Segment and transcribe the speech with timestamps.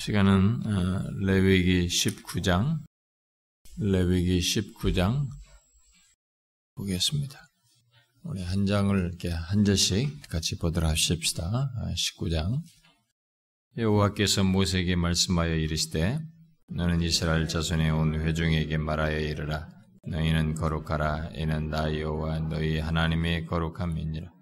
[0.00, 2.78] 시간은 어, 레위기 19장,
[3.76, 5.28] 레위기 19장
[6.74, 7.38] 보겠습니다.
[8.22, 11.70] 우리 한 장을 이렇게 한 절씩 같이 보도록 하십시다.
[11.94, 12.50] 19장.
[12.50, 12.62] 어,
[13.76, 16.18] 여호와께서 모세에게 말씀하여 이르시되
[16.70, 19.68] 너는 이스라엘 자손의 온 회중에게 말하여 이르라
[20.08, 24.32] 너희는 거룩하라 이는 나 여호와 너희 하나님의 거룩함이니라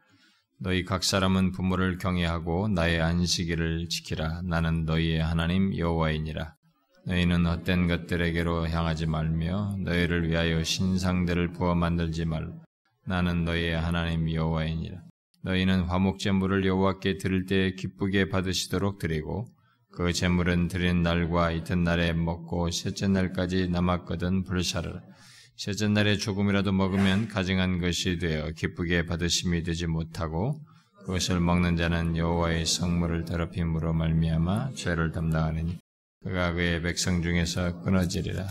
[0.60, 4.42] 너희 각 사람은 부모를 경외하고 나의 안식일을 지키라.
[4.42, 6.54] 나는 너희의 하나님 여호와이니라.
[7.06, 12.50] 너희는 헛된 것들에게로 향하지 말며 너희를 위하여 신상들을 부어 만들지 말라.
[13.06, 14.98] 나는 너희의 하나님 여호와이니라.
[15.44, 19.46] 너희는 화목 제물을 여호와께 드릴 때 기쁘게 받으시도록 드리고
[19.92, 25.00] 그 제물은 드린 날과 이튿날에 먹고 셋째 날까지 남았거든 불사르라.
[25.58, 30.60] 셋째 날에 조금이라도 먹으면 가증한 것이 되어 기쁘게 받으심이 되지 못하고
[31.00, 35.76] 그것을 먹는 자는 여호와의 성물을 더럽힘으로 말미암아 죄를 담당하느니
[36.22, 38.46] 그가 그의 백성 중에서 끊어지리라.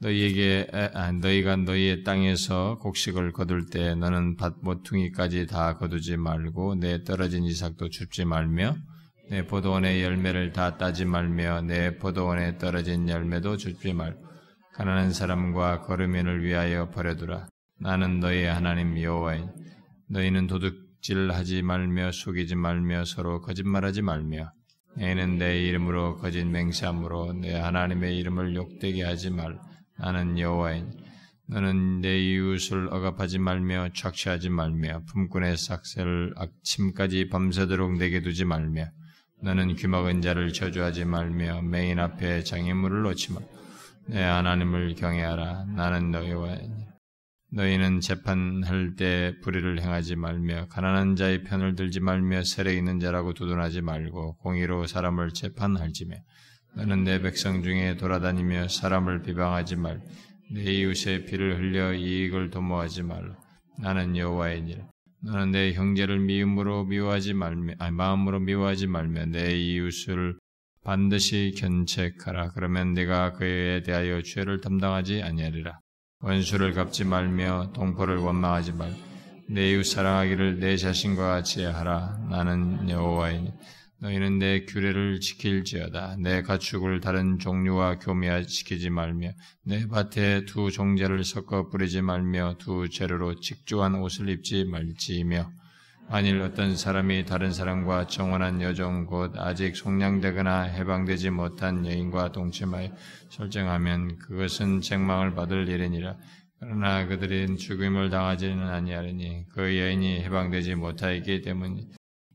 [0.00, 7.04] 너희에게 아, 너희가 너희의 땅에서 곡식을 거둘 때 너는 밭 모퉁이까지 다 거두지 말고 내
[7.04, 8.76] 떨어진 이삭도 줍지 말며
[9.30, 14.25] 내 포도원의 열매를 다 따지 말며 내 포도원에 떨어진 열매도 줍지 말고
[14.76, 17.48] 가난한 사람과 거르면을 위하여 버려두라.
[17.80, 19.48] 나는 너희 하나님 여호와인
[20.10, 24.52] 너희는 도둑질하지 말며 속이지 말며 서로 거짓말하지 말며
[24.98, 29.58] 너희는 내 이름으로 거짓 맹세함으로 내 하나님의 이름을 욕되게 하지 말.
[29.98, 30.92] 나는 여호와인
[31.48, 38.90] 너는 내 이웃을 억압하지 말며 착취하지 말며 품꾼의 삭새를 악침까지 밤새도록 내게 두지 말며
[39.42, 43.55] 너는 귀먹은 자를 저주하지 말며 맹인 앞에 장애물을 놓지 말며
[44.08, 45.66] 내 하나님을 경외하라.
[45.74, 46.58] 나는 너희와
[47.52, 53.82] 너희는 재판할 때 불의를 행하지 말며 가난한 자의 편을 들지 말며 세력 있는 자라고 두둔하지
[53.82, 56.16] 말고 공의로 사람을 재판할지며
[56.76, 60.00] 너는 내 백성 중에 돌아다니며 사람을 비방하지 말.
[60.52, 63.34] 내 이웃의 피를 흘려 이익을 도모하지 말라.
[63.80, 64.84] 나는 여호와이니라.
[65.24, 70.38] 너는 내 형제를 미움으로 미워하지 말며 아니, 마음으로 미워하지 말며 내 이웃을
[70.86, 72.52] 반드시 견책하라.
[72.52, 75.80] 그러면 네가 그에 대하여 죄를 담당하지 아니하리라.
[76.20, 78.94] 원수를 갚지 말며 동포를 원망하지 말.
[79.48, 82.20] 내 이웃 사랑하기를 내 자신과 같이 하라.
[82.30, 83.50] 나는 여호와이니.
[83.98, 86.18] 너희는 내 규례를 지킬지어다.
[86.20, 89.32] 내 가축을 다른 종류와 교미하지키지 말며
[89.64, 95.50] 내 밭에 두 종자를 섞어 뿌리지 말며 두 재료로 직조한 옷을 입지 말지며
[96.08, 102.90] 만일 어떤 사람이 다른 사람과 정원한 여종 곧 아직 속량되거나 해방되지 못한 여인과 동침하여
[103.28, 106.16] 설정하면 그것은 책망을 받을 일이니라.
[106.60, 111.88] 그러나 그들은 죽임을 당하지는 아니하리니 그 여인이 해방되지 못하였기 때문이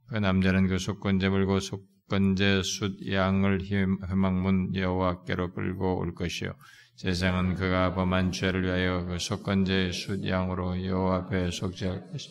[0.10, 6.54] 그 남자는 그 속건제 물고 속건제 숫 양을 희망문 여호와께로 끌고 올 것이요
[6.98, 12.30] 세상은 그가 범한 죄를 위하여 그 속건제 숫 양으로 여호와 앞에 속죄할 것이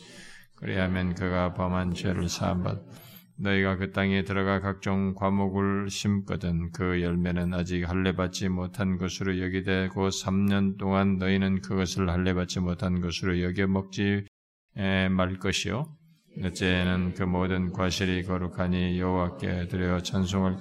[0.60, 2.82] 그리하면 그가 범한 죄를 사함받
[3.38, 10.09] 너희가 그 땅에 들어가 각종 과목을 심거든 그 열매는 아직 할례받지 못한 것으로 여기되 고
[10.09, 14.26] 3년 동안 너희는 그것을 할례받지 못한 것으로 여겨 먹지
[14.75, 15.97] 말 것이요?
[16.37, 20.59] 넷째는 그 모든 과실이 거룩하니 여호와께 드려 찬송을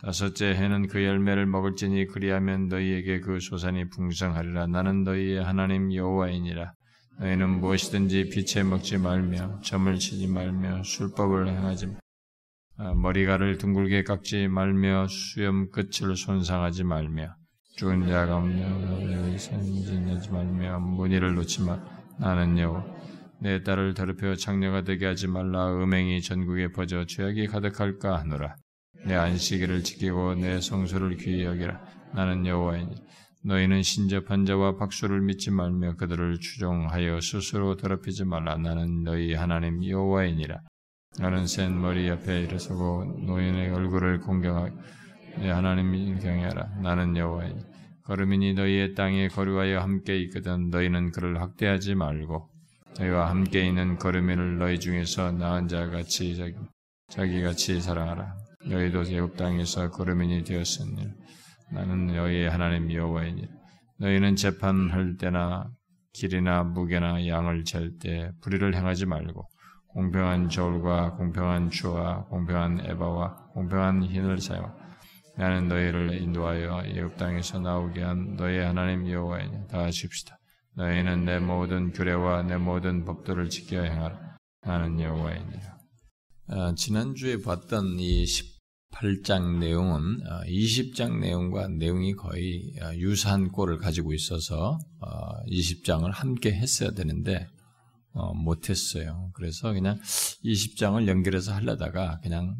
[0.00, 4.68] 다섯째 해는 그 열매를 먹을지니 그리하면 너희에게 그 소산이 풍성하리라.
[4.68, 6.72] 나는 너희의 하나님 여호와이니라
[7.18, 12.00] 너희는 무엇이든지 빛에 먹지 말며 점을 치지 말며 술법을 행하지 말며
[12.78, 17.34] 아, 머리가를 둥글게 깎지 말며 수염 끝을 손상하지 말며
[17.76, 21.78] 죽은 자가 없며 생진하지 말며 무늬를 놓지 마.
[22.18, 22.82] 나는 여호
[23.40, 25.68] 내 딸을 더럽혀 장녀가 되게 하지 말라.
[25.70, 28.56] 음행이 전국에 퍼져 죄악이 가득할까 하노라.
[29.04, 31.82] 내 안식일을 지키고 내 성소를 귀히 여기라.
[32.14, 32.94] 나는 여호와이니
[33.46, 38.56] 너희는 신접한 자와 박수를 믿지 말며 그들을 추종하여 스스로 더럽히지 말라.
[38.56, 40.60] 나는 너희 하나님 여호와이니라.
[41.20, 44.72] 나는 센 머리 옆에 일어서고 노인의 얼굴을 공경하여
[45.38, 46.80] 내 하나님 경외하라.
[46.82, 47.62] 나는 여호와이니
[48.02, 52.50] 걸음이니 너희의 땅에 거류하여 함께 있거든 너희는 그를 학대하지 말고
[52.98, 56.54] 너희와 함께 있는 걸음이를 너희 중에서 나은 자 같이 자기,
[57.08, 58.34] 자기 같이 사랑하라.
[58.64, 61.25] 너희도 제국 땅에서 걸음인이 되었으니
[61.72, 63.48] 나는 너희의 하나님 여호와이니
[63.98, 65.70] 너희는 재판할 때나
[66.12, 69.48] 길이나 무게나 양을 잴 때 불의를 행하지 말고
[69.88, 74.70] 공평한 저울과 공평한 추와 공평한 에바와 공평한 흰을 사용.
[75.38, 80.38] 나는 너희를 인도하여 예굽 땅에서 나오게 한 너희 하나님 여호와이니 다 하십시다.
[80.76, 84.36] 너희는 내 모든 규례와 내 모든 법도를 지켜 행하라.
[84.62, 85.76] 나는 여호와이니라.
[86.48, 88.26] 아, 지난주에 봤던 이
[89.00, 94.78] 18장 내용은 20장 내용과 내용이 거의 유사한 꼴을 가지고 있어서
[95.48, 97.46] 20장을 함께 했어야 되는데
[98.34, 99.30] 못했어요.
[99.34, 99.98] 그래서 그냥
[100.44, 102.56] 20장을 연결해서 하려다가 그냥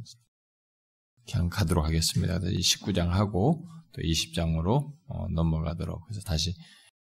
[1.31, 2.39] 그냥 가도록 하겠습니다.
[2.39, 4.93] 19장 하고 또 20장으로
[5.35, 6.55] 넘어가도록 그래서 다시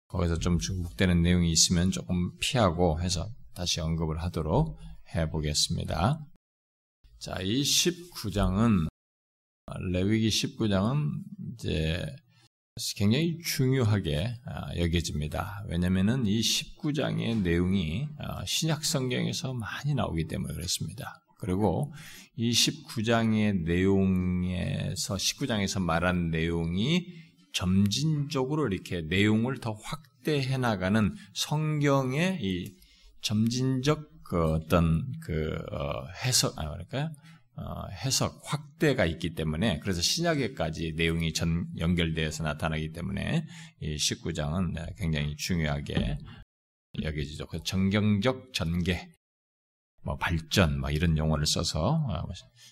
[0.07, 4.77] 거기서 좀 중복되는 내용이 있으면 조금 피하고 해서 다시 언급을 하도록
[5.13, 6.19] 해보겠습니다.
[7.19, 8.87] 자, 이 19장은
[9.91, 11.11] 레위기 19장은
[11.53, 12.05] 이제
[12.97, 15.65] 굉장히 중요하게 아, 여겨집니다.
[15.69, 21.21] 왜냐면은 이 19장의 내용이 아, 신약 성경에서 많이 나오기 때문에 그렇습니다.
[21.39, 21.93] 그리고
[22.35, 27.05] 이 19장의 내용에서 19장에서 말한 내용이
[27.53, 32.75] 점진적으로 이렇게 내용을 더 확대해 나가는 성경의 이
[33.21, 37.11] 점진적 그 어떤 그 어, 해석 아 뭐랄까요?
[37.57, 43.47] 어, 해석 확대가 있기 때문에 그래서 신약에까지 내용이 전 연결되어서 나타나기 때문에
[43.79, 46.17] 이 19장은 굉장히 중요하게
[47.01, 47.47] 여겨지죠.
[47.47, 49.09] 그 정경적 전개,
[50.03, 52.05] 뭐 발전, 뭐 이런 용어를 써서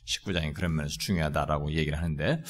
[0.05, 2.43] 19장이 어, 그런 면에서 중요하다라고 얘기를 하는데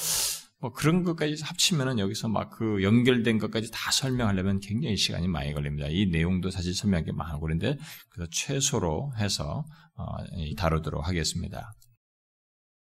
[0.59, 5.87] 뭐 그런 것까지 합치면은 여기서 막 그 연결된 것까지 다 설명하려면 굉장히 시간이 많이 걸립니다.
[5.89, 7.77] 이 내용도 사실 설명하기 많고 그런데
[8.09, 9.65] 그래서 최소로 해서
[9.95, 10.05] 어,
[10.55, 11.73] 다루도록 하겠습니다.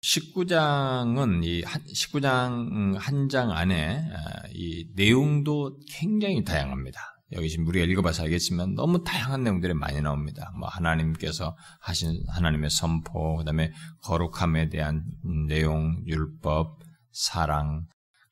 [0.03, 6.99] 19장은 이 19장 한 장 안에 아, 이 내용도 굉장히 다양합니다.
[7.31, 10.51] 여기 지금 우리가 읽어봐서 알겠지만 너무 다양한 내용들이 많이 나옵니다.
[10.59, 13.71] 뭐 하나님께서 하신 하나님의 선포, 그다음에
[14.03, 15.03] 거룩함에 대한
[15.47, 16.79] 내용, 율법,
[17.11, 17.85] 사랑,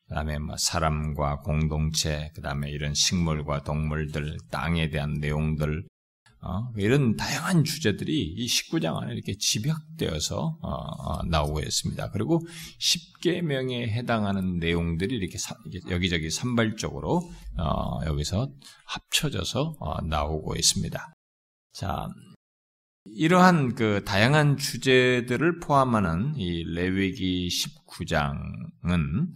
[0.08, 5.84] 그다음에 뭐 사람과 공동체, 그다음에 이런 식물과 동물들, 땅에 대한 내용들,
[6.44, 12.10] 어, 이런 다양한 주제들이 이 19장 안에 이렇게 집약되어서 어, 어, 나오고 있습니다.
[12.10, 12.40] 그리고
[12.80, 15.54] 10계명에 해당하는 내용들이 이렇게 사,
[15.88, 18.50] 여기저기 산발적으로 어, 여기서
[18.86, 21.14] 합쳐져서 어, 나오고 있습니다.
[21.74, 22.08] 자,
[23.04, 29.28] 이러한 그 다양한 주제들을 포함하는 이 레위기 19장은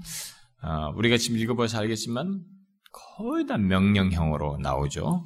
[0.62, 2.42] 어, 우리가 지금 읽어봐서 알겠지만
[2.92, 5.24] 거의 다 명령형으로 나오죠.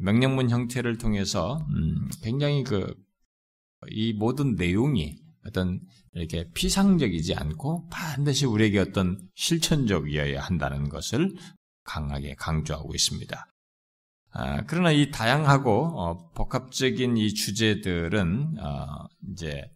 [0.00, 2.94] 명령문 형태를 통해서 음, 굉장히 그
[3.90, 5.16] 이 모든 내용이
[5.46, 5.80] 어떤
[6.12, 11.32] 이렇게 피상적이지 않고 반드시 우리에게 어떤 실천적이어야 한다는 것을
[11.84, 13.46] 강하게 강조하고 있습니다.
[14.32, 19.70] 아, 그러나 이 다양하고 어, 복합적인 이 주제들은 어, 이제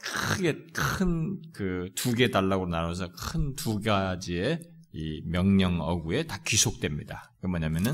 [0.00, 4.60] 크게 큰 그 두 개 달라고 나눠서 큰 두 가지의
[4.92, 7.32] 이 명령 어구에 다 귀속됩니다.
[7.42, 7.92] 그 뭐냐면은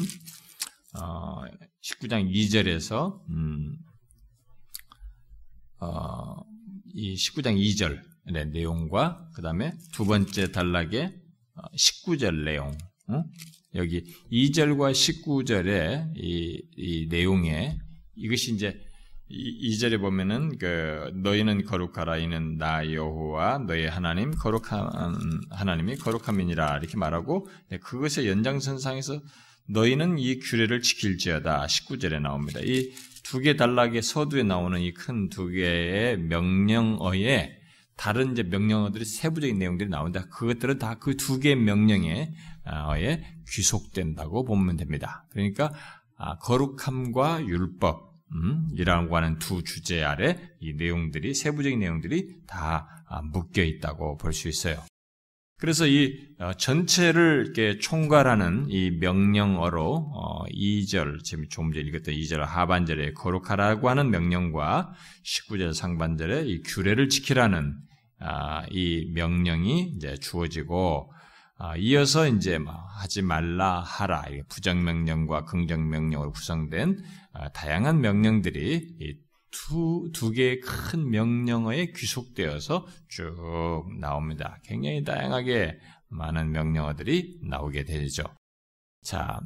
[1.00, 1.42] 어,
[1.82, 3.76] 19장 2절에서 음,
[5.80, 6.36] 어,
[6.94, 11.12] 이 19장 2절의 내용과 그 다음에 두 번째 단락의
[11.76, 12.68] 19절 어, 내용
[13.08, 13.24] 어?
[13.74, 17.76] 여기 2절과 19절의 이, 이 내용에
[18.14, 18.80] 이것이 이제
[19.28, 26.96] 이, 2절에 보면은 그 너희는 거룩하라 이는 나 여호와 너희 하나님 거룩한 하나님이 거룩함이니라 이렇게
[26.96, 29.20] 말하고 네, 그것의 연장선상에서
[29.68, 32.60] 너희는 이 규례를 지킬지어다 19절에 나옵니다.
[32.62, 32.92] 이
[33.24, 37.56] 두 개 단락의 서두에 나오는 이 큰 두 개의 명령어에
[37.96, 40.26] 다른 이제 명령어들이 세부적인 내용들이 나온다.
[40.28, 42.32] 그것들은 다 그 두 개의 명령에
[42.66, 45.26] 어에 귀속된다고 보면 됩니다.
[45.30, 45.72] 그러니까
[46.16, 53.22] 아, 거룩함과 율법 음, 이라고 하는 두 주제 아래 이 내용들이 세부적인 내용들이 다 아,
[53.22, 54.82] 묶여 있다고 볼 수 있어요.
[55.64, 62.40] 그래서 이 어, 전체를 이렇게 총괄하는 이 명령어로 2절, 어, 지금 조금 전에 읽었던 2절
[62.40, 64.92] 하반절에 거룩하라고 하는 명령과
[65.24, 67.78] 19절 상반절에 이 규례를 지키라는
[68.20, 71.10] 아, 이 명령이 이제 주어지고
[71.56, 77.02] 아, 이어서 이제 뭐 하지 말라 하라 부정명령과 긍정명령으로 구성된
[77.32, 79.23] 아, 다양한 명령들이
[79.54, 84.58] 두, 두 개의 큰 명령어에 귀속되어서 쭉 나옵니다.
[84.64, 88.24] 굉장히 다양하게 많은 명령어들이 나오게 되죠.
[89.02, 89.40] 자,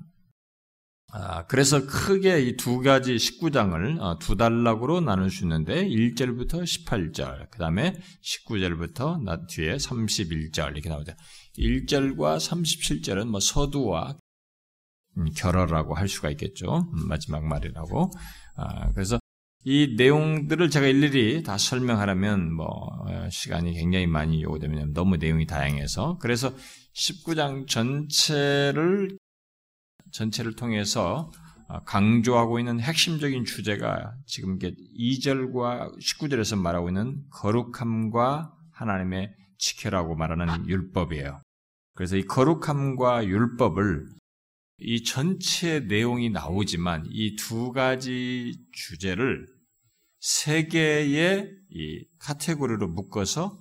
[1.11, 7.51] 아, 그래서 크게 이 두 가지 19장을 어, 두 단락으로 나눌 수 있는데 1절부터 18절,
[7.51, 11.13] 그 다음에 19절부터 나 뒤에 31절 이렇게 나오죠.
[11.57, 14.19] 1절과 37절은 뭐 서두와
[15.17, 16.91] 음, 결어라고 할 수가 있겠죠.
[16.93, 18.11] 음, 마지막 말이라고.
[18.57, 19.19] 아, 그래서
[19.71, 26.17] 이 내용들을 제가 일일이 다 설명하려면 뭐 어, 시간이 굉장히 많이 요구되면 너무 내용이 다양해서
[26.23, 26.55] 그래서
[26.95, 29.19] 19장 전체를
[30.13, 31.31] 전체를 통해서
[31.69, 41.43] 어, 강조하고 있는 핵심적인 주제가 지금 2절과 19절에서 말하고 있는 거룩함과 하나님의 지켜라고 말하는 율법이에요.
[41.95, 44.07] 그래서 이 거룩함과 율법을
[44.81, 49.58] 이 전체 내용이 나오지만 이 두 가지 주제를
[50.21, 53.59] 세 개의 이 카테고리로 묶어서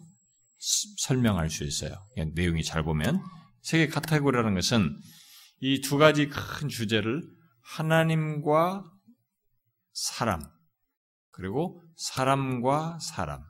[0.97, 1.93] 설명할 수 있어요.
[2.33, 3.21] 내용이 잘 보면.
[3.61, 4.95] 세 개 카테고리라는 것은
[5.59, 7.21] 이 두 가지 큰 주제를
[7.61, 8.83] 하나님과
[9.91, 10.41] 사람
[11.31, 13.43] 그리고 사람과 사람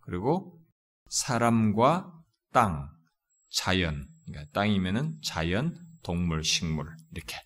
[0.00, 0.58] 그리고
[1.10, 2.12] 사람과
[2.52, 2.88] 땅
[3.50, 4.06] 자연.
[4.26, 6.86] 그러니까 땅이면은 자연 동물 식물.
[7.12, 7.36] 이렇게.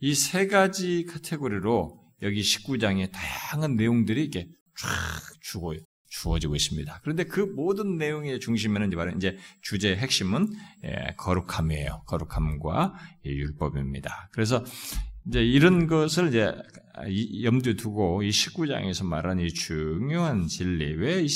[0.00, 4.88] 이 세 가지 카테고리로 여기 19장에 다양한 내용들이 이렇게 쫙
[5.40, 5.74] 주고
[6.10, 7.00] 주어지고 있습니다.
[7.02, 10.48] 그런데 그 모든 내용의 중심에는 바로 이제 주제의 핵심은
[10.84, 12.04] 예, 거룩함이에요.
[12.06, 12.94] 거룩함과
[13.24, 14.30] 율법입니다.
[14.32, 14.64] 그래서
[15.26, 16.54] 이제 이런 것을 이제
[17.42, 21.26] 염두에 두고 이 19장에서 말하는 이 중요한 진리, 왜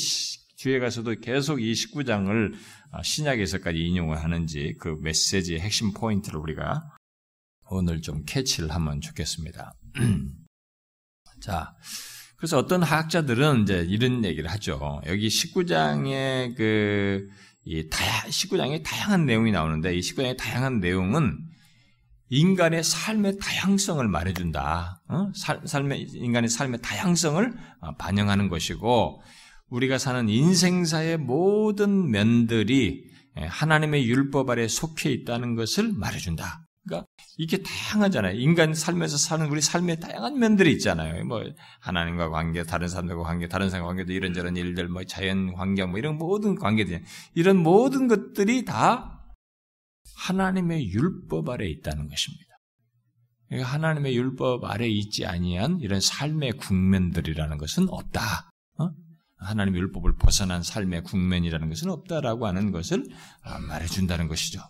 [0.57, 2.55] 뒤에 가서도 계속 이 19장을
[3.03, 6.83] 신약에서까지 인용을 하는지 그 메시지의 핵심 포인트를 우리가
[7.71, 9.75] 오늘 좀 캐치를 하면 좋겠습니다.
[11.43, 11.75] 자,
[12.37, 15.01] 그래서 어떤 학자들은 이제 이런 얘기를 하죠.
[15.07, 17.29] 여기 19장에 그,
[17.65, 21.39] 이 다야, 19장에 다양한 내용이 나오는데 이 19장의 다양한 내용은
[22.31, 25.03] 인간의 삶의 다양성을 말해준다.
[25.09, 25.33] 어?
[25.35, 29.21] 살, 삶의, 인간의 삶의 다양성을 어, 반영하는 것이고,
[29.69, 33.05] 우리가 사는 인생사의 모든 면들이
[33.37, 36.67] 하나님의 율법 아래 속해 있다는 것을 말해준다.
[37.39, 38.39] 이게 다양하잖아요.
[38.39, 41.25] 인간 삶에서 사는 우리 삶의 다양한 면들이 있잖아요.
[41.25, 41.43] 뭐
[41.81, 46.19] 하나님과 관계, 다른 사람들과 관계, 다른 사람과 관계도 이런저런 일들, 뭐 자연 환경, 뭐 이런
[46.19, 47.03] 모든 관계들,
[47.35, 49.23] 이런 모든 것들이 다
[50.17, 52.53] 하나님의 율법 아래 있다는 것입니다.
[53.51, 58.51] 하나님의 율법 아래 있지 아니한 이런 삶의 국면들이라는 것은 없다.
[58.79, 58.91] 어?
[59.39, 63.05] 하나님의 율법을 벗어난 삶의 국면이라는 것은 없다라고 하는 것을
[63.69, 64.61] 말해준다는 것이죠.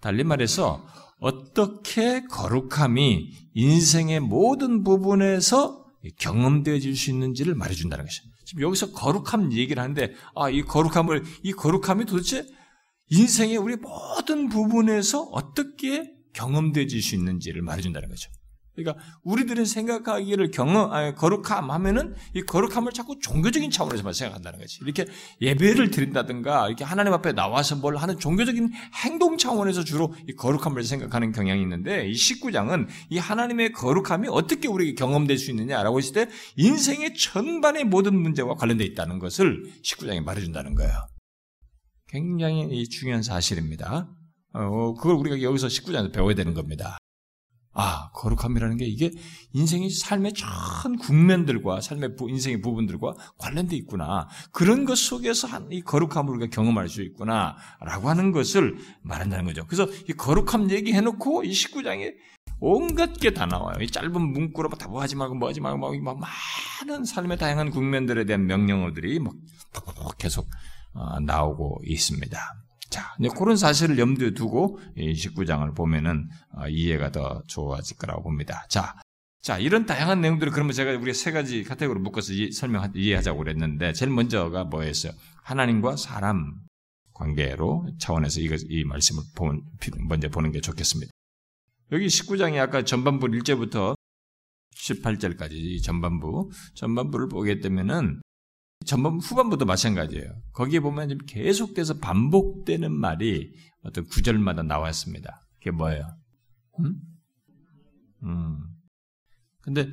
[0.00, 0.86] 달리 말해서
[1.20, 5.84] 어떻게 거룩함이 인생의 모든 부분에서
[6.18, 8.28] 경험되어질 수 있는지를 말해준다는 것이죠.
[8.46, 12.44] 지금 여기서 거룩함 얘기를 하는데, 아, 이 거룩함을, 이 거룩함이 도대체
[13.10, 18.30] 인생의 우리 모든 부분에서 어떻게 경험되어질 수 있는지를 말해준다는 거죠.
[18.82, 24.78] 그러니까 우리들은 생각하기를 경험, 아니, 거룩함 하면은 이 거룩함을 자꾸 종교적인 차원에서만 생각한다는 거지.
[24.82, 25.06] 이렇게
[25.40, 28.70] 예배를 드린다든가 이렇게 하나님 앞에 나와서 뭘 하는 종교적인
[29.04, 34.94] 행동 차원에서 주로 이 거룩함을 생각하는 경향이 있는데 이 19장은 이 하나님의 거룩함이 어떻게 우리에게
[34.94, 40.92] 경험될 수 있느냐라고 했을 때 인생의 전반의 모든 문제와 관련되어 있다는 것을 19장에 말해준다는 거예요.
[42.08, 44.08] 굉장히 중요한 사실입니다.
[44.52, 46.98] 어, 그걸 우리가 여기서 19장에서 배워야 되는 겁니다.
[47.72, 49.12] 아, 거룩함이라는 게 이게
[49.52, 54.28] 인생의 삶의 전 국면들과 삶의 부, 인생의 부분들과 관련돼 있구나.
[54.52, 57.56] 그런 것 속에서 이 거룩함을 우리가 경험할 수 있구나.
[57.80, 59.64] 라고 하는 것을 말한다는 거죠.
[59.66, 62.14] 그래서 이 거룩함 얘기해놓고 이 19장에
[62.58, 63.76] 온갖 게 다 나와요.
[63.80, 68.46] 이 짧은 문구로 다 하지 말고 뭐 하지 말고 막 많은 삶의 다양한 국면들에 대한
[68.46, 69.34] 명령어들이 막
[70.18, 70.46] 계속
[70.92, 72.38] 어, 나오고 있습니다.
[72.90, 78.66] 자, 그런 사실을 염두에 두고 이 19장을 보면은 어, 이해가 더 좋아질 거라고 봅니다.
[78.68, 78.96] 자,
[79.42, 84.10] 자, 이런 다양한 내용들을 그러면 제가 우리 세 가지 카테고리로 묶어서 설명, 이해하자고 그랬는데, 제일
[84.10, 85.12] 먼저가 뭐였어요?
[85.42, 86.56] 하나님과 사람
[87.14, 89.62] 관계로 차원에서 이거, 이 말씀을 본,
[90.08, 91.10] 먼저 보는 게 좋겠습니다.
[91.92, 93.94] 여기 19장이 아까 전반부 1제부터
[94.76, 98.20] 18절까지 전반부, 전반부를 보게 되면은
[98.86, 100.42] 전반 후반부도 마찬가지예요.
[100.52, 105.46] 거기에 보면 계속돼서 반복되는 말이 어떤 구절마다 나왔습니다.
[105.58, 106.06] 그게 뭐예요?
[106.80, 107.00] 음?
[108.22, 108.58] 음.
[109.60, 109.88] 근데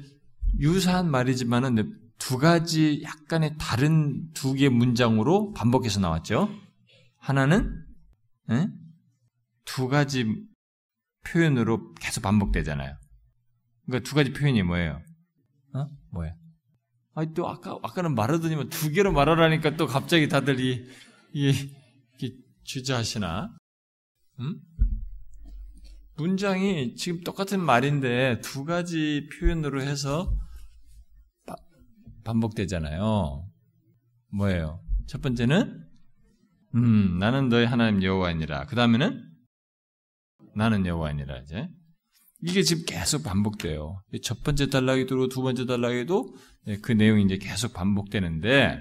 [0.59, 6.49] 유사한 말이지만은 두 가지 약간의 다른 두 개의 문장으로 반복해서 나왔죠.
[7.17, 7.85] 하나는
[8.49, 8.67] 에?
[9.65, 10.25] 두 가지
[11.25, 12.97] 표현으로 계속 반복되잖아요.
[13.85, 15.01] 그러니까 두 가지 표현이 뭐예요?
[15.73, 15.89] 어?
[16.11, 16.33] 뭐예요?
[17.17, 20.87] 아니, 또 아까, 아까는 말하더니만 두 개로 말하라니까 또 갑자기 다들 이,
[21.33, 21.49] 이,
[22.21, 23.57] 이 주저하시나?
[24.39, 24.59] 음?
[26.15, 30.31] 문장이 지금 똑같은 말인데 두 가지 표현으로 해서
[31.47, 31.55] 바,
[32.23, 33.49] 반복되잖아요.
[34.33, 34.83] 뭐예요?
[35.07, 35.87] 첫 번째는
[36.75, 38.67] 음, 나는 너의 하나님 여호와이니라.
[38.67, 39.27] 그 다음에는
[40.55, 41.67] 나는 여호와이니라 이제.
[42.41, 44.01] 이게 지금 계속 반복돼요.
[44.23, 48.79] 첫 번째 단락에도 두 번째 단락에도 네, 그 내용이 이제 계속 반복되는데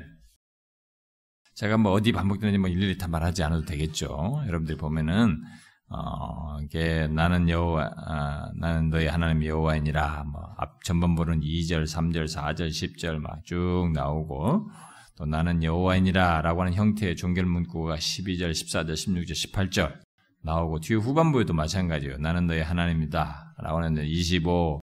[1.54, 4.42] 제가 뭐 어디 반복되는지 뭐 일일이 다 말하지 않아도 되겠죠.
[4.46, 5.42] 여러분들이 보면은
[5.88, 12.68] 어, 이게 나는 여호와 아, 나는 너희 하나님 여호와이니라 뭐 앞 전반부는 2절, 3절, 4절,
[12.68, 14.68] 10절 막 쭉 나오고
[15.16, 20.00] 또 나는 여호와이니라 라고 하는 형태의 종결 문구가 12절, 14절, 16절, 18절
[20.42, 22.18] 나오고 뒤에 후반부에도 마찬가지예요.
[22.18, 24.80] 나는 너의 하나님이다 라고 하는 25,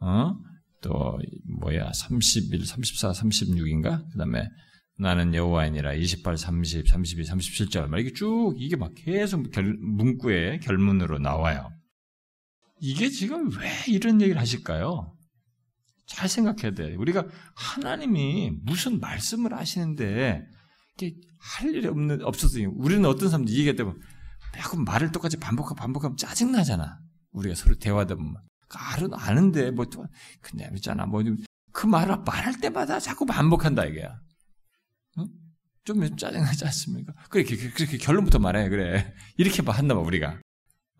[0.00, 0.34] 어?
[0.82, 1.18] 또
[1.60, 4.04] 뭐야 31, 34, 36인가?
[4.10, 4.48] 그 다음에
[4.98, 11.18] 나는 여호와이니라 28, 30, 32, 37절 막 이게 쭉 이게 막 계속 결, 문구의 결문으로
[11.18, 11.70] 나와요.
[12.80, 15.16] 이게 지금 왜 이런 얘기를 하실까요?
[16.06, 16.94] 잘 생각해야 돼.
[16.96, 20.44] 우리가 하나님이 무슨 말씀을 하시는데
[21.38, 23.98] 할 일이 없는 없어서 우리는 어떤 사람들 얘기할 때면
[24.54, 26.98] 매번 말을 똑같이 반복하고 반복하면 짜증 나잖아.
[27.32, 28.36] 우리가 서로 대화하다 보면
[28.74, 30.06] 알은 아는데 뭐또
[30.40, 31.04] 그냥 있잖아.
[31.06, 31.22] 뭐
[31.72, 34.20] 그 말을 말할 때마다 자꾸 반복한다 이게야.
[35.18, 35.28] 응?
[35.84, 37.12] 좀 짜증나지 않습니까?
[37.28, 39.12] 그렇게, 그렇게 결론부터 말해, 그래.
[39.36, 40.38] 이렇게 한다 봐, 우리가.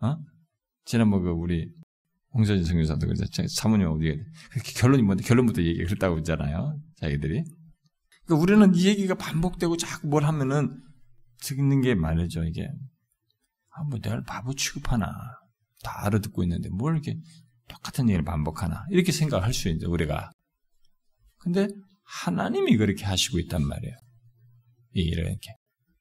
[0.01, 0.17] 어?
[0.83, 1.71] 지난번 그 우리
[2.33, 4.17] 홍서진 성교사도 그래서 사모님 어디에
[4.51, 6.77] 그렇게 결론이 뭔데 결론부터 얘기 그랬다고 했잖아요.
[6.97, 7.43] 자기들이.
[8.25, 10.81] 그러니까 우리는 이 얘기가 반복되고 자꾸 뭘 하면은
[11.41, 12.43] 듣는 게 말이죠.
[12.43, 12.67] 이게
[13.69, 15.13] 아, 뭐 내가 바보 취급하나
[15.83, 17.17] 다 알아듣고 있는데 뭘 이렇게
[17.67, 20.31] 똑같은 얘기를 반복하나 이렇게 생각할 수 있는데 우리가.
[21.37, 21.67] 근데
[22.03, 23.95] 하나님이 그렇게 하시고 있단 말이에요.
[24.93, 25.55] 이렇게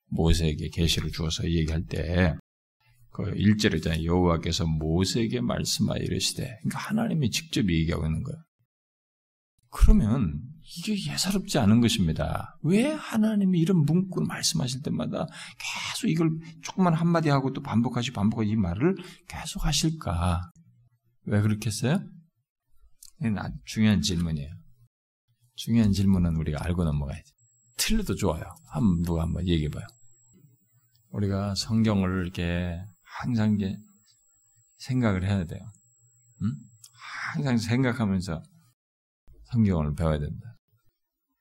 [0.08, 4.04] 모세에게 계시를 주어서 얘기할 때그 1절에 있잖아요.
[4.04, 8.42] 여호와께서 모세에게 말씀하여 이르시되 그러니까 하나님이 직접 얘기하고 있는 거예요.
[9.70, 10.42] 그러면
[10.78, 12.56] 이게 예사롭지 않은 것입니다.
[12.62, 15.26] 왜 하나님이 이런 문구를 말씀하실 때마다
[15.58, 16.30] 계속 이걸
[16.62, 18.96] 조금만 한마디 하고 또 반복하시 반복하시 이 말을
[19.28, 20.50] 계속 하실까?
[21.24, 22.02] 왜 그렇게 했어요?
[23.64, 24.50] 중요한 질문이에요.
[25.54, 27.32] 중요한 질문은 우리가 알고 넘어가야지.
[27.76, 28.42] 틀려도 좋아요.
[28.70, 29.86] 한번 누가 한번 얘기해봐요.
[31.10, 33.76] 우리가 성경을 이렇게 항상 이게
[34.78, 35.60] 생각을 해야 돼요.
[36.42, 36.54] 응?
[37.34, 38.42] 항상 생각하면서
[39.52, 40.51] 성경을 배워야 된다.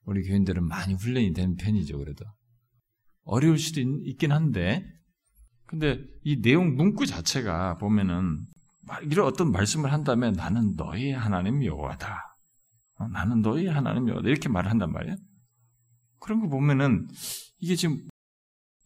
[0.04, 2.24] 우리 교인들은 많이 훈련이 된 편이죠, 그래도.
[3.24, 4.84] 어려울 수도 있, 긴 한데,
[5.66, 8.44] 근데 이 내용 문구 자체가 보면은,
[9.04, 12.36] 이런 어떤 말씀을 한다면 나는 너희 하나님 여호와다.
[12.98, 14.28] 어, 나는 너희 하나님 여호와다.
[14.28, 15.16] 이렇게 말을 한단 말이에요.
[16.18, 17.08] 그런 거 보면은,
[17.60, 17.98] 이게 지금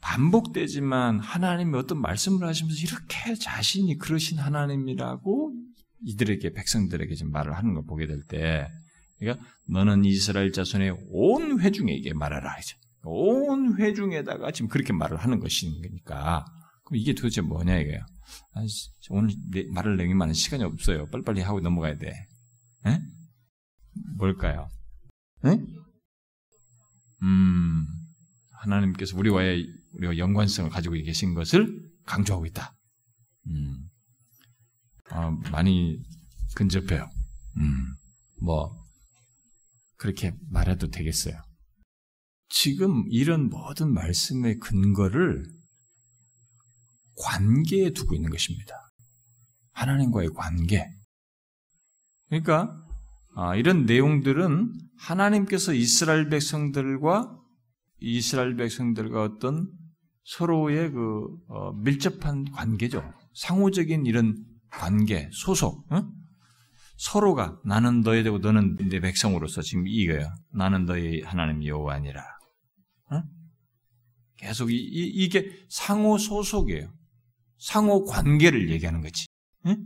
[0.03, 5.55] 반복되지만 하나님이 어떤 말씀을 하시면서 이렇게 자신이 그러신 하나님이라고
[6.03, 8.69] 이들에게 백성들에게 지금 말을 하는 걸 보게 될 때,
[9.19, 12.77] 그러니까 너는 이스라엘 자손의 온 회중에게 말하라 하죠.
[13.05, 16.45] 온 회중에다가 지금 그렇게 말을 하는 것이니까
[16.85, 18.01] 그럼 이게 도대체 뭐냐 이거예요.
[18.55, 18.61] 아,
[19.11, 19.35] 오늘
[19.73, 21.09] 말을 내기만 시간이 없어요.
[21.11, 22.09] 빨리빨리 하고 넘어가야 돼.
[22.87, 23.01] 에?
[24.17, 24.69] 뭘까요?
[25.45, 25.59] 에?
[27.23, 27.87] 음,
[28.51, 32.75] 하나님께서 우리와의 우리가 연관성을 가지고 계신 것을 강조하고 있다.
[33.49, 33.89] 음,
[35.11, 36.03] 아, 많이
[36.55, 37.09] 근접해요.
[37.59, 37.97] 음,
[38.43, 38.86] 뭐
[39.97, 41.41] 그렇게 말해도 되겠어요.
[42.49, 45.45] 지금 이런 모든 말씀의 근거를
[47.17, 48.75] 관계에 두고 있는 것입니다.
[49.73, 50.87] 하나님과의 관계.
[52.29, 52.83] 그러니까
[53.35, 57.39] 아, 이런 내용들은 하나님께서 이스라엘 백성들과
[58.01, 59.71] 이스라엘 백성들과 어떤
[60.25, 63.13] 서로의 그 어, 밀접한 관계죠.
[63.35, 64.37] 상호적인 이런
[64.71, 65.91] 관계, 소속.
[65.93, 66.03] 어?
[66.97, 70.35] 서로가 나는 너희 되고 너는 내 백성으로서 지금 이거야.
[70.53, 72.23] 나는 너희 하나님 여호와니라.
[73.13, 73.23] 어?
[74.39, 76.93] 계속 이, 이, 게 상호 소속이에요.
[77.59, 79.27] 상호 관계를 얘기하는 거지.
[79.65, 79.77] 어?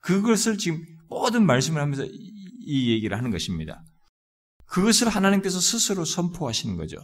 [0.00, 3.82] 그것을 지금 모든 말씀을 하면서 이, 이 얘기를 하는 것입니다.
[4.66, 6.98] 그것을 하나님께서 스스로 선포하시는 거죠.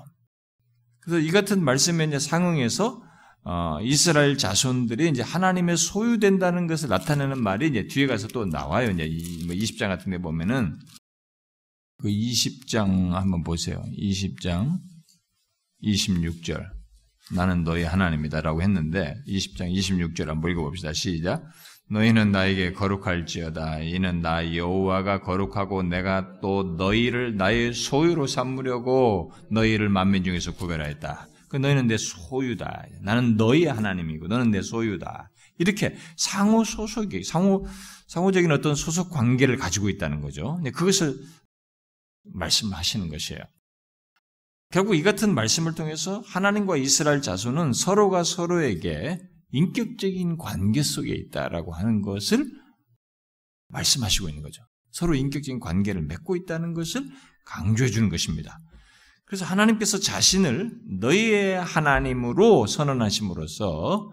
[1.01, 3.03] 그래서 이 같은 말씀에 상응해서
[3.45, 8.91] 어, 이스라엘 자손들이 이제 하나님의 소유된다는 것을 나타내는 말이 이제 뒤에 가서 또 나와요.
[8.91, 10.79] 이제 이, 뭐 20장 같은 데 보면은
[11.99, 13.83] 그 20장 한번 보세요.
[13.99, 14.79] 20장
[15.83, 16.65] 26절.
[17.33, 20.93] 나는 너희 하나님이다라고 했는데 20장 26절 한번 읽어 봅시다.
[20.93, 21.43] 시작.
[21.91, 23.81] 너희는 나에게 거룩할지어다.
[23.81, 31.29] 이는 나 여호와가 거룩하고 내가 또 너희를 나의 소유로 삼으려고 너희를 만민 중에서 구별하였다.
[31.53, 32.87] 그 너희는 내 소유다.
[33.03, 35.31] 나는 너희의 하나님이고 너는 내 소유다.
[35.59, 37.67] 이렇게 상호 소속이 상호
[38.09, 40.59] 상호적인 어떤 소속 관계를 가지고 있다는 거죠.
[40.75, 41.15] 그것을
[42.25, 43.43] 말씀하시는 것이에요.
[44.71, 52.01] 결국 이 같은 말씀을 통해서 하나님과 이스라엘 자손은 서로가 서로에게 인격적인 관계 속에 있다라고 하는
[52.01, 52.51] 것을
[53.69, 54.63] 말씀하시고 있는 거죠.
[54.91, 57.07] 서로 인격적인 관계를 맺고 있다는 것을
[57.45, 58.59] 강조해 주는 것입니다.
[59.33, 64.11] 그래서 하나님께서 자신을 너희의 하나님으로 선언하심으로써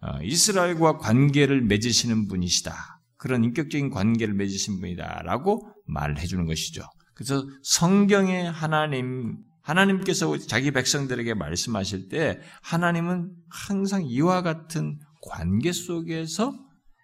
[0.00, 2.72] 어, 이스라엘과 관계를 맺으시는 분이시다.
[3.16, 6.84] 그런 인격적인 관계를 맺으신 분이다라고 말을 해주는 것이죠.
[7.16, 16.54] 그래서 성경의 하나님 하나님께서 자기 백성들에게 말씀하실 때 하나님은 항상 이와 같은 관계 속에서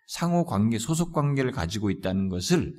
[0.07, 2.79] 상호 관계, 소속 관계를 가지고 있다는 것을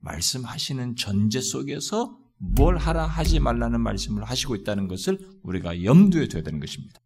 [0.00, 6.60] 말씀하시는 전제 속에서 뭘 하라 하지 말라는 말씀을 하시고 있다는 것을 우리가 염두에 둬야 되는
[6.60, 7.00] 것입니다.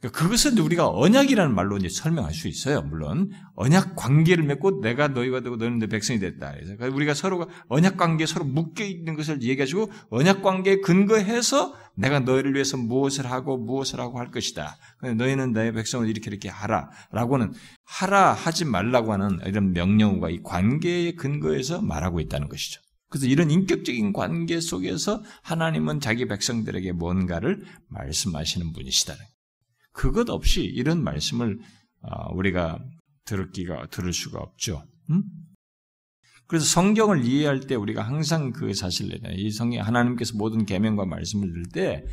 [0.00, 2.82] 그러니까 그것은 우리가 언약이라는 말로 이제 설명할 수 있어요.
[2.82, 6.52] 물론 언약 관계를 맺고 내가 너희가 되고 너는 내 백성이 됐다.
[6.52, 12.20] 그래서 그러니까 우리가 서로가 언약 관계 서로 묶여 있는 것을 얘기하시고 언약 관계에 근거해서 내가
[12.20, 14.76] 너희를 위해서 무엇을 하고 무엇을 하고 할 것이다.
[15.16, 17.52] 너희는 내 백성을 이렇게 이렇게 하라라고는
[17.84, 22.80] 하라 하지 말라고 하는 이런 명령어가 이 관계에 근거해서 말하고 있다는 것이죠.
[23.08, 29.20] 그래서 이런 인격적인 관계 속에서 하나님은 자기 백성들에게 뭔가를 말씀하시는 분이시다는
[29.92, 31.58] 그것 없이 이런 말씀을
[32.02, 32.78] 아, 우리가
[33.24, 34.84] 들기가 들을 수가 없죠.
[35.10, 35.22] 음?
[36.46, 41.64] 그래서 성경을 이해할 때 우리가 항상 그 사실을 이 성경 하나님께서 모든 계명과 말씀을 들을
[41.72, 42.04] 때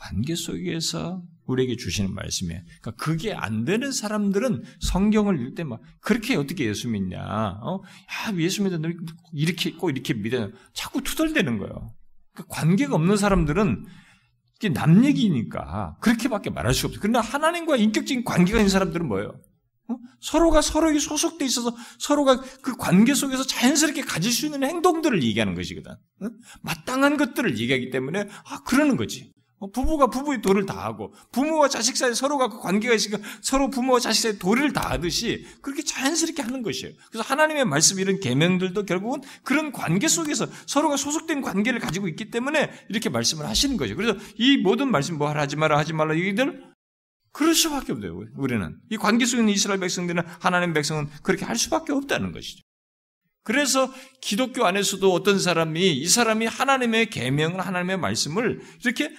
[0.00, 2.62] 관계 속에서 우리에게 주시는 말씀이에요.
[2.80, 7.20] 그러니까 그게 안 되는 사람들은 성경을 읽을 때 막 그렇게 어떻게 예수 믿냐?
[7.20, 7.80] 어?
[7.82, 8.96] 야, 예수 믿는
[9.34, 10.50] 이렇게 꼭 이렇게 믿어.
[10.72, 11.92] 자꾸 투덜대는 거예요.
[12.32, 13.84] 그러니까 관계가 없는 사람들은
[14.56, 17.00] 이게 남 얘기니까 그렇게밖에 말할 수가 없어요.
[17.02, 19.34] 그러나 하나님과 인격적인 관계가 있는 사람들은 뭐예요?
[19.88, 19.96] 어?
[20.20, 25.92] 서로가 서로에게 소속돼 있어서 서로가 그 관계 속에서 자연스럽게 가질 수 있는 행동들을 얘기하는 것이거든.
[25.92, 26.30] 어?
[26.62, 29.32] 마땅한 것들을 얘기하기 때문에 아 그러는 거지.
[29.60, 34.22] 어, 부부가 부부의 도를 다하고 부모와 자식 사이 서로가 그 관계가 있으니까 서로 부모와 자식
[34.22, 36.94] 사이 도를 다하듯이 그렇게 자연스럽게 하는 것이에요.
[37.10, 42.70] 그래서 하나님의 말씀 이런 계명들도 결국은 그런 관계 속에서 서로가 소속된 관계를 가지고 있기 때문에
[42.88, 43.94] 이렇게 말씀을 하시는 거죠.
[43.96, 46.70] 그래서 이 모든 말씀 뭐 하지 마라 하지 말라 이들
[47.32, 48.18] 그럴 수밖에 없어요.
[48.36, 52.62] 우리는 이 관계 속에 있는 이스라엘 백성들은 하나님 백성은 그렇게 할 수밖에 없다는 것이죠.
[53.42, 59.14] 그래서 기독교 안에서도 어떤 사람이 이 사람이 하나님의 계명을 하나님의 말씀을 이렇게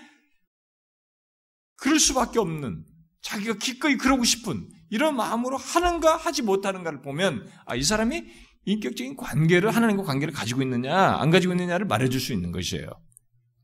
[1.81, 2.85] 그럴 수밖에 없는
[3.23, 8.23] 자기가 기꺼이 그러고 싶은 이런 마음으로 하는가 하지 못하는가를 보면 아, 이 사람이
[8.65, 12.87] 인격적인 관계를 하나님과 관계를 가지고 있느냐 안 가지고 있느냐를 말해줄 수 있는 것이에요.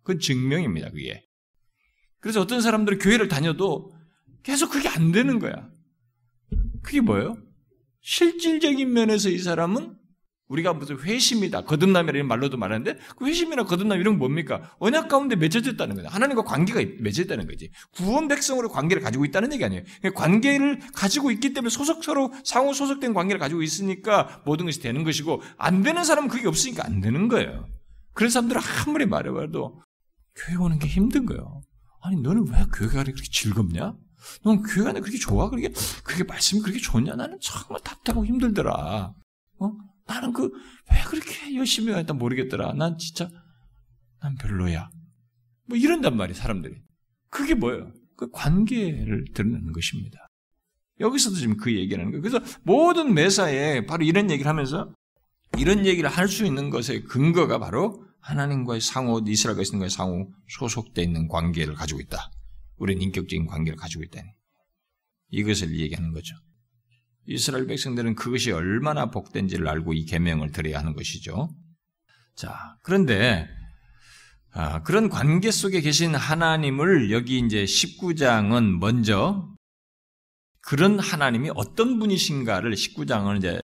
[0.02, 0.90] 그건 증명입니다.
[0.90, 1.24] 그게.
[2.20, 3.94] 그래서 어떤 사람들은 교회를 다녀도
[4.42, 5.70] 계속 그게 안 되는 거야.
[6.82, 7.38] 그게 뭐예요?
[8.02, 9.96] 실질적인 면에서 이 사람은
[10.48, 14.76] 우리가 무슨 회심이다, 거듭남이라는 말로도 말하는데 그 회심이나 거듭남 이런 건 뭡니까?
[14.80, 16.10] 언약 가운데 맺어졌다는 거예요.
[16.10, 17.70] 하나님과 관계가 맺어졌다는 거지.
[17.92, 19.84] 구원 백성으로 관계를 가지고 있다는 얘기 아니에요.
[20.02, 25.04] 그러니까 관계를 가지고 있기 때문에 소속 서로 상호 소속된 관계를 가지고 있으니까 모든 것이 되는
[25.04, 27.68] 것이고 안 되는 사람은 그게 없으니까 안 되는 거예요.
[28.14, 29.82] 그런 사람들은 아무리 말해봐도
[30.36, 31.62] 교회 오는 게 힘든 거예요.
[32.02, 33.96] 아니 너는 왜 교회가 그렇게 즐겁냐?
[34.44, 35.50] 넌 교회가 그렇게 좋아?
[35.50, 37.16] 그렇게 그게 말씀이 그렇게 좋냐?
[37.16, 39.14] 나는 정말 답답하고 힘들더라.
[39.60, 39.72] 어?
[40.08, 40.50] 나는 그,
[40.92, 42.74] 왜 그렇게 열심히 했다 모르겠더라.
[42.74, 43.30] 난 진짜,
[44.22, 44.90] 난 별로야.
[45.66, 46.76] 뭐 이런단 말이에요, 사람들이.
[47.30, 47.92] 그게 뭐예요?
[48.16, 50.28] 그 관계를 드러내는 것입니다.
[51.00, 52.22] 여기서도 지금 그 얘기를 하는 거예요.
[52.22, 54.94] 그래서 모든 매사에 바로 이런 얘기를 하면서
[55.58, 61.28] 이런 얘기를 할 수 있는 것의 근거가 바로 하나님과의 상호, 이스라엘과 있는 상호 소속되어 있는
[61.28, 62.32] 관계를 가지고 있다.
[62.78, 64.28] 우리는 인격적인 관계를 가지고 있다니.
[65.30, 66.36] 이것을 얘기하는 거죠.
[67.28, 71.54] 이스라엘 백성들은 그것이 얼마나 복된지를 알고 이 계명을 드려야 하는 것이죠.
[72.36, 73.48] 자, 그런데
[74.54, 79.54] 아, 그런 관계 속에 계신 하나님을 여기 이제 19장은 먼저
[80.62, 83.60] 그런 하나님이 어떤 분이신가를 19장은 이제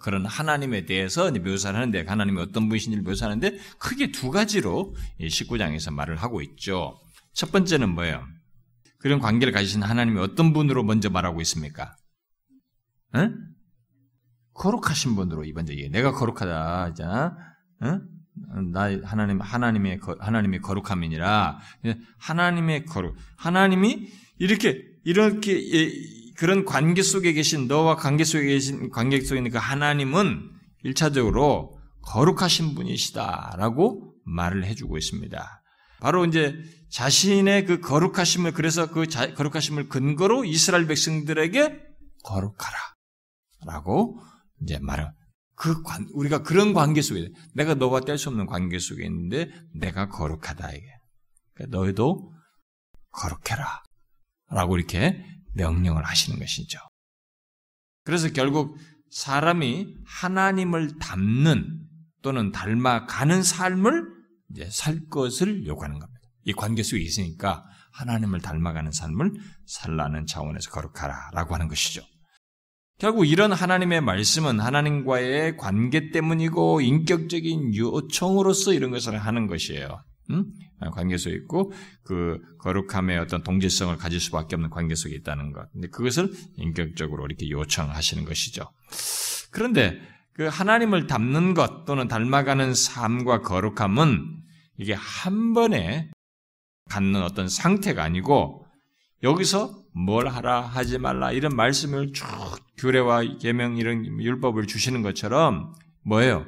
[0.00, 6.40] 그런 하나님에 대해서 묘사를 하는데 하나님이 어떤 분이신지를 묘사하는데 크게 두 가지로 19장에서 말을 하고
[6.42, 6.98] 있죠.
[7.34, 8.26] 첫 번째는 뭐예요?
[8.98, 11.96] 그런 관계를 가지신 하나님이 어떤 분으로 먼저 말하고 있습니까?
[13.14, 13.34] 응?
[14.54, 16.94] 거룩하신 분으로 이번 제 내가 거룩하다.
[16.94, 17.36] 자,
[17.82, 18.00] 응?
[18.72, 21.58] 나 하나님 하나님의 하나님의 거룩함이니라.
[22.18, 23.16] 하나님의 거룩.
[23.36, 25.92] 하나님이 이렇게 이렇게
[26.36, 30.50] 그런 관계 속에 계신 너와 관계 속에 계신 관계 속에 있는 그 하나님은
[30.82, 35.62] 일차적으로 거룩하신 분이시다라고 말을 해주고 있습니다.
[36.00, 36.56] 바로 이제
[36.90, 41.78] 자신의 그 거룩하심을 그래서 그 자, 거룩하심을 근거로 이스라엘 백성들에게
[42.24, 42.78] 거룩하라.
[43.66, 44.20] 라고
[44.62, 45.10] 이제 말을
[45.54, 50.08] 그 관, 우리가 그런 관계 속에 내가 너와 뗄 수 없는 관계 속에 있는데 내가
[50.08, 50.86] 거룩하다 이게.
[51.54, 52.32] 그러니까 너희도
[53.10, 53.82] 거룩해라.
[54.50, 55.22] 라고 이렇게
[55.54, 56.78] 명령을 하시는 것이죠.
[58.04, 58.78] 그래서 결국
[59.10, 61.86] 사람이 하나님을 닮는
[62.22, 64.06] 또는 닮아가는 삶을
[64.50, 66.20] 이제 살 것을 요구하는 겁니다.
[66.44, 69.32] 이 관계 속에 있으니까 하나님을 닮아가는 삶을
[69.66, 72.02] 살라는 차원에서 거룩하라 라고 하는 것이죠.
[73.00, 80.02] 결국 이런 하나님의 말씀은 하나님과의 관계 때문이고 인격적인 요청으로서 이런 것을 하는 것이에요.
[80.28, 80.44] 음?
[80.92, 81.72] 관계 속에 있고
[82.04, 85.66] 그 거룩함의 어떤 동질성을 가질 수밖에 없는 관계 속에 있다는 것.
[85.72, 88.70] 근데 그것을 인격적으로 이렇게 요청하시는 것이죠.
[89.50, 89.98] 그런데
[90.34, 94.42] 그 하나님을 닮는 것 또는 닮아가는 삶과 거룩함은
[94.78, 96.10] 이게 한 번에
[96.90, 98.66] 갖는 어떤 상태가 아니고
[99.22, 102.26] 여기서 뭘 하라 하지 말라 이런 말씀을 쭉
[102.80, 106.46] 규례와 계명 이런 율법을 주시는 것처럼 뭐예요?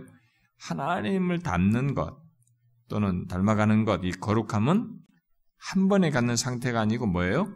[0.58, 2.18] 하나님을 닮는 것
[2.88, 4.98] 또는 닮아가는 것, 이 거룩함은
[5.56, 7.54] 한 번에 갖는 상태가 아니고 뭐예요?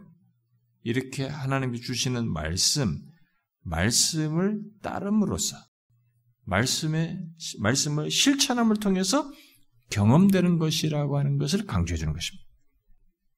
[0.83, 2.97] 이렇게 하나님이 주시는 말씀,
[3.63, 5.57] 말씀을 따름으로써
[6.45, 7.19] 말씀의
[7.59, 9.29] 말씀을 실천함을 통해서
[9.89, 12.45] 경험되는 것이라고 하는 것을 강조해 주는 것입니다.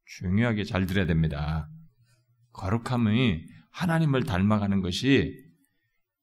[0.06, 1.69] 중요하게 잘 들어야 됩니다.
[2.54, 3.45] 거룩함이
[3.80, 5.34] 하나님을 닮아가는 것이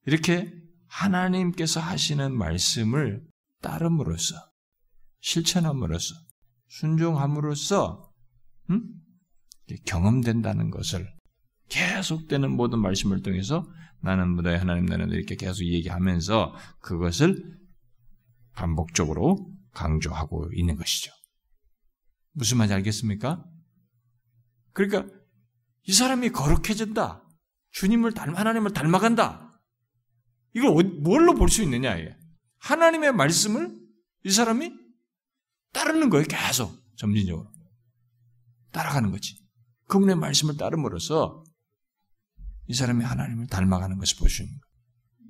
[0.05, 0.53] 이렇게
[0.87, 3.25] 하나님께서 하시는 말씀을
[3.61, 4.35] 따름으로써
[5.21, 6.13] 실천함으로써
[6.67, 8.13] 순종함으로써
[8.69, 8.83] 음?
[9.85, 11.11] 경험된다는 것을
[11.69, 13.65] 계속되는 모든 말씀을 통해서
[14.01, 17.57] 나는 무다의 하나님 나는 이렇게 계속 얘기하면서 그것을
[18.53, 21.11] 반복적으로 강조하고 있는 것이죠.
[22.33, 23.43] 무슨 말인지 알겠습니까?
[24.73, 25.11] 그러니까
[25.87, 27.26] 이 사람이 거룩해진다.
[27.77, 29.61] 주님을 닮, 하나님을 닮아간다.
[30.53, 32.15] 이걸 어, 뭘로 볼 수 있느냐, 이게.
[32.57, 33.71] 하나님의 말씀을
[34.25, 34.73] 이 사람이
[35.73, 36.75] 따르는 거예요, 계속.
[36.95, 37.51] 점진적으로.
[38.71, 39.37] 따라가는 거지.
[39.87, 41.43] 그분의 말씀을 따름으로써
[42.67, 44.67] 이 사람이 하나님을 닮아가는 것을 볼 수 있는 거예요.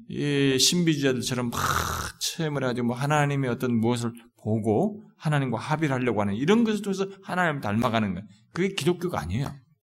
[0.09, 1.59] 이 신비주의자들처럼 막
[2.21, 7.59] 체험을 해가지고 뭐 하나님의 어떤 무엇을 보고 하나님과 합의를 하려고 하는 이런 것을 통해서 하나님을
[7.59, 8.25] 닮아가는 거예요.
[8.53, 9.53] 그게 기독교가 아니에요.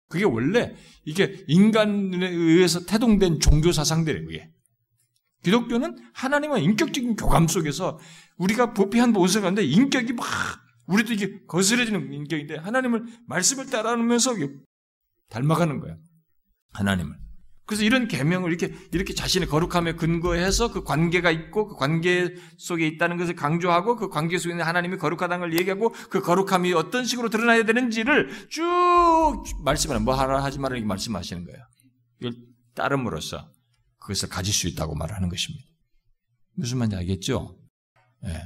[0.08, 4.52] 그게 원래 이게 인간에 의해서 태동된 종교 사상들이에요, 그게.
[5.44, 8.00] 기독교는 하나님과 인격적인 교감 속에서
[8.38, 10.26] 우리가 부패한 모습 가운데 인격이 막
[10.88, 14.36] 우리도 이게 거스려지는 인격인데 하나님을 말씀을 따라하면서
[15.30, 15.98] 닮아가는 거야.
[16.74, 17.27] 하나님을.
[17.68, 23.18] 그래서 이런 계명을 이렇게 이렇게 자신의 거룩함에 근거해서 그 관계가 있고 그 관계 속에 있다는
[23.18, 27.66] 것을 강조하고 그 관계 속에 있는 하나님이 거룩하다는 걸 얘기하고 그 거룩함이 어떤 식으로 드러나야
[27.66, 31.60] 되는지를 쭉 말씀하는 뭐 하라 하지 말라 이렇게 말씀하시는 거예요.
[32.22, 32.36] 이걸
[32.74, 33.52] 따름으로써
[34.00, 35.66] 그것을 가질 수 있다고 말하는 것입니다.
[36.56, 37.60] 무슨 말인지 알겠죠?
[38.24, 38.30] 예.
[38.30, 38.42] 네.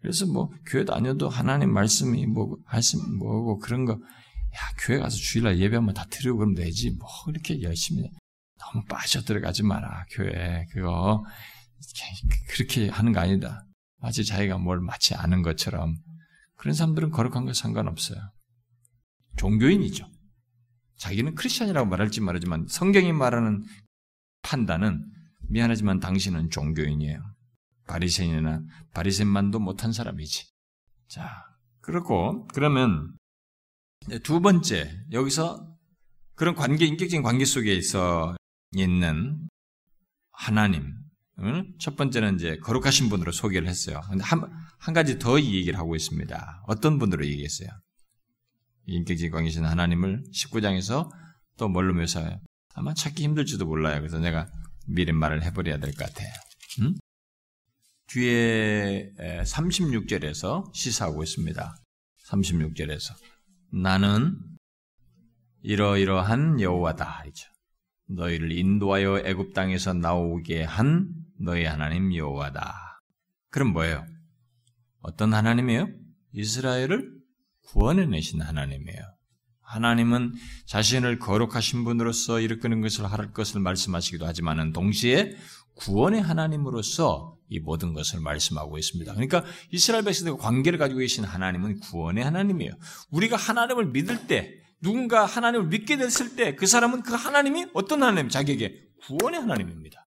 [0.00, 5.58] 그래서 뭐 교회 다녀도 하나님 말씀이 뭐 말씀 뭐고 그런 거 야, 교회 가서 주일날
[5.58, 6.90] 예배 한번 다 드리고 그러면 되지.
[6.92, 8.08] 뭐, 이렇게 열심히
[8.58, 10.04] 너무 빠져 들어가지 마라.
[10.10, 11.24] 교회 그거
[12.48, 13.64] 그렇게 하는 거 아니다.
[13.98, 15.94] 마치 자기가 뭘 마치 아는 것처럼
[16.56, 18.18] 그런 사람들은 거룩한 거 상관없어요.
[19.36, 20.08] 종교인이죠.
[20.96, 23.64] 자기는 크리스천이라고 말할지 말하지만 성경이 말하는
[24.42, 25.04] 판단은
[25.48, 27.22] 미안하지만 당신은 종교인이에요.
[27.86, 30.46] 바리새인이나 바리새인만도 못한 사람이지.
[31.08, 31.44] 자,
[31.80, 33.16] 그렇고 그러면
[34.24, 35.76] 두 번째 여기서
[36.34, 38.36] 그런 관계 인격적인 관계 속에 있어
[38.74, 39.48] 있는
[40.32, 40.94] 하나님.
[41.78, 44.00] 첫 번째는 이제 거룩하신 분으로 소개를 했어요.
[44.08, 44.42] 근데 한,
[44.78, 46.64] 한 가지 더 얘기를 하고 있습니다.
[46.66, 47.68] 어떤 분으로 얘기했어요?
[48.86, 51.08] 인격적인 관계신 하나님을 19장에서
[51.56, 52.40] 또 뭘로 묘사해요?
[52.74, 53.98] 아마 찾기 힘들지도 몰라요.
[54.00, 54.50] 그래서 내가
[54.86, 56.32] 미리 말을 해버려야 될 것 같아요.
[56.80, 56.94] 음?
[58.08, 59.12] 뒤에
[59.44, 61.76] 36절에서 시사하고 있습니다.
[62.26, 63.14] 36절에서
[63.72, 64.38] 나는
[65.62, 67.24] 이러이러한 여호와다.
[68.08, 71.08] 너희를 인도하여 애굽 땅에서 나오게 한
[71.40, 73.02] 너희 하나님 여호와다.
[73.50, 74.04] 그럼 뭐예요?
[75.00, 75.88] 어떤 하나님이에요?
[76.32, 77.10] 이스라엘을
[77.66, 79.00] 구원해내신 하나님이에요.
[79.62, 80.34] 하나님은
[80.66, 85.36] 자신을 거룩하신 분으로서 이르는 것을 할 것을 말씀하시기도 하지만은 동시에
[85.74, 89.12] 구원의 하나님으로서 이 모든 것을 말씀하고 있습니다.
[89.12, 92.72] 그러니까 이스라엘 백성들과 관계를 가지고 계신 하나님은 구원의 하나님이에요.
[93.10, 98.28] 우리가 하나님을 믿을 때 누군가 하나님을 믿게 됐을 때 그 사람은 그 하나님이 어떤 하나님?
[98.28, 98.74] 자기에게
[99.06, 100.04] 구원의 하나님입니다.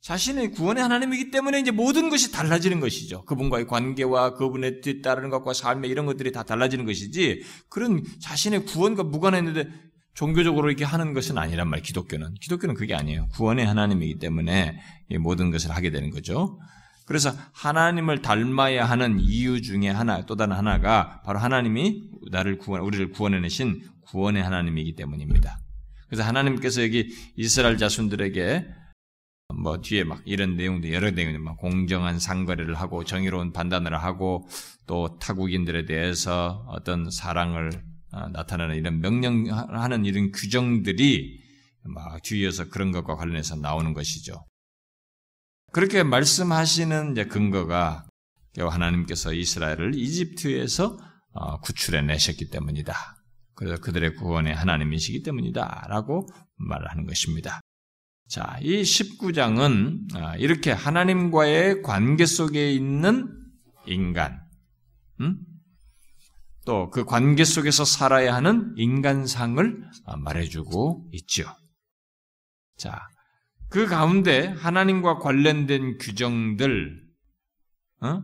[0.00, 3.24] 자신의 구원의 하나님이기 때문에 이제 모든 것이 달라지는 것이죠.
[3.24, 9.68] 그분과의 관계와 그분의 뒤따르는 것과 삶의 이런 것들이 다 달라지는 것이지 그런 자신의 구원과 무관했는데
[10.14, 11.82] 종교적으로 이렇게 하는 것은 아니란 말이에요.
[11.82, 12.34] 기독교는.
[12.40, 13.28] 기독교는 그게 아니에요.
[13.34, 14.78] 구원의 하나님이기 때문에
[15.20, 16.58] 모든 것을 하게 되는 거죠.
[17.06, 23.10] 그래서 하나님을 닮아야 하는 이유 중에 하나, 또 다른 하나가 바로 하나님이 나를 구원, 우리를
[23.12, 25.58] 구원해내신 구원의 하나님이기 때문입니다.
[26.08, 28.66] 그래서 하나님께서 여기 이스라엘 자손들에게
[29.54, 34.48] 뭐 뒤에 막 이런 내용도 여러 내용들 막 공정한 상거래를 하고 정의로운 판단을 하고
[34.86, 37.70] 또 타국인들에 대해서 어떤 사랑을
[38.12, 41.40] 어, 나타나는 이런 명령하는 이런 규정들이
[41.84, 44.44] 막 뒤에서 그런 것과 관련해서 나오는 것이죠.
[45.76, 48.06] 그렇게 말씀하시는 이제 근거가
[48.58, 50.96] 하나님께서 이스라엘을 이집트에서
[51.32, 52.94] 어, 구출해 내셨기 때문이다.
[53.54, 55.88] 그래서 그들의 구원의 하나님이시기 때문이다.
[55.90, 57.60] 라고 말을 하는 것입니다.
[58.26, 63.28] 자, 이 19장은 아, 이렇게 하나님과의 관계 속에 있는
[63.84, 64.40] 인간,
[65.20, 65.36] 음?
[66.64, 71.44] 또그 관계 속에서 살아야 하는 인간상을 아, 말해주고 있죠.
[72.78, 72.98] 자,
[73.68, 77.02] 그 가운데 하나님과 관련된 규정들,
[78.02, 78.22] 어?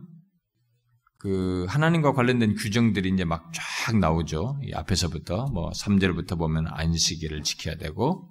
[1.17, 4.59] 그 하나님과 관련된 규정들이 이제 막 쫙 나오죠.
[4.63, 8.29] 이 앞에서부터 뭐 3절부터 보면 안식일을 지켜야 되고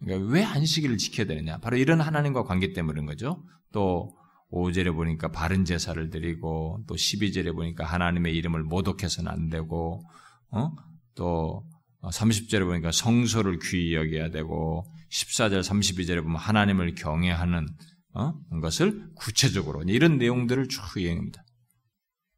[0.00, 1.58] 그러니까 왜 안식일을 지켜야 되느냐?
[1.58, 3.42] 바로 이런 하나님과 관계 때문인 거죠.
[3.72, 4.16] 또
[4.52, 10.02] 5절에 보니까 바른 제사를 드리고 또 12절에 보니까 하나님의 이름을 모독해서는 안 되고
[10.50, 10.70] 어?
[11.14, 11.64] 또
[12.02, 17.66] 30절에 보니까 성소를 귀히 여겨야 되고 14절 32절에 보면 하나님을 경외하는
[18.14, 18.32] 어?
[18.60, 21.44] 것을 구체적으로 이런 내용들을 쭉 얘기합니다.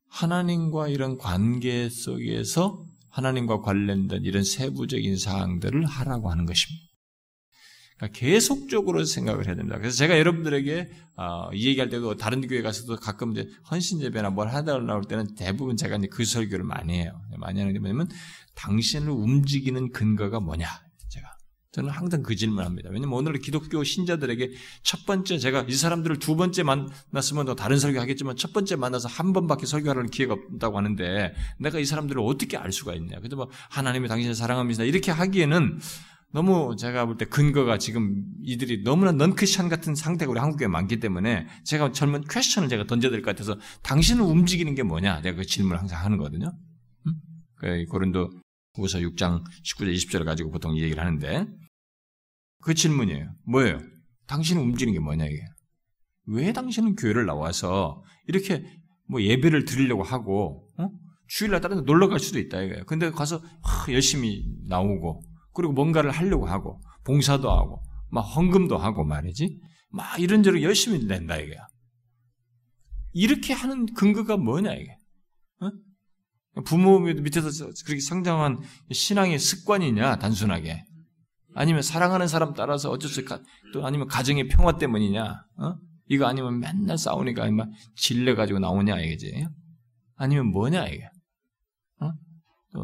[0.09, 6.89] 하나님과 이런 관계 속에서 하나님과 관련된 이런 세부적인 사항들을 하라고 하는 것입니다.
[7.97, 9.77] 그러니까 계속적으로 생각을 해야 됩니다.
[9.79, 14.49] 그래서 제가 여러분들에게 어, 이 얘기할 때도 다른 교회 가서도 가끔 이제 헌신 예배나 뭘
[14.49, 17.21] 하다 나올 때는 대부분 제가 이제 그 설교를 많이 해요.
[17.39, 18.09] 많이 하는 게 뭐냐면
[18.55, 20.69] 당신을 움직이는 근거가 뭐냐?
[21.79, 22.91] 저는 항상 그 질문합니다.
[22.91, 24.51] 왜냐면 오늘 기독교 신자들에게
[24.83, 29.07] 첫 번째 제가 이 사람들을 두 번째 만났으면 더 다른 설교 하겠지만 첫 번째 만나서
[29.07, 33.19] 한 번밖에 설교하는 기회가 없다고 하는데 내가 이 사람들을 어떻게 알 수가 있냐?
[33.19, 34.83] 그래서 뭐 하나님이 당신을 사랑합니다.
[34.83, 35.79] 이렇게 하기에는
[36.33, 41.47] 너무 제가 볼 때 근거가 지금 이들이 너무나 넌크션 같은 상태가 우리 한국에 많기 때문에
[41.64, 45.21] 제가 젊은 퀘션을 제가 던져야 될 것 같아서 당신은 움직이는 게 뭐냐?
[45.21, 46.53] 내가 그 질문을 항상 하는 거거든요.
[47.07, 47.12] 음?
[47.55, 48.31] 그 고린도
[48.75, 51.47] 후서 6장 19절 20절을 가지고 보통 이 얘기를 하는데
[52.61, 53.35] 그 질문이에요.
[53.47, 53.81] 뭐예요?
[54.27, 55.40] 당신은 움직이는 게 뭐냐 이게?
[56.27, 58.64] 왜 당신은 교회를 나와서 이렇게
[59.09, 60.88] 뭐 예배를 드리려고 하고 어?
[61.29, 62.85] 주일날 다른 데 놀러 갈 수도 있다 이거예요.
[62.85, 63.42] 근데 가서
[63.90, 65.23] 열심히 나오고
[65.55, 69.59] 그리고 뭔가를 하려고 하고 봉사도 하고 막 헌금도 하고 말이지.
[69.90, 71.57] 막 이런저런 열심히 낸다 이게.
[73.12, 74.97] 이렇게 하는 근거가 뭐냐 이게.
[75.61, 76.62] 어?
[76.64, 77.49] 부모 밑에서
[77.85, 78.59] 그렇게 성장한
[78.90, 80.85] 신앙의 습관이냐 단순하게
[81.59, 83.35] 아니면 사랑하는 사람 따라서 어쩔 수 없이
[83.73, 85.25] 또 아니면 가정의 평화 때문이냐
[85.59, 85.75] 어?
[86.07, 89.44] 이거 아니면 맨날 싸우니까 막 질려 가지고 나오냐 이게지
[90.14, 91.05] 아니면 뭐냐 이게
[92.01, 92.12] 어?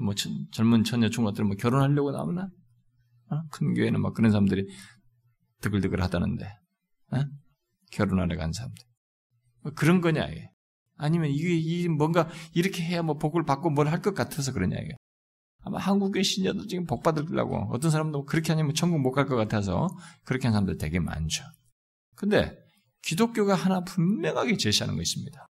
[0.00, 0.12] 뭐
[0.50, 2.48] 젊은 처녀 총각들 뭐 결혼하려고 나오나
[3.30, 3.42] 어?
[3.52, 4.66] 큰 교회는 막 그런 사람들이
[5.60, 6.44] 드글드글 하다는데
[7.12, 7.20] 어?
[7.92, 8.84] 결혼하러 간 사람들
[9.62, 10.50] 뭐 그런 거냐 이게
[10.96, 14.96] 아니면 이게 이 뭔가 이렇게 해야 뭐 복을 받고 뭘 할 것 같아서 그러냐 이게
[15.64, 19.88] 아마 한국의 신자도 지금 복 받으려고 어떤 사람도 그렇게 하냐면 천국 못 갈 것 같아서
[20.24, 21.44] 그렇게 하는 사람들 되게 많죠.
[22.14, 22.56] 근데
[23.02, 25.46] 기독교가 하나 분명하게 제시하는 거 있습니다.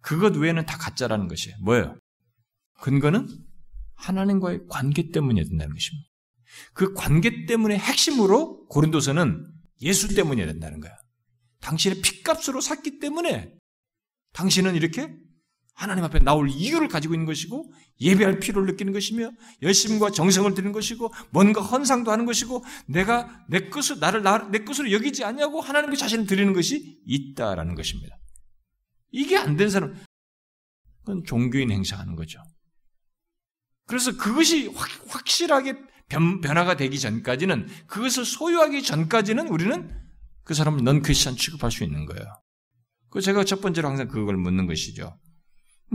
[0.00, 1.56] 그것 외에는 다 가짜라는 것이에요.
[1.62, 1.96] 뭐예요?
[2.80, 3.28] 근거는
[3.96, 6.08] 하나님과의 관계 때문이어야 된다는 것입니다.
[6.72, 9.44] 그 관계 때문에 핵심으로 고린도서는
[9.82, 10.92] 예수 때문이어야 된다는 거야.
[11.60, 13.52] 당신의 핏값으로 샀기 때문에
[14.32, 15.12] 당신은 이렇게
[15.78, 19.30] 하나님 앞에 나올 이유를 가지고 있는 것이고 예배할 필요를 느끼는 것이며
[19.62, 25.22] 열심과 정성을 드리는 것이고 뭔가 헌상도 하는 것이고 내가 내 것을 나를 내 것으로 여기지
[25.22, 28.18] 않냐고 하나님께 자신을 드리는 것이 있다라는 것입니다.
[29.12, 29.94] 이게 안 된 사람
[31.04, 32.42] 그건 종교인 행사하는 거죠.
[33.86, 35.76] 그래서 그것이 확, 확실하게
[36.08, 39.96] 변, 변화가 되기 전까지는 그것을 소유하기 전까지는 우리는
[40.42, 42.24] 그 사람을 넌 크리스천 취급할 수 있는 거예요.
[43.10, 45.16] 그 제가 첫 번째로 항상 그걸 묻는 것이죠.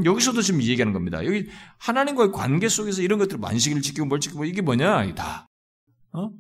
[0.04, 1.24] 여기서도 지금 얘기하는 겁니다.
[1.26, 5.14] 여기 하나님과의 관계 속에서 이런 것들 만식을 지키고 뭘 지키고 이게 뭐냐?
[5.14, 5.48] 다.
[6.14, 6.32] 어?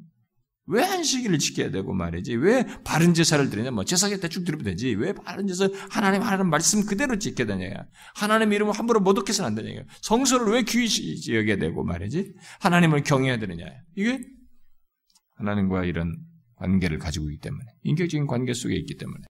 [0.65, 2.35] 왜 안식일을 지켜야 되고 말이지?
[2.35, 3.71] 왜 바른 제사를 드리냐?
[3.71, 4.95] 뭐 제사에 대충 드리면 되지.
[4.95, 7.85] 왜 바른 제사 하나님 하나님 말씀 그대로 지켜야 되냐?
[8.15, 9.83] 하나님 이름을 함부로 모독해서는 안 되냐?
[10.01, 10.87] 성소를 왜 귀히
[11.35, 12.33] 여겨야 되고 말이지?
[12.61, 13.65] 하나님을 경외해야 되느냐?
[13.95, 14.25] 이게
[15.35, 16.15] 하나님과 이런
[16.55, 19.25] 관계를 가지고 있기 때문에 인격적인 관계 속에 있기 때문에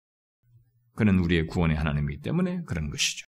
[0.95, 3.25] 그는 우리의 구원의 하나님이기 때문에 그런 것이죠.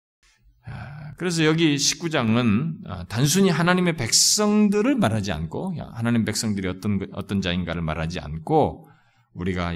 [0.65, 7.41] 아, 그래서 여기 19장은 아, 단순히 하나님의 백성들을 말하지 않고 하나님 백성들이 어떤 그, 어떤
[7.41, 8.87] 자인가를 말하지 않고
[9.33, 9.73] 우리가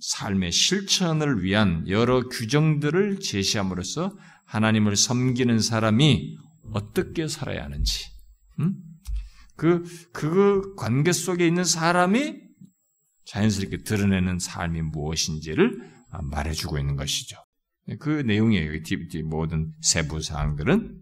[0.00, 4.16] 삶의 실천을 위한 여러 규정들을 제시함으로써
[4.46, 6.36] 하나님을 섬기는 사람이
[6.72, 8.06] 어떻게 살아야 하는지,
[8.60, 8.74] 음?
[9.56, 12.40] 그, 그 관계 속에 있는 사람이
[13.26, 17.36] 자연스럽게 드러내는 삶이 무엇인지를 아, 말해주고 있는 것이죠.
[17.98, 18.74] 그 내용이에요.
[18.74, 21.00] 이 모든 세부 사항들은.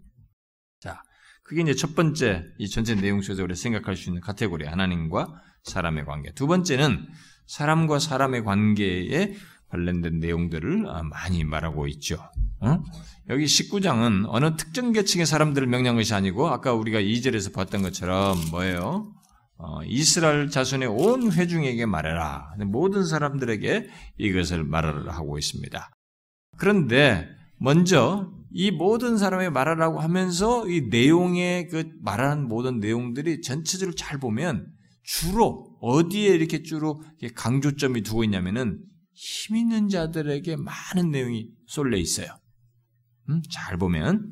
[0.79, 1.01] 자,
[1.43, 5.27] 그게 이제 첫 번째 이 전체 내용 속에서 우리가 생각할 수 있는 카테고리 하나님과
[5.63, 6.31] 사람의 관계.
[6.33, 7.07] 두 번째는
[7.45, 9.35] 사람과 사람의 관계에
[9.67, 12.15] 관련된 내용들을 아, 많이 말하고 있죠.
[12.59, 12.83] 어?
[13.29, 19.13] 여기 19장은 어느 특정 계층의 사람들을 명령한 것이 아니고 아까 우리가 2절에서 봤던 것처럼 뭐예요?
[19.57, 22.55] 어, 이스라엘 자손의 온 회중에게 말해라.
[22.65, 25.89] 모든 사람들에게 이것을 말하라 하고 있습니다.
[26.61, 34.19] 그런데 먼저 이 모든 사람의 말하라고 하면서 이 내용의 그 말하는 모든 내용들이 전체적으로 잘
[34.19, 34.67] 보면
[35.01, 37.01] 주로 어디에 이렇게 주로
[37.33, 38.79] 강조점이 두고 있냐면은
[39.15, 42.27] 힘 있는 자들에게 많은 내용이 쏠려 있어요.
[43.29, 43.41] 음?
[43.49, 44.31] 잘 보면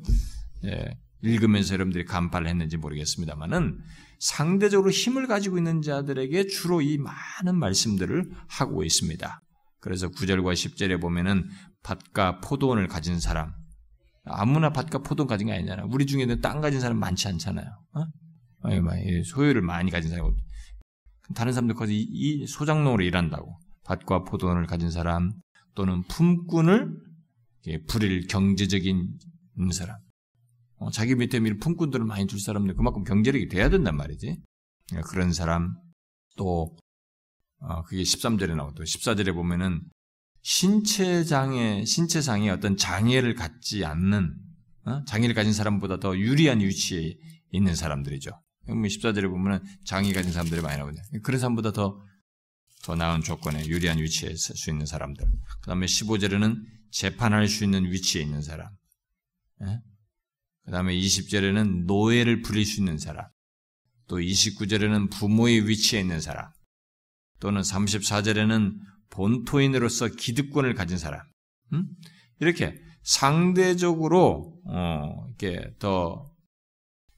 [0.66, 0.84] 예,
[1.22, 3.80] 읽으면서 여러분들이 간파를 했는지 모르겠습니다만은
[4.20, 9.42] 상대적으로 힘을 가지고 있는 자들에게 주로 이 많은 말씀들을 하고 있습니다.
[9.80, 11.48] 그래서 9절과 10절에 보면은
[11.82, 13.52] 밭과 포도원을 가진 사람,
[14.24, 15.84] 아무나 밭과 포도원 가진 게 아니잖아.
[15.90, 17.66] 우리 중에는 땅 가진 사람 많지 않잖아요.
[17.94, 18.04] 어?
[19.24, 20.30] 소유를 많이 가진 사람이
[21.34, 25.32] 다른 사람들 거기 이 소장농으로 일한다고 밭과 포도원을 가진 사람
[25.74, 26.96] 또는 품꾼을
[27.88, 29.18] 부릴 경제적인
[29.72, 29.96] 사람
[30.76, 34.40] 어, 자기 밑에 밀 품꾼들을 많이 줄 사람들 그만큼 경제력이 돼야 된단 말이지.
[34.88, 35.74] 그러니까 그런 사람
[36.36, 36.74] 또
[37.58, 39.82] 어, 그게 13절에 나오고 14절에 보면은
[40.42, 44.34] 신체 장애 신체상에 어떤 장애를 갖지 않는
[44.84, 45.04] 어?
[45.04, 47.16] 장애를 가진 사람보다 더 유리한 위치에
[47.52, 48.30] 있는 사람들이죠.
[48.66, 51.02] 14절에 보면은 장애 가진 사람들이 많이 나오거든요.
[51.22, 52.00] 그런 사람보다 더,
[52.82, 55.24] 더 나은 조건에 유리한 위치에 있을 수 있는 사람들.
[55.60, 56.56] 그 다음에 15절에는
[56.90, 58.70] 재판할 수 있는 위치에 있는 사람.
[59.62, 59.80] 예?
[60.64, 63.26] 그 다음에 20절에는 노예를 부릴 수 있는 사람.
[64.06, 66.50] 또 29절에는 부모의 위치에 있는 사람.
[67.40, 68.74] 또는 34절에는
[69.10, 71.20] 본토인으로서 기득권을 가진 사람.
[71.72, 71.84] 음?
[72.40, 76.30] 이렇게 상대적으로 어, 이렇게 더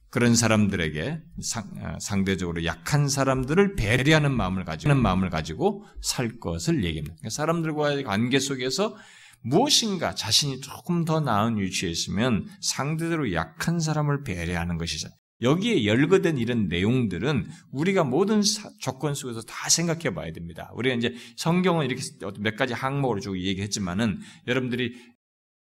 [0.09, 7.15] 그런 사람들에게 상, 어, 대적으로 약한 사람들을 배려하는 마음을 가지고 마음을 가지고 살 것을 얘기합니다.
[7.15, 8.95] 그러니까 사람들과의 관계 속에서
[9.41, 15.09] 무엇인가 자신이 조금 더 나은 위치에 있으면 상대적으로 약한 사람을 배려하는 것이죠.
[15.41, 18.41] 여기에 열거된 이런 내용들은 우리가 모든
[18.79, 20.71] 조건 속에서 다 생각해 봐야 됩니다.
[20.75, 22.01] 우리가 이제 성경은 이렇게
[22.39, 24.95] 몇 가지 항목으로 쭉 얘기했지만은 여러분들이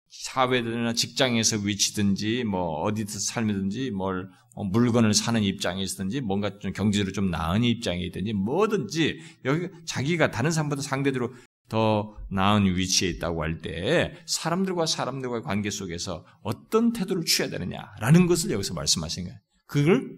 [0.09, 7.11] 사회나 직장에서 위치든지 뭐 어디서 살면든지 뭘 어, 물건을 사는 입장에 있든지 뭔가 좀 경제적으로
[7.11, 11.33] 좀 나은 입장에 있든지 뭐든지 여기 자기가 다른 사람보다 상대적으로
[11.74, 18.51] 더 나은 위치에 있다고 할 때 사람들과 사람들과의 관계 속에서 어떤 태도를 취해야 되느냐라는 것을
[18.51, 19.39] 여기서 말씀하신 거예요.
[19.65, 20.17] 그걸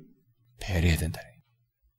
[0.59, 1.21] 배려해야 된다.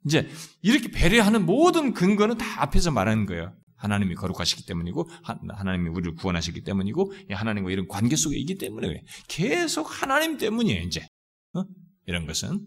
[0.05, 0.29] 이제
[0.61, 3.55] 이렇게 배려하는 모든 근거는 다 앞에서 말하는 거예요.
[3.77, 9.05] 하나님이 거룩하시기 때문이고 하나님이 우리를 구원하시기 때문이고 하나님과 이런 관계 속에 있기 때문에.
[9.27, 10.83] 계속 하나님 때문이에요.
[10.83, 11.07] 이제
[11.55, 11.65] 어?
[12.07, 12.61] 이런 것은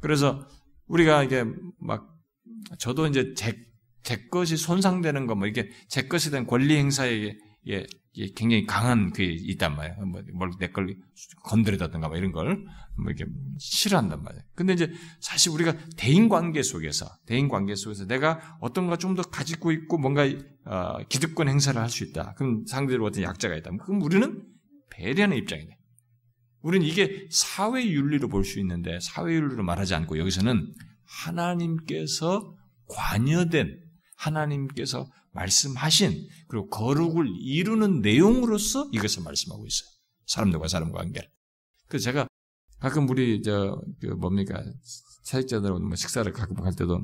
[0.00, 0.48] 그래서
[0.86, 1.44] 우리가 이게
[1.78, 2.16] 막
[2.78, 3.67] 저도 이제 제,
[4.02, 7.36] 제 것이 손상되는 거, 뭐, 이렇게 제 것에 대한 권리 행사에
[7.68, 7.86] 예,
[8.16, 10.06] 예, 굉장히 강한 그 있단 말이에요.
[10.34, 10.96] 뭐, 내걸
[11.44, 12.64] 건드려다든가 뭐 이런 걸,
[12.96, 13.26] 뭐 이렇게
[13.58, 14.42] 싫어한단 말이에요.
[14.54, 14.90] 근데 이제
[15.20, 20.24] 사실 우리가 대인 관계 속에서, 대인 관계 속에서 내가 어떤 거좀더 가지고 있고 뭔가,
[20.64, 22.34] 어, 기득권 행사를 할 수 있다.
[22.34, 23.70] 그럼 상대로 어떤 약자가 있다.
[23.84, 24.42] 그럼 우리는
[24.90, 25.76] 배려하는 입장이 돼.
[26.62, 30.72] 우리는 이게 사회 윤리로 볼 수 있는데 사회 윤리로 말하지 않고 여기서는
[31.04, 32.54] 하나님께서
[32.88, 33.78] 관여된
[34.18, 39.88] 하나님께서 말씀하신 그리고 거룩을 이루는 내용으로서 이것을 말씀하고 있어요.
[40.26, 41.28] 사람들과 사람과 관계를.
[41.88, 42.26] 그래서 제가
[42.80, 44.62] 가끔 우리 저 그 뭡니까?
[45.24, 47.00] 사역자들 뭐 식사를 가끔 갈 때도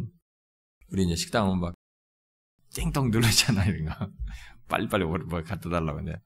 [0.90, 1.74] 우리 이제 식당 오면 막
[2.74, 4.10] 띵동 누르잖아 이런 거.
[4.68, 6.16] 빨리빨리 뭐 갖다 달라고 근데.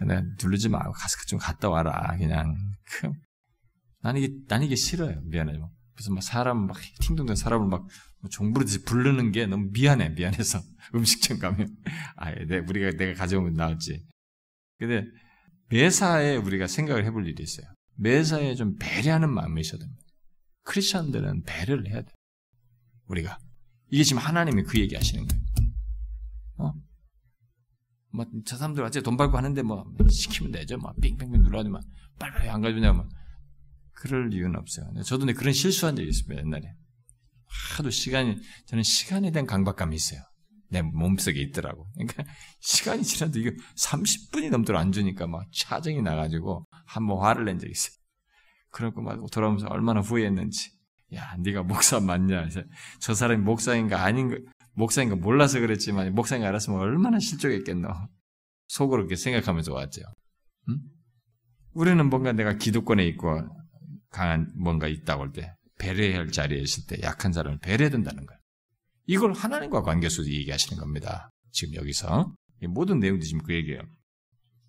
[0.00, 2.16] 내가 누르지 말고 가서 좀 갔다 와라.
[2.18, 2.54] 그냥.
[2.84, 3.10] 그
[4.00, 5.20] 나는 이게 나는 이게 싫어요.
[5.24, 5.58] 미안해
[5.94, 7.86] 그래서 막 사람 막 팅동된 사람을 막
[8.30, 10.60] 종부르듯이 부르는 게 너무 미안해, 미안해서.
[10.94, 11.76] 음식점 가면.
[12.16, 14.04] 아, 내, 우리가, 내가 가져오면 나왔지.
[14.78, 15.04] 근데
[15.70, 17.66] 매사에 우리가 생각을 해볼 일이 있어요.
[17.96, 20.02] 매사에 좀 배려하는 마음이 있어야 됩니다.
[20.64, 22.08] 크리스천들은 배려를 해야 돼.
[23.06, 23.38] 우리가.
[23.90, 25.42] 이게 지금 하나님이 그 얘기 하시는 거예요.
[26.58, 26.72] 어?
[28.10, 30.76] 뭐, 저 사람들 어째 돈 받고 하는데 뭐, 시키면 되죠.
[30.78, 31.82] 뭐, 빙빙빙 눌러도 막,
[32.18, 33.08] 빨리빨리 안 가주냐, 뭐.
[33.92, 34.92] 그럴 이유는 없어요.
[35.04, 36.74] 저도 그런 실수한 적이 있습니다, 옛날에.
[37.48, 38.36] 하도 시간이,
[38.66, 40.20] 저는 시간에 대한 강박감이 있어요.
[40.70, 41.86] 내 몸속에 있더라고.
[41.94, 42.24] 그러니까
[42.60, 47.94] 시간이 지나도 이거 30분이 넘도록 안 주니까 막 차정이 나가지고 한번 화를 낸 적이 있어요.
[48.70, 50.70] 그러고 막 돌아오면서 얼마나 후회했는지.
[51.14, 52.48] 야, 네가 목사 맞냐?
[53.00, 54.36] 저 사람이 목사인가 아닌가,
[54.74, 57.88] 목사인가 몰라서 그랬지만 목사인가 알았으면 얼마나 실족했겠노.
[58.66, 60.02] 속으로 그렇게 생각하면서 왔죠.
[60.68, 60.78] 응?
[61.72, 63.40] 우리는 뭔가 내가 기득권에 있고
[64.10, 68.38] 강한 뭔가 있다고 할 때, 배려해야 할 자리에 있을 때 약한 사람을 배려해야 된다는 거예요.
[69.06, 71.30] 이걸 하나님과 관계 속에서 얘기하시는 겁니다.
[71.52, 72.34] 지금 여기서.
[72.68, 73.80] 모든 내용들이 지금 그 얘기예요.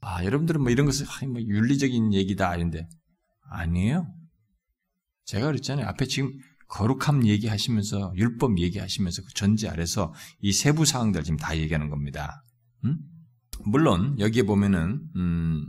[0.02, 2.88] 아, 여러분들은 뭐 이런 것을 뭐 윤리적인 얘기다 아닌데
[3.50, 4.08] 아니에요.
[5.26, 5.86] 제가 그랬잖아요.
[5.88, 6.32] 앞에 지금
[6.70, 12.44] 거룩함 얘기하시면서 율법 얘기하시면서 그 전제 아래서 이 세부 사항들 지금 다 얘기하는 겁니다.
[12.86, 12.98] 음?
[13.66, 15.68] 물론 여기에 보면은 음,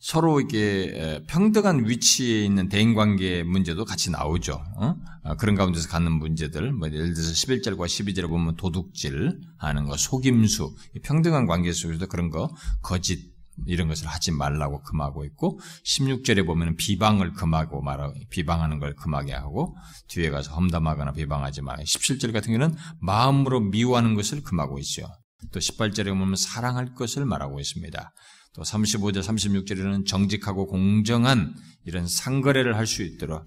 [0.00, 4.62] 서로 이게 평등한 위치에 있는 대인관계 문제도 같이 나오죠.
[4.76, 4.94] 어?
[5.24, 10.74] 아, 그런 가운데서 갖는 문제들, 뭐 예를 들어서 11절과 12절에 보면 도둑질 하는 거, 속임수,
[11.02, 13.36] 평등한 관계 속에서도 그런 거, 거짓
[13.66, 19.74] 이런 것을 하지 말라고 금하고 있고 16절에 보면 비방을 금하고 말하고 비방하는 걸 금하게 하고
[20.06, 21.76] 뒤에 가서 험담하거나 비방하지 마.
[21.76, 25.08] 17절 같은 경우는 마음으로 미워하는 것을 금하고 있죠.
[25.52, 28.12] 또 18절에 보면 사랑할 것을 말하고 있습니다.
[28.54, 33.46] 또 35절, 36절에는 정직하고 공정한 이런 상거래를 할 수 있도록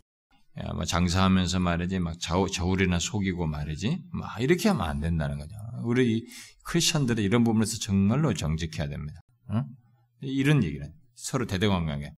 [0.59, 5.55] 야, 뭐 장사하면서 말이지 막 저, 저울이나 속이고 말이지 막 이렇게 하면 안 된다는 거죠.
[5.83, 6.27] 우리
[6.63, 9.21] 크리스천들이 이런 부분에서 정말로 정직해야 됩니다.
[9.49, 9.63] 어?
[10.21, 12.11] 이런 얘기는 서로 대대관광에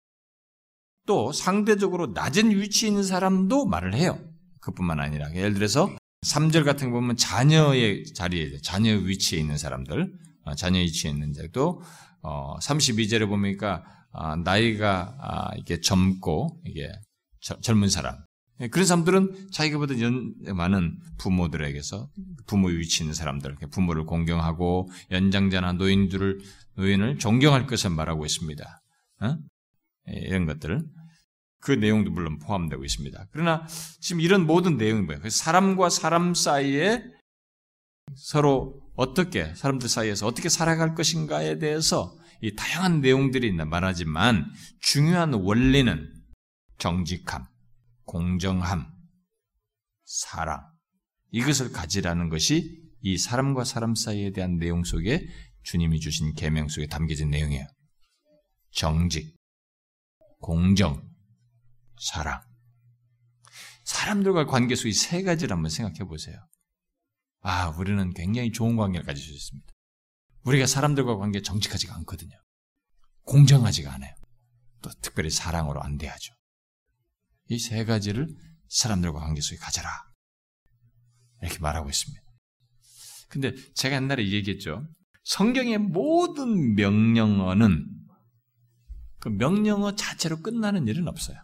[1.06, 4.20] 또 상대적으로 낮은 위치에 있는 사람도 말을 해요.
[4.62, 10.12] 그뿐만 아니라 예를 들어서 3절 같은 거 보면 자녀의 자리에 자녀 위치에 있는 사람들
[10.46, 11.82] 어, 자녀 위치에 있는 자도
[12.24, 16.92] 어, 32절에 보니까 아, 나이가 아, 이게 젊고 이게
[17.42, 18.18] 저, 젊은 사람
[18.62, 22.10] 예, 그런 사람들은 자기보다 연 많은 부모들에게서
[22.48, 26.40] 부모 위치 있는 사람들 부모를 공경하고 연장자나 노인들을
[26.76, 28.82] 노인을 존경할 것을 말하고 있습니다.
[29.22, 29.38] 어?
[30.10, 30.84] 예, 이런 것들
[31.60, 33.28] 그 내용도 물론 포함되고 있습니다.
[33.32, 33.66] 그러나
[34.00, 35.22] 지금 이런 모든 내용이 뭐예요?
[35.22, 37.04] 그 사람과 사람 사이에
[38.16, 46.14] 서로 어떻게 사람들 사이에서 어떻게 살아갈 것인가에 대해서 이 다양한 내용들이 있나 말하지만 중요한 원리는
[46.78, 47.46] 정직함,
[48.06, 48.86] 공정함,
[50.04, 50.62] 사랑
[51.32, 55.28] 이것을 가지라는 것이 이 사람과 사람 사이에 대한 내용 속에
[55.64, 57.66] 주님이 주신 계명 속에 담겨진 내용이에요.
[58.72, 59.36] 정직,
[60.40, 61.10] 공정,
[62.00, 62.42] 사랑.
[63.86, 66.38] 사람들과 관계 속의 세 가지를 한번 생각해 보세요.
[67.44, 69.72] 아, 우리는 굉장히 좋은 관계를 가질 수 있습니다.
[70.46, 72.36] 우리가 사람들과 관계 정직하지가 않거든요.
[73.24, 74.14] 공정하지가 않아요.
[74.82, 76.34] 또 특별히 사랑으로 안 돼야죠.
[77.50, 78.28] 이 세 가지를
[78.70, 79.90] 사람들과 관계 속에 가져라.
[81.42, 82.24] 이렇게 말하고 있습니다.
[83.30, 84.88] 근데 제가 옛날에 얘기했죠.
[85.26, 87.86] 성경의 모든 명령어는
[89.20, 91.38] 그 명령어 자체로 끝나는 일은 없어요.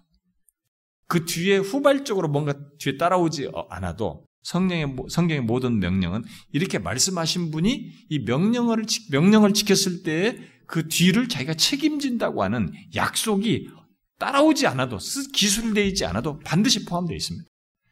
[1.08, 8.20] 그 뒤에 후발적으로 뭔가 뒤에 따라오지 않아도 성령의 성경의 모든 명령은 이렇게 말씀하신 분이 이
[8.20, 13.70] 명령어를 명령을 지켰을 때그 뒤를 자기가 책임진다고 하는 약속이
[14.18, 14.98] 따라오지 않아도
[15.34, 17.48] 기술되어 있지 않아도 반드시 포함되어 있습니다.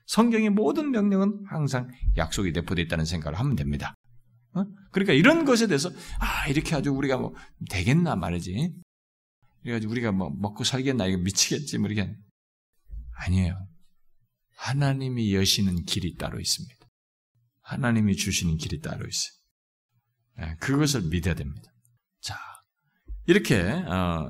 [0.08, 3.94] 성경의 모든 명령은 항상 약속이 내포되어 있다는 생각을 하면 됩니다.
[4.54, 4.66] 어?
[4.92, 5.90] 그러니까 이런 것에 대해서
[6.20, 7.34] 아 이렇게 아주 우리가 뭐
[7.70, 8.74] 되겠나 말이지.
[9.62, 12.16] 그래가지고 우리가 뭐 먹고 살겠나 이거 미치겠지 뭐 이렇게
[13.26, 13.68] 아니에요.
[14.58, 16.76] 하나님이 여시는 길이 따로 있습니다.
[17.62, 19.32] 하나님이 주시는 길이 따로 있어요.
[20.38, 21.72] 네, 그것을 믿어야 됩니다.
[22.22, 22.38] 자
[23.26, 24.30] 이렇게 어,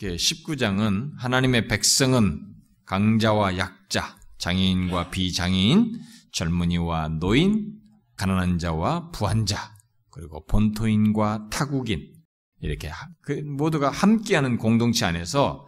[0.00, 2.52] 19장은 하나님의 백성은
[2.86, 6.00] 강자와 약자, 장애인과 비장애인,
[6.32, 7.78] 젊은이와 노인,
[8.16, 9.74] 가난한 자와 부한 자,
[10.10, 12.12] 그리고 본토인과 타국인,
[12.60, 12.90] 이렇게
[13.22, 15.66] 그 모두가 함께하는 공동체 안에서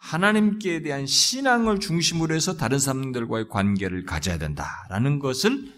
[0.00, 5.72] 하나님께 대한 신앙을 중심으로 해서 다른 사람들과의 관계를 가져야 된다라는 것을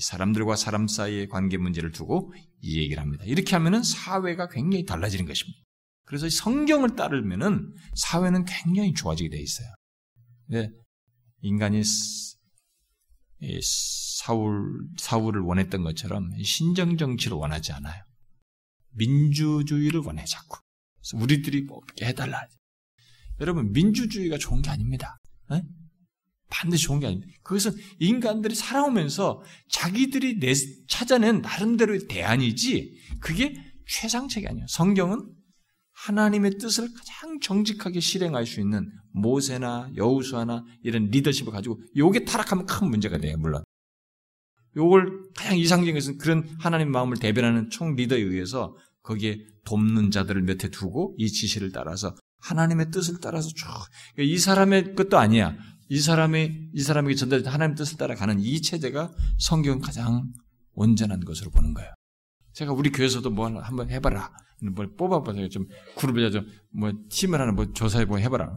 [0.00, 3.24] 사람들과 사람 사이의 관계 문제를 두고 이 얘기를 합니다.
[3.26, 5.60] 이렇게 하면은 사회가 굉장히 달라지는 것입니다.
[6.04, 9.68] 그래서 성경을 따르면은 사회는 굉장히 좋아지게 돼 있어요.
[10.48, 10.70] 네,
[11.42, 11.82] 인간이
[14.22, 18.02] 사울, 사울을 원했던 것처럼 신정 정치를 원하지 않아요.
[18.92, 20.58] 민주주의를 원해 자꾸.
[21.14, 22.46] 우리들이 뭐 해달라.
[23.40, 25.18] 여러분 민주주의가 좋은 게 아닙니다.
[25.50, 25.62] 네?
[26.48, 27.32] 반드시 좋은 게 아닙니다.
[27.42, 30.52] 그것은 인간들이 살아오면서 자기들이 내,
[30.88, 33.54] 찾아낸 나름대로의 대안이지 그게
[33.88, 34.66] 최상책이 아니에요.
[34.68, 35.28] 성경은
[35.92, 42.88] 하나님의 뜻을 가장 정직하게 실행할 수 있는 모세나 여우수아나 이런 리더십을 가지고 요게 타락하면 큰
[42.90, 43.36] 문제가 돼요.
[43.38, 43.62] 물론.
[44.76, 50.64] 요걸 가장 이상적인 것은 그런 하나님 마음을 대변하는 총 리더에 의해서 거기에 돕는 자들을 몇
[50.64, 52.14] 해 두고 이 지시를 따라서
[52.48, 53.66] 하나님의 뜻을 따라서 쭉
[54.18, 55.56] 이 사람의 것도 아니야.
[55.88, 60.32] 이 사람이 이 사람에게 전달된 하나님의 뜻을 따라가는 이 체제가 성경 가장
[60.72, 61.92] 온전한 것으로 보는 거예요.
[62.54, 64.32] 제가 우리 교회에서도 뭐 한번 해봐라.
[64.72, 65.66] 뭘 뽑아봐서 좀
[65.96, 68.52] 그룹에 좀 뭐 팀을 하나 뭐 조사해보고 해봐라.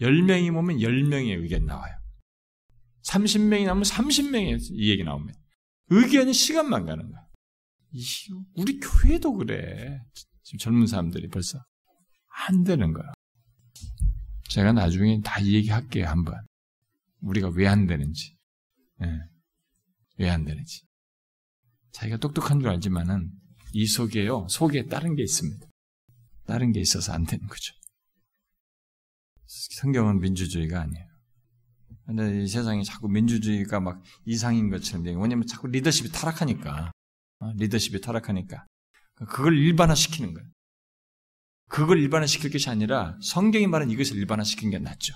[0.00, 1.94] 10명이 모면 10명의 의견 나와요.
[3.04, 5.38] 30명이 나오면 30명의 이 얘기 나옵니다.
[5.90, 7.22] 의견이 시간만 가는 거야.
[8.54, 10.00] 우리 교회도 그래.
[10.42, 11.58] 지금 젊은 사람들이 벌써
[12.48, 13.12] 안 되는 거야.
[14.48, 16.34] 제가 나중에 다 얘기할게요, 한번.
[17.20, 18.36] 우리가 왜 안 되는지.
[18.98, 19.08] 네.
[19.08, 19.20] 예.
[20.18, 20.82] 왜안 되는지.
[21.92, 23.30] 자기가 똑똑한 줄 알지만은
[23.72, 25.66] 이 속에요, 속에 다른 게 있습니다.
[26.46, 27.74] 다른 게 있어서 안 되는 거죠.
[29.46, 31.06] 성경은 민주주의가 아니에요.
[32.06, 36.92] 근데 이 세상이 자꾸 민주주의가 막 이상인 것처럼 되고, 왜냐면 자꾸 리더십이 타락하니까.
[37.40, 38.64] 어, 리더십이 타락하니까.
[39.14, 40.48] 그걸 일반화시키는 거예요.
[41.68, 45.14] 그걸 일반화시킬 것이 아니라 성경이 말하는 이것을 일반화시킨 게 낫죠.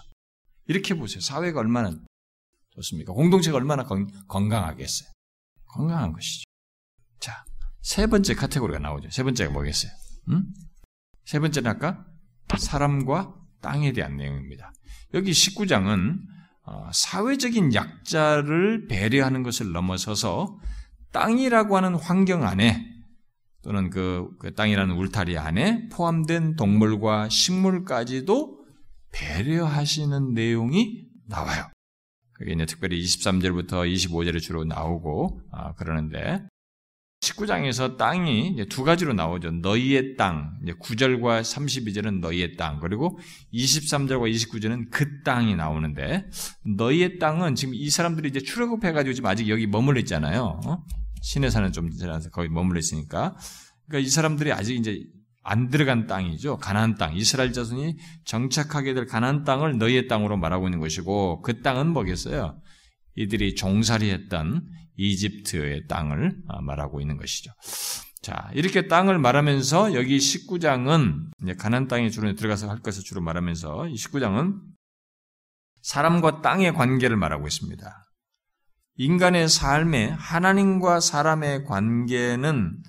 [0.66, 1.20] 이렇게 보세요.
[1.20, 1.92] 사회가 얼마나
[2.70, 3.12] 좋습니까?
[3.12, 5.08] 공동체가 얼마나 건, 건강하겠어요.
[5.66, 6.44] 건강한 것이죠.
[7.18, 7.44] 자,
[7.82, 9.10] 세 번째 카테고리가 나오죠.
[9.10, 9.92] 세 번째가 뭐겠어요?
[10.28, 10.52] 음?
[11.24, 12.04] 세 번째는 아까
[12.58, 14.72] 사람과 땅에 대한 내용입니다.
[15.14, 16.18] 여기 19장은
[16.66, 20.58] 어, 사회적인 약자를 배려하는 것을 넘어서서
[21.12, 22.86] 땅이라고 하는 환경 안에
[23.62, 28.60] 또는 그, 그 땅이라는 울타리 안에 포함된 동물과 식물까지도
[29.12, 31.70] 배려하시는 내용이 나와요.
[32.32, 36.46] 그게 이제 특별히 23절부터 25절에 주로 나오고 아, 그러는데
[37.20, 39.50] 19장에서 땅이 두 가지로 나오죠.
[39.50, 43.18] 너희의 땅, 이제 9절과 32절은 너희의 땅, 그리고
[43.52, 46.26] 23절과 29절은 그 땅이 나오는데,
[46.64, 50.60] 너희의 땅은 지금 이 사람들이 이제 출애굽해가지고 지금 아직 여기 머물러 있잖아요.
[50.64, 50.82] 어?
[51.20, 53.36] 신의 산은 좀 지나서 거기 머물러 있으니까.
[53.86, 55.04] 그러니까 이 사람들이 아직 이제
[55.42, 56.58] 안 들어간 땅이죠.
[56.58, 57.16] 가나안 땅.
[57.16, 62.60] 이스라엘 자손이 정착하게 될 가나안 땅을 너희의 땅으로 말하고 있는 것이고 그 땅은 뭐겠어요?
[63.16, 64.66] 이들이 종살이했던
[64.96, 67.52] 이집트의 땅을 아, 말하고 있는 것이죠.
[68.22, 73.88] 자, 이렇게 땅을 말하면서 여기 19장은 이제 가나안 땅에 주로 들어가서 할 것을 주로 말하면서
[73.88, 74.58] 이 19장은
[75.80, 78.09] 사람과 땅의 관계를 말하고 있습니다.
[79.00, 82.82] 인간의 삶에 하나님과 사람의 관계는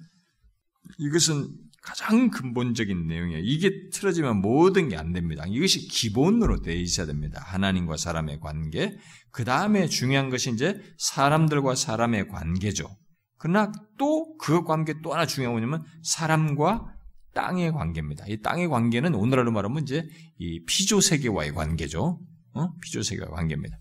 [0.97, 1.47] 이것은
[1.81, 3.41] 가장 근본적인 내용이에요.
[3.41, 5.45] 이게 틀어지면 모든 게 안 됩니다.
[5.47, 7.41] 이것이 기본으로 되어 있어야 됩니다.
[7.45, 8.97] 하나님과 사람의 관계.
[9.31, 12.89] 그 다음에 중요한 것이 이제 사람들과 사람의 관계죠.
[13.37, 16.93] 그러나 또그 관계 또 하나 중요한 거냐면 사람과
[17.33, 18.25] 땅의 관계입니다.
[18.27, 20.05] 이 땅의 관계는 오늘날로 말하면 이제
[20.39, 22.19] 이 피조 세계와의 관계죠.
[22.53, 22.69] 어?
[22.81, 23.77] 피조 세계와 관계입니다.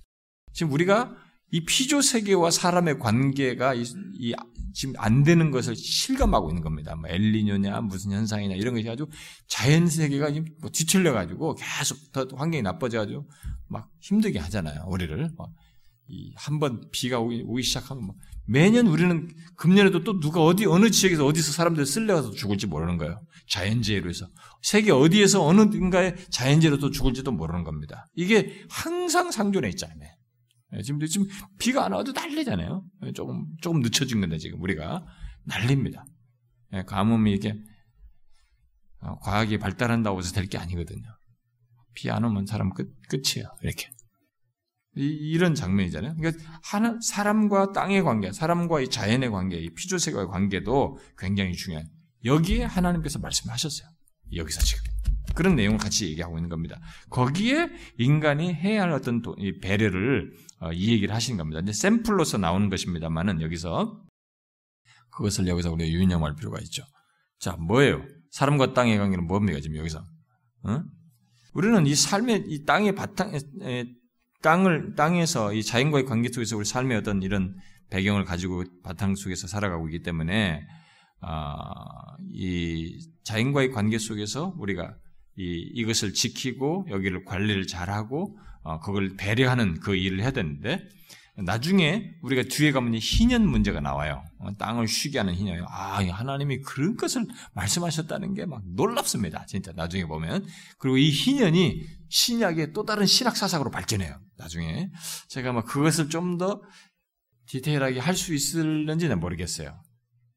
[0.52, 1.16] 지금 우리가
[1.52, 3.84] 이 피조 세계와 사람의 관계가 이,
[4.18, 4.34] 이
[4.72, 6.94] 지금 안 되는 것을 실감하고 있는 겁니다.
[6.94, 9.08] 뭐 엘리뇨냐 무슨 현상이냐 이런 것이 아주
[9.48, 10.30] 자연 세계가
[10.60, 13.28] 뭐 뒤틀려 가지고 계속 더 환경이 나빠져 가지고
[13.68, 14.84] 막 힘들게 하잖아요.
[14.88, 15.28] 우리를
[16.36, 18.14] 한 번 비가 오기, 오기 시작하면 뭐
[18.46, 23.20] 매년 우리는 금년에도 또 누가 어디 어느 지역에서 어디서 사람들 쓸려가서 죽을지 모르는 거예요.
[23.48, 24.26] 자연재해로 해서
[24.62, 28.06] 세계 어디에서 어느 인가에 자연재해로 또 죽을지도 모르는 겁니다.
[28.14, 30.10] 이게 항상 상존해 있잖아요.
[30.76, 31.26] 예, 지금 지금
[31.58, 32.84] 비가 안 와도 난리잖아요.
[33.06, 35.04] 예, 조금 조금 늦춰진 건데 지금 우리가
[35.44, 36.04] 난립니다.
[36.74, 37.54] 예, 가뭄이 이게
[39.02, 41.02] 어, 과학이 발달한다고 해서 될 게 아니거든요.
[41.94, 43.48] 비 안 오면 사람 끝 끝이에요.
[43.62, 43.88] 이렇게
[44.96, 46.14] 이, 런 장면이잖아요.
[46.16, 51.86] 그러니까 하나 사람과 땅의 관계, 사람과 이 자연의 관계, 이 피조세계의 관계도 굉장히 중요한.
[52.24, 53.88] 여기에 하나님께서 말씀하셨어요.
[54.34, 54.82] 여기서 지금.
[55.34, 56.80] 그런 내용을 같이 얘기하고 있는 겁니다.
[57.08, 59.22] 거기에 인간이 해야 할 어떤
[59.62, 61.60] 배려를 어, 이 얘기를 하시는 겁니다.
[61.60, 64.04] 이제 샘플로서 나오는 것입니다만은 여기서
[65.10, 66.84] 그것을 여기서 우리가 유념할 필요가 있죠.
[67.38, 68.04] 자, 뭐예요?
[68.30, 70.04] 사람과 땅의 관계는 뭡니까 지금 여기서?
[70.64, 70.82] 어?
[71.54, 73.32] 우리는 이 삶의 이 땅의 바탕
[73.62, 73.84] 에,
[74.42, 77.56] 땅을 땅에서 이 자연과의 관계 속에서 우리 삶의 어떤 이런
[77.90, 80.62] 배경을 가지고 바탕 속에서 살아가고 있기 때문에
[81.22, 81.64] 아,
[82.32, 84.94] 이 자연과의 관계 속에서 우리가
[85.40, 90.86] 이, 이것을 지키고 여기를 관리를 잘하고 어, 그걸 배려하는 그 일을 해야 되는데
[91.36, 94.22] 나중에 우리가 뒤에 가면 희년 문제가 나와요.
[94.40, 95.64] 어, 땅을 쉬게 하는 희년이요.
[95.70, 99.46] 아, 하나님이 그런 것을 말씀하셨다는 게 막 놀랍습니다.
[99.46, 100.44] 진짜 나중에 보면.
[100.78, 104.20] 그리고 이 희년이 신약의 또 다른 신학 사상으로 발전해요.
[104.36, 104.90] 나중에
[105.28, 106.60] 제가 막 그것을 좀 더
[107.46, 109.80] 디테일하게 할 수 있을는지는 모르겠어요.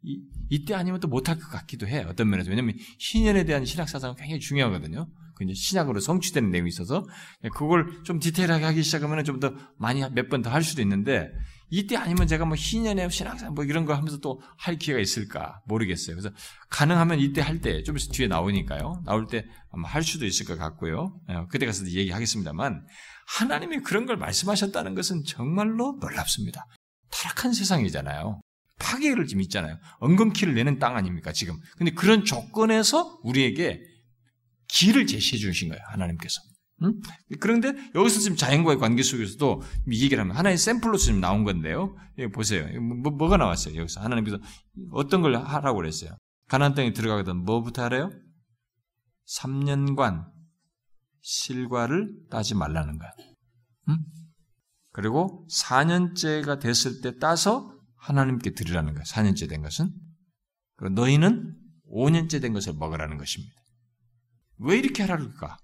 [0.04, 2.06] 이, 이때 아니면 또 못할 것 같기도 해요.
[2.10, 2.50] 어떤 면에서.
[2.50, 5.08] 왜냐하면 신년에 대한 신학 사상은 굉장히 중요하거든요.
[5.36, 7.06] 그 이제 신약으로 성취되는 내용이 있어서
[7.56, 11.30] 그걸 좀 디테일하게 하기 시작하면 좀 더 많이 몇 번 더 할 수도 있는데
[11.72, 16.16] 이때 아니면 제가 뭐 희년의 신학상 뭐 이런 거 하면서 또 할 기회가 있을까 모르겠어요.
[16.16, 16.30] 그래서
[16.70, 19.02] 가능하면 이때 할 때 좀 뒤에 나오니까요.
[19.06, 21.20] 나올 때 아마 할 수도 있을 것 같고요.
[21.32, 22.86] 예, 그때 가서 얘기하겠습니다만
[23.26, 26.68] 하나님이 그런 걸 말씀하셨다는 것은 정말로 놀랍습니다.
[27.10, 28.40] 타락한 세상이잖아요.
[28.84, 29.78] 파괴를 지금 있잖아요.
[30.00, 31.56] 엉겅퀴를 내는 땅 아닙니까, 지금.
[31.78, 33.82] 근데 그런 조건에서 우리에게
[34.68, 36.42] 길을 제시해 주신 거예요, 하나님께서.
[36.84, 37.00] 응?
[37.40, 41.96] 그런데 여기서 지금 자연과의 관계 속에서도 이 얘기를 하면 하나의 샘플로 지금 나온 건데요.
[42.18, 42.68] 예, 보세요.
[42.82, 43.76] 뭐, 뭐가 나왔어요?
[43.78, 44.38] 여기서 하나님께서
[44.92, 46.18] 어떤 걸 하라고 그랬어요?
[46.50, 48.12] 가나안 땅에 들어가거든 뭐부터 하래요?
[49.40, 50.26] 3년간
[51.22, 53.12] 실과를 따지 말라는 거야.
[53.90, 53.98] 응?
[54.92, 57.73] 그리고 4년째가 됐을 때 따서
[58.04, 59.04] 하나님께 드리라는 거야.
[59.04, 59.90] 4년째 된 것은.
[60.94, 61.56] 너희는
[61.90, 63.54] 5년째 된 것을 먹으라는 것입니다.
[64.58, 65.58] 왜 이렇게 하라니까?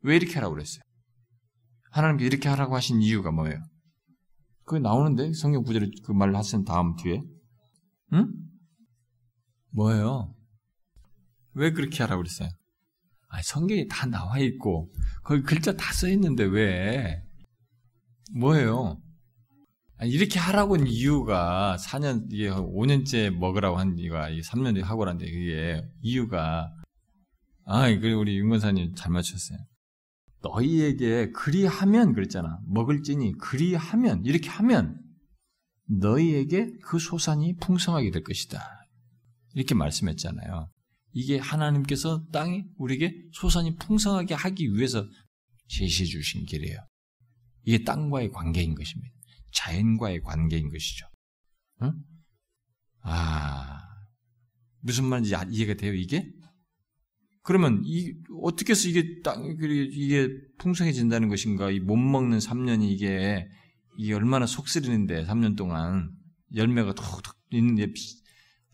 [0.00, 0.82] 왜 이렇게 하라고 그랬어요?
[1.90, 3.60] 하나님께 이렇게 하라고 하신 이유가 뭐예요?
[4.64, 7.20] 그게 나오는데 성경 구절에 그 말을 하신 다음 뒤에
[8.14, 8.32] 응?
[9.70, 10.34] 뭐예요?
[11.54, 12.48] 왜 그렇게 하라고 그랬어요?
[13.28, 14.90] 아, 성경이 다 나와 있고
[15.22, 17.22] 거기 글자 다 써 있는데 왜?
[18.34, 19.00] 뭐예요?
[19.98, 25.82] 아니, 이렇게 하라고 한 이유가 4년 이게 5년째 먹으라고 한 이유가 3년 하고 라는데 그게
[26.00, 26.72] 이유가
[27.64, 29.58] 아, 그 우리 윤건사님 잘 맞췄어요.
[30.40, 32.60] 너희에게 그리하면 그랬잖아.
[32.66, 35.02] 먹을지니 그리하면 이렇게 하면
[35.88, 38.62] 너희에게 그 소산이 풍성하게 될 것이다.
[39.54, 40.70] 이렇게 말씀했잖아요.
[41.12, 45.04] 이게 하나님께서 땅에 우리에게 소산이 풍성하게 하기 위해서
[45.66, 46.78] 제시해 주신 길이에요.
[47.64, 49.17] 이게 땅과의 관계인 것입니다.
[49.58, 51.06] 자연과의 관계인 것이죠.
[51.82, 51.92] 응?
[53.02, 53.80] 아,
[54.80, 56.30] 무슨 말인지 이해가 돼요, 이게?
[57.42, 60.28] 그러면 이 어떻게 해서 이게 땅 이게
[60.58, 61.70] 풍성해진다는 것인가?
[61.70, 63.48] 이 못 먹는 3년이 이게
[63.96, 66.10] 이게 얼마나 속쓰리는데 3년 동안
[66.54, 67.86] 열매가 톡톡 있는데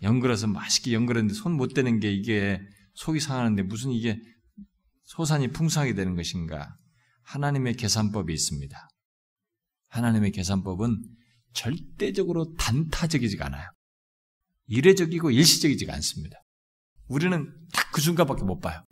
[0.03, 2.61] 연글어서 맛있게 연글었는데 손 못 대는 게 이게
[2.95, 4.21] 속이 상하는데 무슨 이게
[5.05, 6.77] 소산이 풍성하게 되는 것인가?
[7.23, 8.89] 하나님의 계산법이 있습니다.
[9.95, 11.03] 하나님의 계산법은
[11.53, 13.69] 절대적으로 단타적이지가 않아요.
[14.67, 16.37] 이례적이고 일시적이지가 않습니다.
[17.09, 18.83] 우리는 딱 그 순간밖에 못 봐요.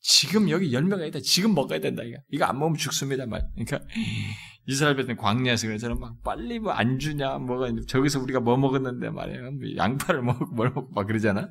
[0.00, 1.20] 지금 여기 열매가 있다.
[1.20, 2.02] 지금 먹어야 된다.
[2.02, 3.24] 이거 이거 안 먹으면 죽습니다.
[3.24, 3.48] 말.
[3.54, 3.80] 그러니까
[4.68, 9.52] 이스라엘 백성 광야에서 그래서 막 빨리 뭐 안 주냐, 뭐가 저기서 우리가 뭐 먹었는데 말이에요.
[9.52, 11.48] 뭐 양파를 먹고 뭘 먹고 막 그러잖아.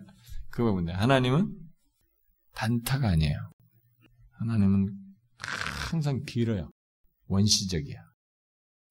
[0.52, 0.92] 그거 뭔데?
[0.92, 1.52] 하나님은
[2.54, 3.36] 단타가 아니에요.
[4.40, 4.94] 하나님은
[5.90, 6.70] 항상 길어요.
[7.26, 8.00] 원시적이야.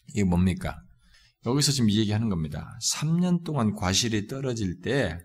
[0.09, 0.81] 이게 뭡니까?
[1.47, 2.79] 여기서 지금 이 얘기하는 겁니다.
[2.83, 5.19] 3년 동안 과실이 떨어질 때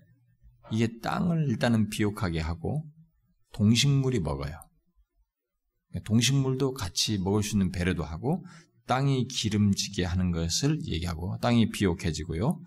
[0.71, 2.84] 이게 땅을 일단은 비옥하게 하고
[3.53, 4.55] 동식물이 먹어요.
[6.03, 8.45] 동식물도 같이 먹을 수 있는 배려도 하고
[8.88, 12.59] 땅이 기름지게 하는 것을 얘기하고 땅이 비옥해지고요.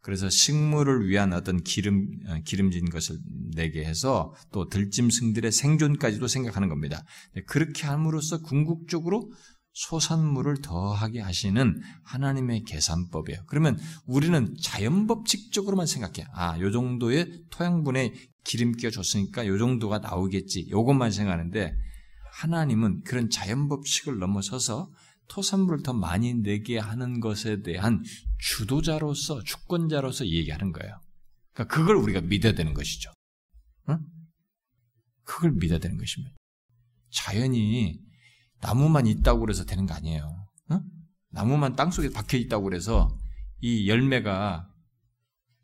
[0.00, 3.18] 그래서 식물을 위한 어떤 기름 어, 기름진 것을
[3.56, 7.02] 내게 해서 또 들짐승들의 생존까지도 생각하는 겁니다.
[7.46, 9.32] 그렇게 함으로써 궁극적으로
[9.76, 13.42] 소산물을 더하게 하시는 하나님의 계산법이에요.
[13.46, 16.26] 그러면 우리는 자연법칙적으로만 생각해.
[16.32, 18.14] 아, 요 정도의 토양분에
[18.44, 20.68] 기름기가 좋으니까 요 정도가 나오겠지.
[20.70, 21.76] 요것만 생각하는데
[22.32, 24.90] 하나님은 그런 자연법칙을 넘어서서
[25.28, 28.02] 토산물을 더 많이 내게 하는 것에 대한
[28.38, 30.98] 주도자로서 주권자로서 얘기하는 거예요.
[31.52, 33.12] 그러니까 그걸 우리가 믿어야 되는 것이죠.
[33.90, 33.98] 응?
[35.24, 36.34] 그걸 믿어야 되는 것입니다.
[37.10, 38.05] 자연이
[38.60, 40.46] 나무만 있다고 그래서 되는 거 아니에요.
[40.72, 40.80] 응?
[41.30, 43.16] 나무만 땅 속에 박혀 있다고 그래서
[43.60, 44.68] 이 열매가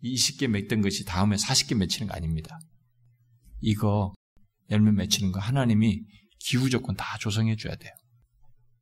[0.02, 2.58] 20개 맺던 것이 다음에 40개 맺히는 거 아닙니다.
[3.60, 4.12] 이거
[4.70, 6.04] 열매 맺히는 거 하나님이
[6.38, 7.92] 기후 조건 다 조성해 줘야 돼요.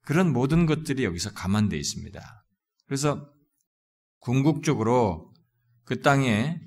[0.02, 2.44] 그런 모든 것들이 여기서 감안되어 있습니다.
[2.86, 3.30] 그래서
[4.20, 5.32] 궁극적으로
[5.84, 6.58] 그 땅에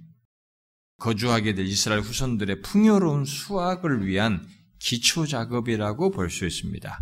[0.97, 4.47] 거주하게 될 이스라엘 후손들의 풍요로운 수확을 위한
[4.84, 6.99] 기초 작업이라고 볼 수 있습니다.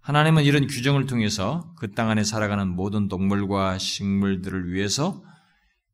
[0.00, 5.22] 하나님은 이런 규정을 통해서 그 땅 안에 살아가는 모든 동물과 식물들을 위해서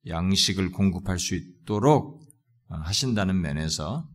[0.06, 2.20] 양식을 공급할 수 있도록
[2.68, 4.06] 하신다는 면에서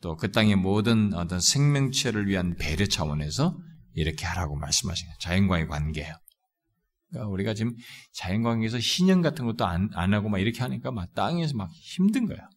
[0.00, 3.58] 또 그 땅의 모든 어떤 생명체를 위한 배려 차원에서
[3.94, 5.16] 이렇게 하라고 말씀하신 거예요.
[5.20, 6.14] 자연과의 관계예요.
[7.10, 7.74] 그러니까 우리가 지금
[8.12, 12.48] 자연관계에서 희년 같은 것도 안, 안 하고 막 이렇게 하니까 막 땅에서 막 힘든 거야.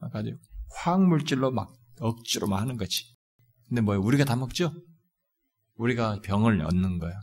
[0.00, 0.30] 막 아주
[0.76, 1.68] 화학물질로 막
[2.00, 3.04] 억지로 막 하는 거지.
[3.68, 4.02] 근데 뭐예요?
[4.02, 4.72] 우리가 다 먹죠?
[5.74, 7.14] 우리가 병을 얻는 거야.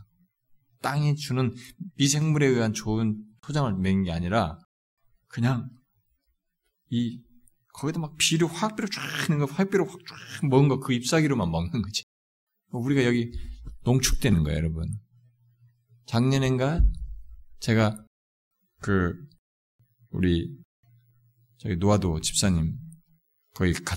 [0.82, 1.54] 땅이 주는
[1.96, 4.58] 미생물에 의한 좋은 토장을 먹는 게 아니라
[5.28, 5.68] 그냥
[6.90, 7.20] 이
[7.72, 11.82] 거기다 막 비료 화학비료 쫙 있는 거 화학비료 확 쫙 먹은 거 그 잎사귀로만 먹는
[11.82, 12.04] 거지.
[12.70, 13.32] 우리가 여기
[13.82, 14.88] 농축되는 거예요, 여러분.
[16.06, 16.80] 작년엔가
[17.60, 18.04] 제가
[18.80, 19.14] 그
[20.10, 20.56] 우리
[21.58, 22.76] 저기 노아도 집사님
[23.54, 23.96] 거기 가,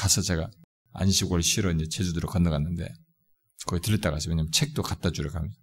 [0.00, 0.50] 가서 제가
[0.92, 2.88] 안식월 쉬러 이제 제주도로 건너갔는데
[3.66, 4.30] 거기 들렸다 갔어요.
[4.30, 5.54] 왜냐면 책도 갖다 주러 가면서.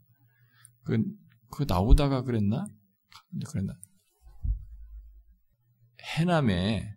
[0.83, 1.03] 그,
[1.49, 2.67] 그 나오다가 그랬나?
[3.49, 3.73] 그랬나?
[6.01, 6.93] 해남에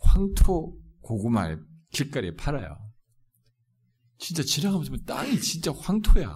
[0.00, 1.56] 황토 고구마
[1.92, 2.76] 길거리에 팔아요.
[4.18, 6.28] 진짜 지나가면서 땅이 진짜 황토야.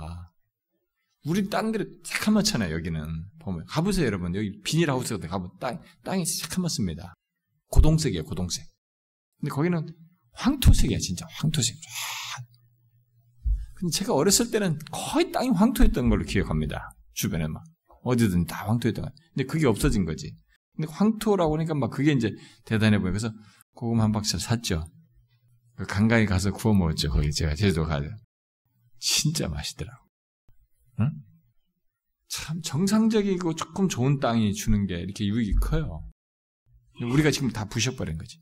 [1.26, 3.30] 우리 땅들이 새카맣잖아요, 여기는.
[3.40, 3.66] 보면.
[3.66, 4.34] 가보세요, 여러분.
[4.34, 7.12] 여기 비닐하우스 같은 가보면 땅, 땅이 새카맣습니다.
[7.68, 8.66] 고동색이에요, 고동색.
[9.40, 10.03] 근데 거기는
[10.34, 11.26] 황토색이야, 진짜.
[11.30, 11.74] 황토색.
[11.74, 12.44] 쫙.
[13.74, 16.94] 근데 제가 어렸을 때는 거의 땅이 황토였던 걸로 기억합니다.
[17.12, 17.62] 주변에 막.
[18.02, 19.12] 어디든 다 황토였던 거야.
[19.34, 20.34] 근데 그게 없어진 거지.
[20.76, 22.30] 근데 황토라고 하니까 막 그게 이제
[22.64, 23.10] 대단해 보여.
[23.10, 23.32] 그래서
[23.74, 24.84] 고구마 한 박스 샀죠.
[25.76, 27.10] 그 강가에 가서 구워 먹었죠.
[27.10, 28.06] 거기 제가 제주도 가서.
[28.98, 30.04] 진짜 맛있더라고.
[31.00, 31.10] 응?
[32.28, 36.04] 참 정상적이고 조금 좋은 땅이 주는 게 이렇게 유익이 커요.
[37.00, 38.38] 우리가 지금 다 부셔버린 거지.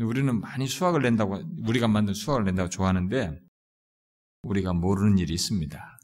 [0.00, 3.40] 우리는 많이 수확을 낸다고, 우리가 만든 수확을 낸다고 좋아하는데,
[4.42, 5.98] 우리가 모르는 일이 있습니다.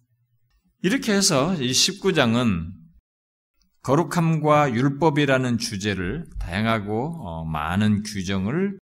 [0.83, 2.73] 이렇게 해서 이 19장은
[3.83, 8.79] 거룩함과 율법이라는 주제를 다양하고 어, 많은 규정을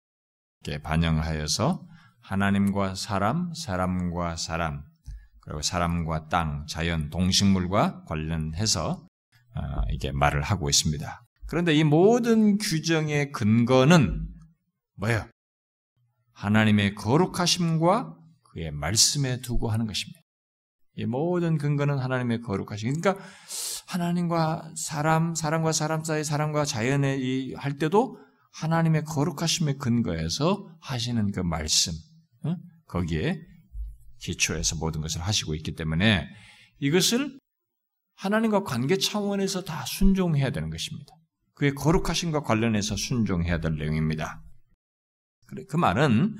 [0.83, 1.85] 반영하여서
[2.21, 4.83] 하나님과 사람, 사람과 사람,
[5.41, 9.05] 그리고 사람과 땅, 자연, 동식물과 관련해서
[9.55, 11.23] 어, 이게 말을 하고 있습니다.
[11.47, 14.27] 그런데 이 모든 규정의 근거는
[14.95, 15.27] 뭐예요?
[16.33, 20.19] 하나님의 거룩하심과 그의 말씀에 두고 하는 것입니다.
[20.95, 22.93] 이 모든 근거는 하나님의 거룩하심.
[22.99, 23.23] 그러니까
[23.87, 28.17] 하나님과 사람, 사람과 사람 사이, 사람과 자연에 할 때도
[28.53, 31.93] 하나님의 거룩하심의 근거에서 하시는 그 말씀,
[32.87, 33.39] 거기에
[34.19, 36.27] 기초해서 모든 것을 하시고 있기 때문에
[36.79, 37.39] 이것을
[38.15, 41.13] 하나님과 관계 차원에서 다 순종해야 되는 것입니다.
[41.55, 44.43] 그의 거룩하심과 관련해서 순종해야 될 내용입니다.
[45.67, 46.37] 그 말은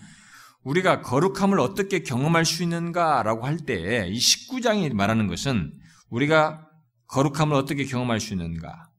[0.63, 5.73] 우리가 거룩함을 어떻게 경험할 수 있는가라고 할 때 이 19장이 말하는 것은
[6.09, 6.67] 우리가
[7.07, 8.89] 거룩함을 어떻게 경험할 수 있는가?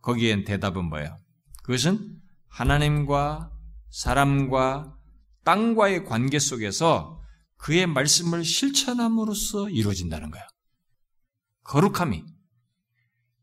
[0.00, 1.16] 거기엔 대답은 뭐예요?
[1.62, 2.16] 그것은
[2.48, 3.50] 하나님과
[3.90, 4.96] 사람과
[5.44, 7.20] 땅과의 관계 속에서
[7.56, 10.44] 그의 말씀을 실천함으로써 이루어진다는 거예요.
[11.64, 12.24] 거룩함이.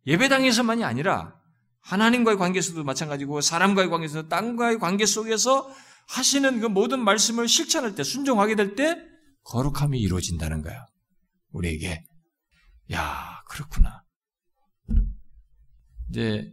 [0.07, 1.35] 예배당에서만이 아니라
[1.81, 5.69] 하나님과의 관계에서도 마찬가지고 사람과의 관계에서 땅과의 관계 속에서
[6.09, 8.97] 하시는 그 모든 말씀을 실천할 때 순종하게 될 때
[9.43, 10.85] 거룩함이 이루어진다는 거예요.
[11.51, 12.03] 우리에게
[12.91, 14.03] 야 그렇구나.
[16.09, 16.51] 이제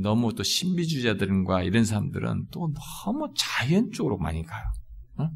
[0.00, 2.72] 너무 또 신비주의자들과 이런 사람들은 또
[3.04, 4.64] 너무 자연 쪽으로 많이 가요.
[5.20, 5.30] 응?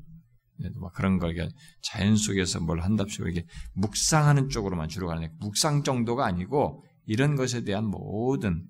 [0.81, 1.35] 막 그런 걸
[1.83, 7.87] 자연 속에서 뭘 한답시고 이게 묵상하는 쪽으로만 주로 가는 묵상 정도가 아니고 이런 것에 대한
[7.87, 8.67] 모든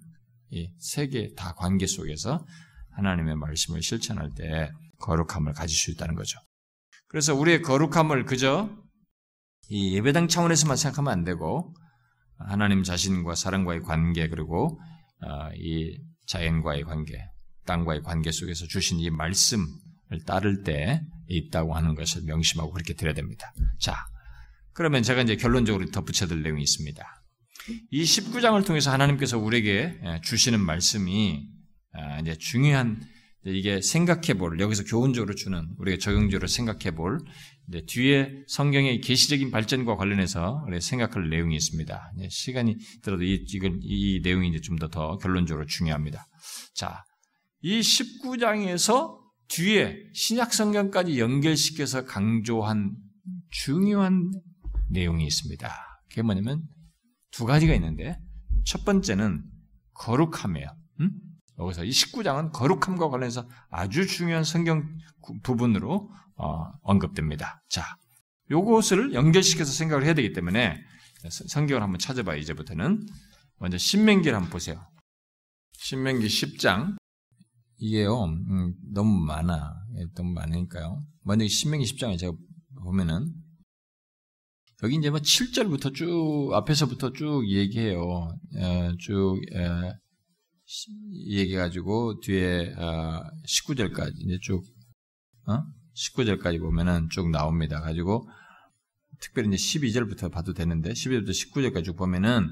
[0.50, 2.44] 이 세계 다 관계 속에서
[2.92, 4.70] 하나님의 말씀을 실천할 때
[5.00, 6.38] 거룩함을 가질 수 있다는 거죠.
[7.08, 8.70] 그래서 우리의 거룩함을 그저
[9.68, 11.74] 이 예배당 차원에서만 생각하면 안 되고
[12.38, 14.80] 하나님 자신과 사람과의 관계 그리고
[15.20, 17.18] 어, 이 자연과의 관계,
[17.66, 23.52] 땅과의 관계 속에서 주신 이 말씀을 따를 때 있다고 하는 것을 명심하고 그렇게 드려야 됩니다.
[23.78, 23.96] 자,
[24.72, 27.04] 그러면 제가 이제 결론적으로 덧붙여 드릴 내용이 있습니다.
[27.90, 31.61] 이 19장을 통해서 하나님께서 우리에게 예, 주시는 말씀이 아,
[32.20, 33.00] 이제 중요한
[33.44, 37.18] 이게 생각해 볼 여기서 교훈적으로 주는 우리가 적용적으로 생각해 볼
[37.86, 42.12] 뒤에 성경의 계시적인 발전과 관련해서 우리 생각할 내용이 있습니다.
[42.28, 46.24] 시간이 들어도 이, 이건, 이 내용이 이제 좀 더 더 결론적으로 중요합니다.
[46.74, 47.02] 자,
[47.62, 49.18] 이 19장에서
[49.48, 52.94] 뒤에 신약 성경까지 연결시켜서 강조한
[53.50, 54.30] 중요한
[54.90, 55.68] 내용이 있습니다.
[56.08, 56.62] 그게 뭐냐면
[57.32, 58.18] 두 가지가 있는데
[58.64, 59.42] 첫 번째는
[59.94, 60.68] 거룩함이에요.
[61.00, 61.10] 음?
[61.58, 64.84] 여기서 이 19장은 거룩함과 관련해서 아주 중요한 성경
[65.42, 67.62] 부분으로 어, 언급됩니다.
[67.68, 67.84] 자,
[68.50, 70.78] 요것을 연결시켜서 생각을 해야 되기 때문에
[71.28, 72.38] 성경을 한번 찾아봐요.
[72.38, 73.06] 이제부터는
[73.58, 74.84] 먼저 신명기를 한번 보세요.
[75.74, 76.96] 신명기 10장
[77.78, 81.04] 이게요 음, 너무 많아 예, 너무 많으니까요.
[81.24, 82.32] 먼저 신명기 10장에 제가
[82.82, 83.32] 보면은
[84.82, 88.34] 여기 이제 뭐 7절부터 쭉 앞에서부터 쭉 얘기해요.
[88.56, 89.92] 에, 쭉 에,
[91.26, 94.64] 얘기해가지고 뒤에 어, 19절까지 이제 쭉
[95.46, 95.62] 어?
[95.94, 97.80] 19절까지 보면은 쭉 나옵니다.
[97.80, 98.28] 가지고
[99.20, 102.48] 특별히 이제 12절부터 봐도 되는데 12절부터 19절까지 쭉 보면은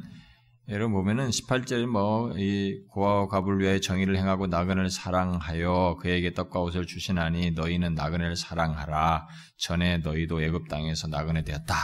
[0.68, 7.52] 여러분 보면은 18절 뭐이 고아와 갑을 위해 정의를 행하고 나그네를 사랑하여 그에게 떡과 옷을 주시나니
[7.52, 9.26] 너희는 나그네를 사랑하라
[9.58, 11.74] 전에 너희도 애굽 땅에서 나그네 되었다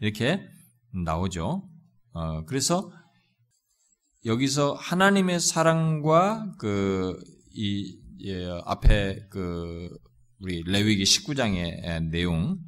[0.00, 0.40] 이렇게
[1.04, 1.68] 나오죠.
[2.12, 2.90] 어 그래서
[4.24, 9.88] 여기서 하나님의 사랑과 그이 예, 앞에 그
[10.40, 12.58] 우리 레위기 19장의 내용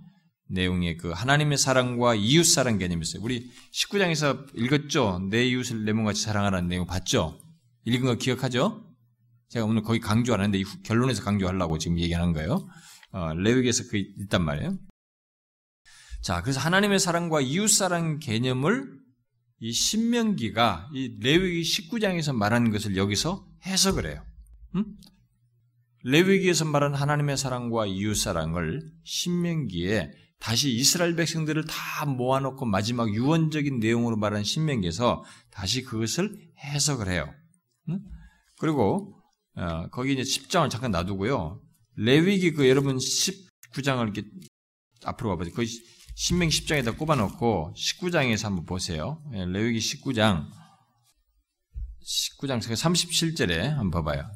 [0.48, 3.22] 내용의 그 하나님의 사랑과 이웃 사랑 개념이 있어요.
[3.22, 5.26] 우리 19장에서 읽었죠?
[5.30, 7.38] 내 이웃을 내 몸같이 사랑하라는 내용 봤죠?
[7.84, 8.86] 읽은 거 기억하죠?
[9.48, 12.66] 제가 오늘 거의 강조 안 하는데 결론에서 강조하려고 지금 얘기하는 거예요.
[13.12, 14.78] 어, 레위기에서 그 있단 말이에요.
[16.22, 19.01] 자, 그래서 하나님의 사랑과 이웃 사랑 개념을
[19.62, 24.26] 이 신명기가 이 레위기 19장에서 말하는 것을 여기서 해석을 해요.
[24.74, 24.84] 음?
[26.02, 30.10] 레위기에서 말한 하나님의 사랑과 이웃 사랑을 신명기에
[30.40, 37.32] 다시 이스라엘 백성들을 다 모아놓고 마지막 유언적인 내용으로 말한 신명기에서 다시 그것을 해석을 해요.
[37.88, 38.00] 음?
[38.58, 39.16] 그리고
[39.54, 41.62] 어, 거기 이제 10장을 잠깐 놔두고요.
[41.94, 44.24] 레위기 그 여러분 19장을 이렇게
[45.04, 45.54] 앞으로 와보세요.
[45.54, 45.64] 그
[46.14, 49.22] 신명 10장에다 꼽아놓고 19장에서 한번 보세요.
[49.34, 50.46] 예, 레위기 19장
[52.40, 54.30] 19장 37절에 한번 봐봐요.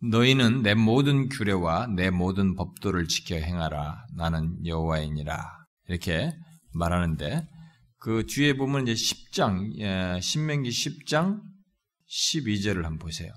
[0.00, 4.06] 너희는 내 모든 규례와 내 모든 법도를 지켜 행하라.
[4.14, 5.58] 나는 여호와이니라.
[5.88, 6.32] 이렇게
[6.72, 7.48] 말하는데
[7.98, 11.40] 그 뒤에 보면 이제 10장 예, 신명기 10장
[12.08, 13.32] 12절을 한번 보세요.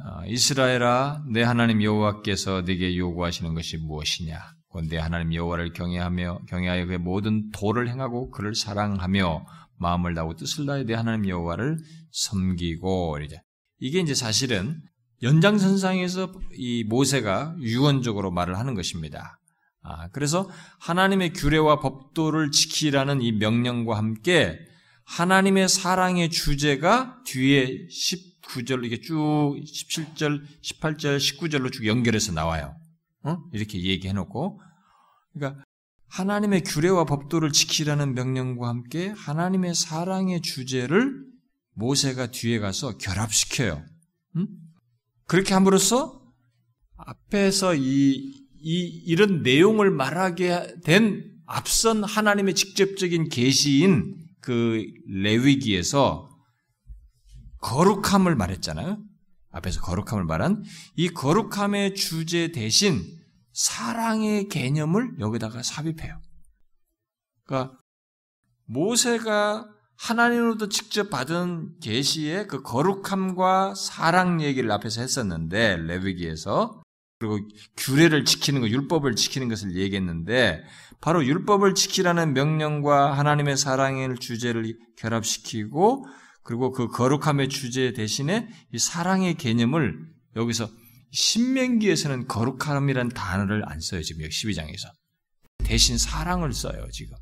[0.00, 4.57] 어, 이스라엘아 내 하나님 여호와께서 네게 요구하시는 것이 무엇이냐?
[4.68, 9.46] 곧내 하나님 여호와를 경외하며 경외하여 그의 모든 도를 행하고 그를 사랑하며
[9.78, 11.78] 마음을 다하고 뜻을 다해 내 하나님 여호와를
[12.10, 13.40] 섬기고 이제
[13.80, 14.80] 이게 이제 사실은
[15.22, 19.40] 연장선상에서 이 모세가 유언적으로 말을 하는 것입니다.
[19.82, 20.48] 아, 그래서
[20.80, 24.58] 하나님의 규례와 법도를 지키라는 이 명령과 함께
[25.04, 32.77] 하나님의 사랑의 주제가 뒤에 19절 이게 쭉 17절, 18절, 19절로 쭉 연결해서 나와요.
[33.28, 33.42] 어?
[33.52, 34.60] 이렇게 얘기해 놓고
[35.32, 35.62] 그러니까
[36.08, 41.12] 하나님의 규례와 법도를 지키라는 명령과 함께 하나님의 사랑의 주제를
[41.74, 43.84] 모세가 뒤에 가서 결합시켜요.
[44.36, 44.48] 음?
[45.26, 46.20] 그렇게 함으로써
[46.96, 48.14] 앞에서 이,
[48.60, 56.28] 이, 이런 내용을 말하게 된 앞선 하나님의 직접적인 계시인 그 레위기에서
[57.60, 58.98] 거룩함을 말했잖아요.
[59.50, 60.64] 앞에서 거룩함을 말한
[60.96, 63.17] 이 거룩함의 주제 대신
[63.58, 66.20] 사랑의 개념을 여기다가 삽입해요.
[67.44, 67.76] 그러니까
[68.66, 76.80] 모세가 하나님으로부터 직접 받은 계시의 그 거룩함과 사랑 얘기를 앞에서 했었는데 레위기에서
[77.18, 77.40] 그리고
[77.76, 80.62] 규례를 지키는 것, 율법을 지키는 것을 얘기했는데
[81.00, 86.04] 바로 율법을 지키라는 명령과 하나님의 사랑의 주제를 결합시키고
[86.44, 89.98] 그리고 그 거룩함의 주제 대신에 이 사랑의 개념을
[90.36, 90.68] 여기서
[91.10, 94.90] 신명기에서는 거룩함이라는 단어를 안 써요 지금 12장에서
[95.58, 97.16] 대신 사랑을 써요 지금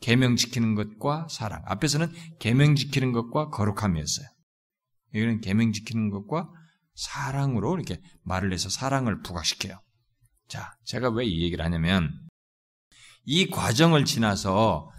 [0.00, 1.62] 계명 지키는 것과 사랑.
[1.64, 4.26] 앞에서는 계명 지키는 것과 거룩함이었어요.
[5.14, 6.48] 여기는 계명 지키는 것과
[6.94, 9.80] 사랑으로 이렇게 말을 해서 사랑을 부각시켜요.
[10.48, 12.10] 자, 제가 왜 이 얘기를 하냐면
[13.24, 14.90] 이 과정을 지나서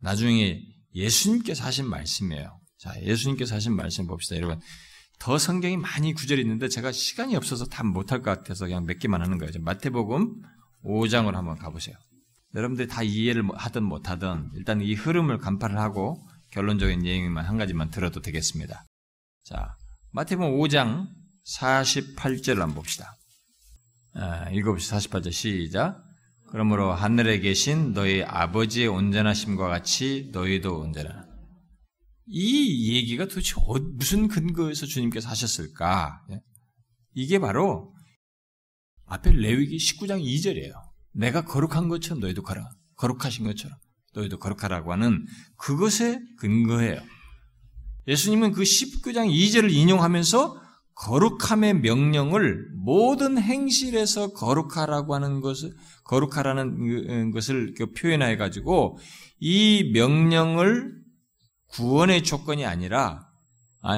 [0.00, 0.60] 나중에
[0.94, 2.60] 예수님께서 하신 말씀이에요.
[2.78, 4.36] 자, 예수님께서 하신 말씀 봅시다.
[4.36, 4.60] 여러분,
[5.20, 9.20] 더 성경이 많이 구절이 있는데 제가 시간이 없어서 다 못할 것 같아서 그냥 몇 개만
[9.20, 9.52] 하는 거예요.
[9.60, 10.42] 마태복음
[10.82, 11.94] 5장을 한번 가보세요.
[12.54, 18.22] 여러분들이 다 이해를 하든 못하든 일단 이 흐름을 간파를 하고 결론적인 얘기만 한 가지만 들어도
[18.22, 18.84] 되겠습니다.
[19.44, 19.76] 자,
[20.12, 21.06] 마태복음 5장
[21.46, 23.14] 48절을 한번 봅시다.
[24.14, 24.98] 아, 읽어봅시다.
[24.98, 26.02] 48절 시작.
[26.48, 31.29] 그러므로 하늘에 계신 너희 아버지의 온전하심과 같이 너희도 온전하라.
[32.32, 36.22] 이 얘기가 도대체 어, 무슨 근거에서 주님께서 하셨을까?
[36.30, 36.40] 예?
[37.14, 37.92] 이게 바로
[39.06, 40.72] 앞에 레위기 19장 2절이에요.
[41.12, 42.64] 내가 거룩한 것처럼 너희도 거룩,
[42.96, 43.76] 거룩하신 것처럼
[44.14, 45.26] 너희도 거룩하라고 하는
[45.56, 47.00] 그것에 근거해요.
[48.06, 50.60] 예수님은 그 19장 2절을 인용하면서
[50.94, 55.72] 거룩함의 명령을 모든 행실에서 거룩하라고 하는 것을
[56.04, 58.98] 거룩하라는 것을 표현해 가지고
[59.40, 60.99] 이 명령을
[61.72, 63.26] 구원의 조건이 아니라
[63.82, 63.96] 아,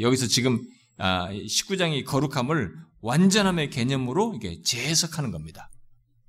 [0.00, 0.60] 여기서 지금
[0.98, 5.70] 19장이 아, 거룩함을 완전함의 개념으로 이렇게 재해석하는 겁니다.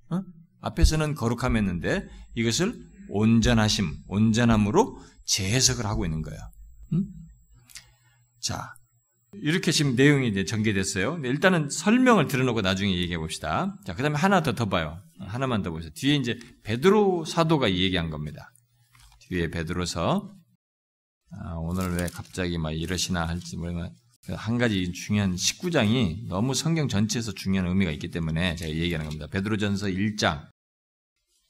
[0.09, 0.22] 어?
[0.61, 2.76] 앞에서는 거룩함했는데 이것을
[3.09, 6.39] 온전하심, 온전함으로 재해석을 하고 있는 거예요.
[6.93, 7.05] 음?
[8.41, 8.74] 자,
[9.41, 11.20] 이렇게 지금 내용이 이제 전개됐어요.
[11.24, 13.78] 일단은 설명을 들어놓고 나중에 얘기해 봅시다.
[13.86, 14.99] 자, 그 다음에 하나 더 더 봐요.
[15.20, 15.91] 하나만 더 보세요.
[15.95, 18.51] 뒤에 이제 베드로 사도가 얘기한 겁니다.
[19.28, 20.34] 뒤에 베드로서
[21.42, 23.94] 아, 오늘 왜 갑자기 막 이러시나 할지 모르면
[24.30, 29.28] 한 가지 중요한 19장이 너무 성경 전체에서 중요한 의미가 있기 때문에 제가 얘기하는 겁니다.
[29.28, 30.48] 베드로전서 1장.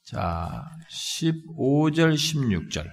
[0.04, 2.86] 자, 15절, 16절.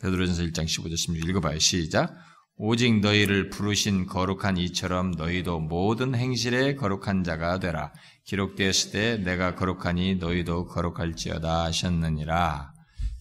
[0.00, 1.58] 베드로전서 1장 15절, 16절 읽어봐요.
[1.58, 2.14] 시작.
[2.56, 7.92] 오직 너희를 부르신 거룩한 이처럼 너희도 모든 행실에 거룩한 자가 되라.
[8.24, 12.72] 기록되었을 때 내가 거룩하니 너희도 거룩할지어다 하셨느니라.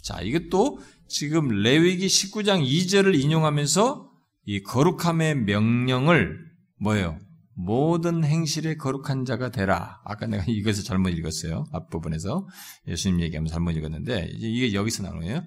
[0.04, 0.80] 자, 이것도
[1.12, 4.10] 지금 레위기 19장 2절을 인용하면서
[4.46, 6.40] 이 거룩함의 명령을
[6.80, 7.20] 뭐예요?
[7.54, 10.02] 모든 행실에 거룩한 자가 되라.
[10.06, 11.66] 아까 내가 이것을 잘못 읽었어요.
[11.74, 12.48] 앞부분에서
[12.88, 15.44] 예수님 얘기하면 잘못 읽었는데 이게 여기서 나오는 거예요.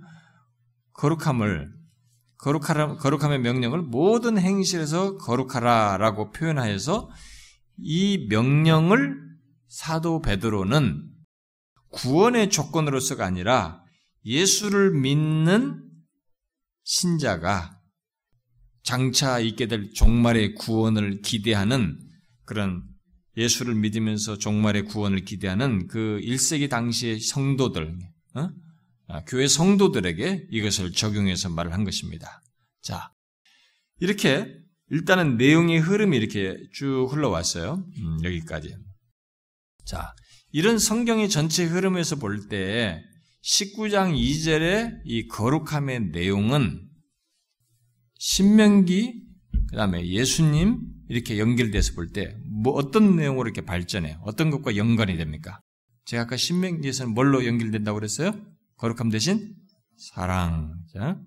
[0.93, 1.73] 거룩함을
[2.39, 7.09] 거룩하라, 거룩함의 명령을 모든 행실에서 거룩하라라고 표현하여서
[7.79, 9.17] 이 명령을
[9.69, 11.03] 사도 베드로는
[11.91, 13.84] 구원의 조건으로서가 아니라
[14.25, 15.83] 예수를 믿는
[16.85, 17.81] 신자가
[18.83, 21.99] 장차 있게 될 종말의 구원을 기대하는
[22.45, 22.83] 그런
[23.37, 27.99] 예수를 믿으면서 종말의 구원을 기대하는 그 1세기 당시의 성도들,
[28.35, 28.51] 어?
[29.07, 32.43] 아, 교회 성도들에게 이것을 적용해서 말을 한 것입니다.
[32.83, 33.13] 자,
[34.01, 34.55] 이렇게
[34.91, 37.85] 일단은 내용의 흐름이 이렇게 쭉 흘러왔어요.
[37.99, 38.77] 음, 여기까지.
[39.85, 40.15] 자,
[40.53, 43.03] 이런 성경의 전체 흐름에서 볼 때
[43.45, 46.89] 19장 2절의 이 거룩함의 내용은
[48.19, 49.23] 신명기,
[49.69, 54.17] 그 다음에 예수님 이렇게 연결돼서 볼 때 뭐 어떤 내용으로 이렇게 발전해?
[54.23, 55.61] 어떤 것과 연관이 됩니까?
[56.07, 58.33] 제가 아까 신명기에서는 뭘로 연결된다고 그랬어요?
[58.77, 59.55] 거룩함 대신
[59.99, 60.75] 사랑.
[60.95, 61.21] 자,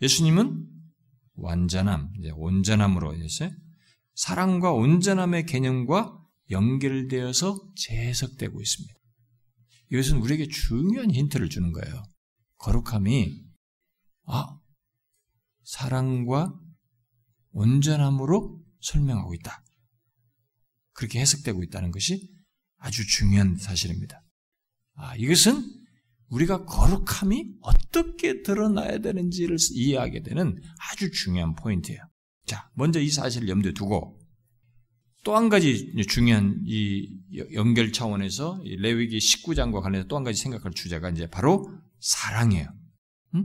[0.00, 0.66] 예수님은
[1.34, 3.50] 완전함, 이제 온전함으로 했어요.
[4.14, 6.18] 사랑과 온전함의 개념과
[6.50, 8.99] 연결되어서 재해석되고 있습니다.
[9.90, 12.02] 이것은 우리에게 중요한 힌트를 주는 거예요.
[12.58, 13.44] 거룩함이
[14.26, 14.60] 아
[15.64, 16.58] 사랑과
[17.52, 19.64] 온전함으로 설명하고 있다.
[20.92, 22.30] 그렇게 해석되고 있다는 것이
[22.76, 24.22] 아주 중요한 사실입니다.
[24.94, 25.64] 아, 이것은
[26.28, 30.60] 우리가 거룩함이 어떻게 드러나야 되는지를 이해하게 되는
[30.90, 32.00] 아주 중요한 포인트예요.
[32.46, 34.19] 자, 먼저 이 사실을 염두에 두고
[35.22, 37.08] 또 한 가지 중요한 이
[37.52, 42.68] 연결 차원에서 레위기 19장과 관련해서 또 한 가지 생각할 주제가 이제 바로 사랑이에요.
[43.34, 43.44] 응?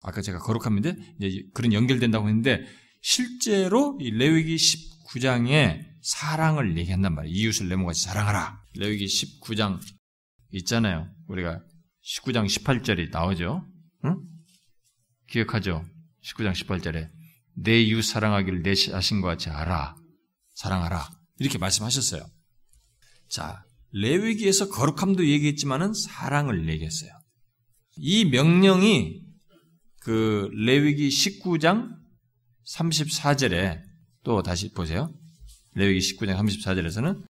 [0.00, 2.64] 아까 제가 거룩함인데 이제 그런 연결된다고 했는데
[3.02, 7.36] 실제로 이 레위기 19장에 사랑을 얘기한단 말이에요.
[7.36, 8.62] 이웃을 내모같이 사랑하라.
[8.76, 9.80] 레위기 19장
[10.52, 11.10] 있잖아요.
[11.26, 11.60] 우리가
[12.04, 13.66] 19장 18절이 나오죠.
[14.04, 14.20] 응?
[15.28, 15.84] 기억하죠?
[16.24, 17.10] 19장 18절에
[17.56, 19.96] 내 이웃 사랑하기를 내 자신과 같이 알아.
[20.58, 21.08] 사랑하라.
[21.38, 22.26] 이렇게 말씀하셨어요.
[23.28, 27.10] 자, 레위기에서 거룩함도 얘기했지만은 사랑을 얘기했어요.
[27.96, 29.22] 이 명령이
[30.00, 31.94] 그 레위기 19장
[32.74, 33.80] 34절에
[34.24, 35.14] 또 다시 보세요.
[35.74, 37.24] 레위기 19장 34절에서는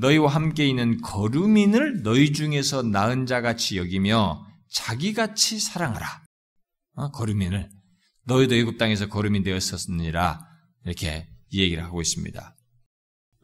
[0.00, 6.24] 너희와 함께 있는 거루민을 너희 중에서 나은 자 같이 여기며 자기같이 사랑하라.
[6.94, 7.10] 어?
[7.12, 7.70] 거루민을
[8.24, 10.40] 너희도 애굽 땅에서 거루민 되었었느니라
[10.84, 12.56] 이렇게 이 얘기를 하고 있습니다.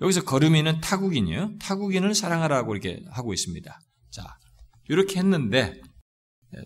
[0.01, 1.59] 여기서 거루민은 타국인이에요.
[1.59, 3.81] 타국인을 사랑하라고 이렇게 하고 있습니다.
[4.11, 4.39] 자,
[4.89, 5.81] 이렇게 했는데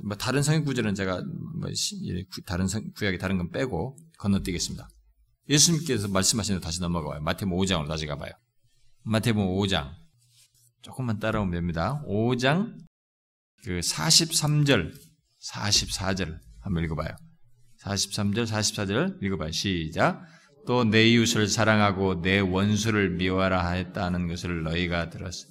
[0.02, 1.22] 뭐 다른 성경 구절은 제가
[1.60, 1.68] 뭐
[2.46, 2.66] 다른
[2.96, 4.88] 구약의 다른 건 빼고 건너뛰겠습니다.
[5.50, 7.20] 예수님께서 말씀하시는 다시 넘어가봐요.
[7.20, 8.32] 마태복음 5장으로 다시 가봐요.
[9.02, 9.92] 마태복음 5장
[10.80, 12.02] 조금만 따라오면 됩니다.
[12.06, 12.78] 5장
[13.64, 14.94] 그 43절,
[15.42, 17.14] 44절 한번 읽어봐요.
[17.82, 19.50] 43절, 44절 읽어봐요.
[19.50, 20.33] 시작.
[20.66, 25.46] 또 내 이웃을 사랑하고 내 원수를 미워하라 하였다는 것을 너희가 들었어.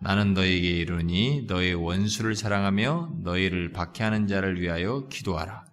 [0.00, 5.64] 나는 너희에게 이르니 너희 원수를 사랑하며 너희를 박해하는 자를 위하여 기도하라.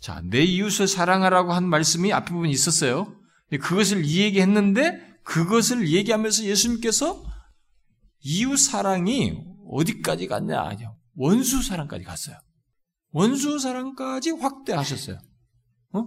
[0.00, 3.16] 자, 내 이웃을 사랑하라고 한 말씀이 앞부분에 있었어요.
[3.50, 7.24] 그것을 이 얘기했는데 그것을 얘기하면서 예수님께서
[8.20, 9.36] 이웃 사랑이
[9.68, 10.76] 어디까지 갔냐?
[11.16, 12.36] 원수 사랑까지 갔어요.
[13.10, 15.18] 원수 사랑까지 확대하셨어요.
[15.92, 16.06] 어?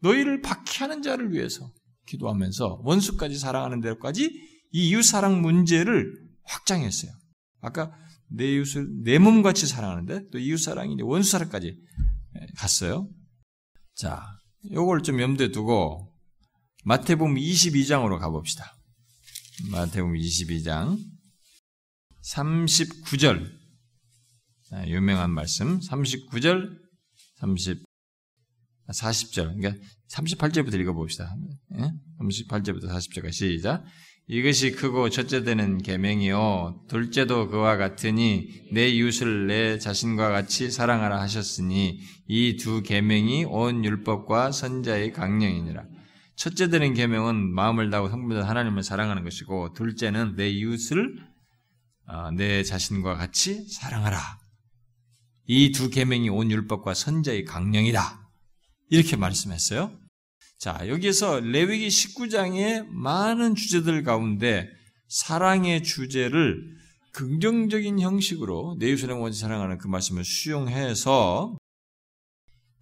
[0.00, 1.72] 너희를 박해하는 자를 위해서
[2.06, 4.24] 기도하면서 원수까지 사랑하는 데까지
[4.72, 6.12] 이 이웃 사랑 문제를
[6.44, 7.10] 확장했어요.
[7.60, 7.92] 아까
[8.28, 11.80] 내 이웃을 내 몸같이 사랑하는데 또 이웃 사랑이 원수 사랑까지
[12.56, 13.08] 갔어요.
[13.94, 14.22] 자,
[14.70, 16.12] 요걸 좀 염두에 두고
[16.84, 18.76] 마태복음 22장으로 가봅시다.
[19.70, 20.98] 마태복음 22장
[22.32, 23.50] 39절
[24.88, 26.76] 유명한 말씀 39절
[27.36, 27.84] 30
[28.92, 29.74] 40절 그러니까
[30.10, 31.34] 38절부터 읽어봅시다.
[32.20, 33.84] 38절부터 40절까지 시작
[34.28, 42.00] 이것이 크고 첫째 되는 계명이요 둘째도 그와 같으니 내 이웃을 내 자신과 같이 사랑하라 하셨으니
[42.26, 45.84] 이 두 계명이 온 율법과 선자의 강령이니라.
[46.34, 51.16] 첫째 되는 계명은 마음을 다하고 성품을 하나님을 사랑하는 것이고 둘째는 내 이웃을
[52.08, 54.18] 어, 내 자신과 같이 사랑하라.
[55.46, 58.25] 이 두 계명이 온 율법과 선자의 강령이다.
[58.88, 59.92] 이렇게 말씀했어요.
[60.58, 64.68] 자, 여기에서 레위기 19장의 많은 주제들 가운데
[65.08, 66.76] 사랑의 주제를
[67.12, 71.56] 긍정적인 형식으로 내 이웃을 원치 사랑하는 그 말씀을 수용해서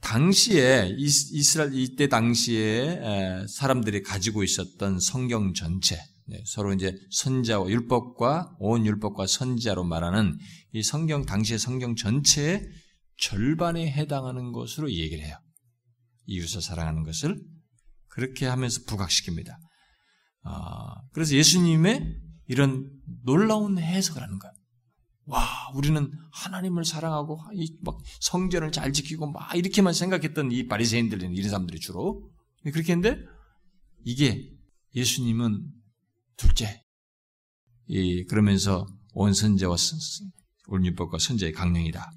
[0.00, 8.86] 당시에 이스라엘 이때 당시에 사람들이 가지고 있었던 성경 전체 네, 서로 이제 선자와 율법과 온
[8.86, 10.38] 율법과 선자로 말하는
[10.72, 12.66] 이 성경 당시의 성경 전체의
[13.18, 15.36] 절반에 해당하는 것으로 얘기를 해요.
[16.26, 17.40] 이웃을 사랑하는 것을
[18.08, 19.56] 그렇게 하면서 부각시킵니다.
[20.44, 22.90] 아, 그래서 예수님의 이런
[23.24, 24.54] 놀라운 해석을 하는 거예요.
[25.26, 27.40] 와, 우리는 하나님을 사랑하고
[27.82, 32.30] 막 성전을 잘 지키고 막 이렇게만 생각했던 이 바리새인들은 이런 사람들이 주로
[32.62, 33.22] 그렇게 했는데
[34.04, 34.50] 이게
[34.94, 35.66] 예수님은
[36.36, 36.82] 둘째.
[37.86, 39.76] 이 그러면서 온 선제와
[40.68, 42.10] 올림법과 선제의 강령이다.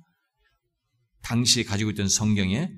[1.22, 2.70] 당시 가지고 있던 성경에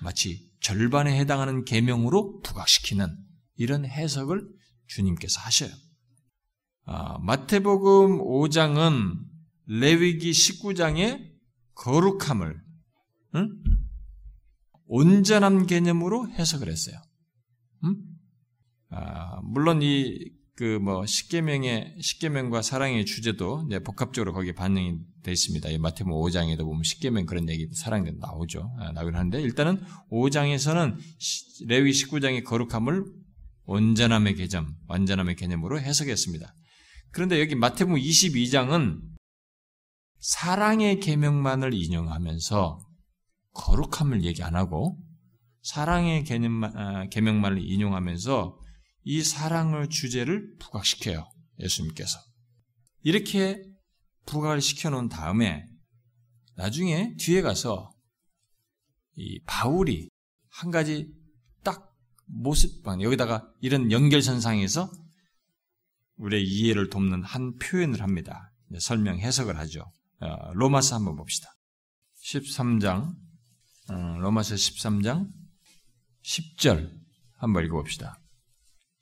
[0.00, 3.16] 마치 절반에 해당하는 계명으로 부각시키는
[3.56, 4.48] 이런 해석을
[4.86, 5.70] 주님께서 하셔요.
[6.84, 9.18] 아, 마태복음 5장은
[9.66, 11.32] 레위기 19장의
[11.74, 12.60] 거룩함을
[13.36, 13.62] 응?
[14.86, 16.96] 온전한 개념으로 해석을 했어요.
[17.84, 17.96] 응?
[18.90, 20.30] 아, 물론 이
[20.62, 25.68] 그 뭐 십계명의 십계명과 사랑의 주제도 이제 복합적으로 거기에 반영이 되어 있습니다.
[25.70, 28.70] 이 마태복음 5장에도 보면 십계명 그런 얘기 사랑이 나오죠.
[28.78, 29.82] 아, 나오긴 하는데 일단은
[30.12, 30.98] 5장에서는
[31.66, 33.04] 레위 19장의 거룩함을
[33.64, 36.54] 온전함의 개념, 완전함의 개념으로 해석했습니다.
[37.10, 39.00] 그런데 여기 마태복음 22장은
[40.20, 42.78] 사랑의 계명만을 인용하면서
[43.54, 44.96] 거룩함을 얘기 안 하고
[45.62, 48.61] 사랑의 개념만, 아, 계명만을 인용하면서
[49.04, 51.28] 이 사랑을 주제를 부각시켜요.
[51.58, 52.18] 예수님께서.
[53.02, 53.62] 이렇게
[54.26, 55.66] 부각을 시켜놓은 다음에
[56.56, 57.90] 나중에 뒤에 가서
[59.14, 60.08] 이 바울이
[60.48, 61.12] 한 가지
[61.64, 61.92] 딱
[62.26, 64.90] 모습, 여기다가 이런 연결선상에서
[66.16, 68.52] 우리의 이해를 돕는 한 표현을 합니다.
[68.78, 69.90] 설명, 해석을 하죠.
[70.20, 71.48] 어, 로마서 한번 봅시다.
[72.22, 73.14] 13장,
[73.90, 75.28] 어, 로마서 13장
[76.22, 76.90] 10절
[77.36, 78.21] 한번 읽어봅시다.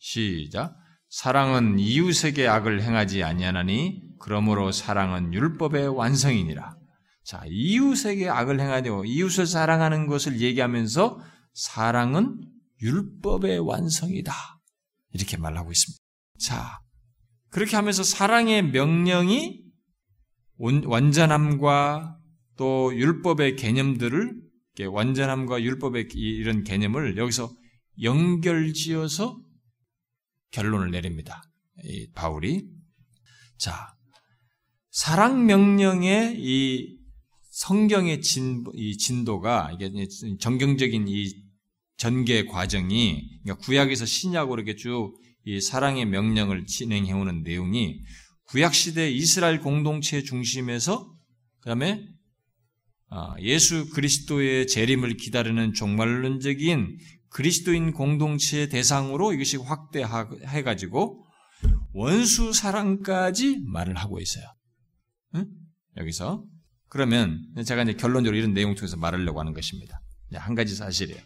[0.00, 0.76] 시작.
[1.10, 6.76] 사랑은 이웃에게 악을 행하지 아니하나니 그러므로 사랑은 율법의 완성이니라.
[7.24, 11.20] 자, 이웃에게 악을 행하되고 이웃을 사랑하는 것을 얘기하면서
[11.52, 12.40] 사랑은
[12.80, 14.32] 율법의 완성이다.
[15.12, 16.02] 이렇게 말하고 있습니다.
[16.38, 16.80] 자,
[17.50, 19.60] 그렇게 하면서 사랑의 명령이
[20.58, 22.16] 완전함과
[22.56, 24.40] 또 율법의 개념들을
[24.88, 27.50] 완전함과 율법의 이런 개념을 여기서
[28.02, 29.49] 연결지어서
[30.50, 31.42] 결론을 내립니다.
[32.14, 32.66] 바울이.
[33.58, 33.94] 자,
[34.90, 36.98] 사랑 명령의 이
[37.50, 39.90] 성경의 진, 이 진도가, 이게
[40.40, 41.32] 정경적인 이
[41.96, 48.00] 전개 과정이, 그러니까 구약에서 신약으로 이렇게 쭉 이 사랑의 명령을 진행해오는 내용이
[48.44, 51.10] 구약시대 이스라엘 공동체 중심에서,
[51.60, 52.04] 그 다음에
[53.08, 56.98] 아, 예수 그리스도의 재림을 기다리는 종말론적인
[57.30, 61.24] 그리스도인 공동체의 대상으로 이것이 확대해가지고
[61.92, 64.44] 원수 사랑까지 말을 하고 있어요.
[65.36, 65.46] 응?
[65.96, 66.44] 여기서
[66.88, 70.00] 그러면 제가 이제 결론적으로 이런 내용 통해서 말하려고 하는 것입니다.
[70.34, 71.20] 한 가지 사실이에요.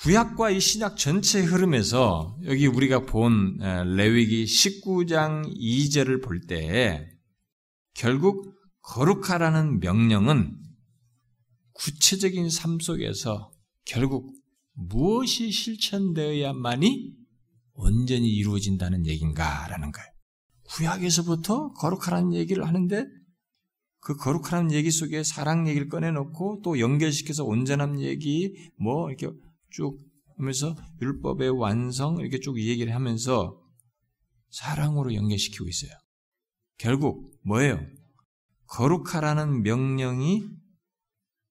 [0.00, 3.56] 구약과 이 신약 전체 흐름에서 여기 우리가 본
[3.96, 7.08] 레위기 19장 2절을 볼 때
[7.94, 10.54] 결국 거룩하라는 명령은
[11.72, 13.50] 구체적인 삶 속에서
[13.86, 14.35] 결국
[14.76, 17.14] 무엇이 실천되어야만이
[17.74, 20.08] 온전히 이루어진다는 얘기인가라는 거예요.
[20.64, 23.06] 구약에서부터 거룩하라는 얘기를 하는데
[24.00, 29.28] 그 거룩하라는 얘기 속에 사랑 얘기를 꺼내놓고 또 연결시켜서 온전한 얘기 뭐 이렇게
[29.70, 29.98] 쭉
[30.36, 33.60] 하면서 율법의 완성 이렇게 쭉 얘기를 하면서
[34.50, 35.90] 사랑으로 연결시키고 있어요.
[36.78, 37.80] 결국 뭐예요?
[38.66, 40.44] 거룩하라는 명령이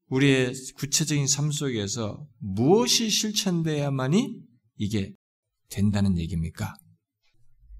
[0.07, 4.39] 우리의 구체적인 삶 속에서 무엇이 실천돼야만이
[4.77, 5.13] 이게
[5.69, 6.75] 된다는 얘기입니까?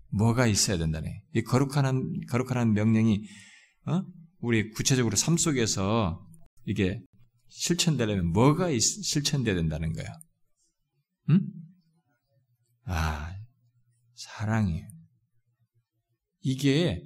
[0.09, 1.21] 뭐가 있어야 된다네.
[1.33, 3.23] 이 거룩한 거룩한 명령이
[3.87, 4.01] 어?
[4.39, 6.25] 우리 구체적으로 삶 속에서
[6.65, 6.99] 이게
[7.49, 10.07] 실천되려면 뭐가 있, 실천돼야 된다는 거야?
[11.29, 11.41] 응?
[12.85, 13.35] 아,
[14.15, 14.87] 사랑이에요.
[16.41, 17.01] 이게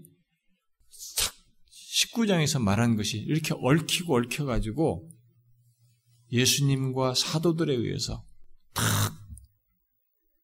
[2.00, 5.09] 19장에서 말한 것이 이렇게 얽히고 얽혀가지고
[6.32, 8.26] 예수님과 사도들에 의해서
[8.74, 8.84] 탁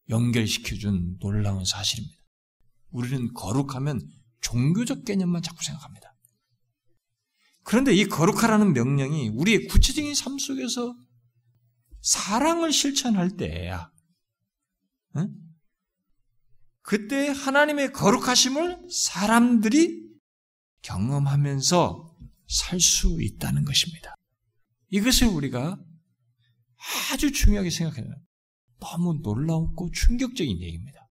[0.10, 2.16] 연결시켜준 놀라운 사실입니다.
[2.90, 4.02] 우리는 거룩하면
[4.42, 6.16] 종교적 개념만 자꾸 생각합니다.
[7.64, 10.96] 그런데 이 거룩하라는 명령이 우리의 구체적인 삶 속에서
[12.02, 13.92] 사랑을 실천할 때야.
[15.18, 15.34] 응?
[16.82, 20.06] 그때 하나님의 거룩하심을 사람들이
[20.84, 22.16] 경험하면서
[22.48, 24.14] 살 수 있다는 것입니다.
[24.96, 25.78] 이것을 우리가
[27.12, 28.16] 아주 중요하게 생각해야 돼요.
[28.80, 31.10] 너무 놀라웠고 충격적인 얘기입니다.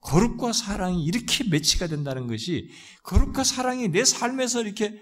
[0.00, 2.70] 거룩과 사랑이 이렇게 매치가 된다는 것이
[3.02, 4.98] 거룩과 사랑이 내 삶에서 이렇게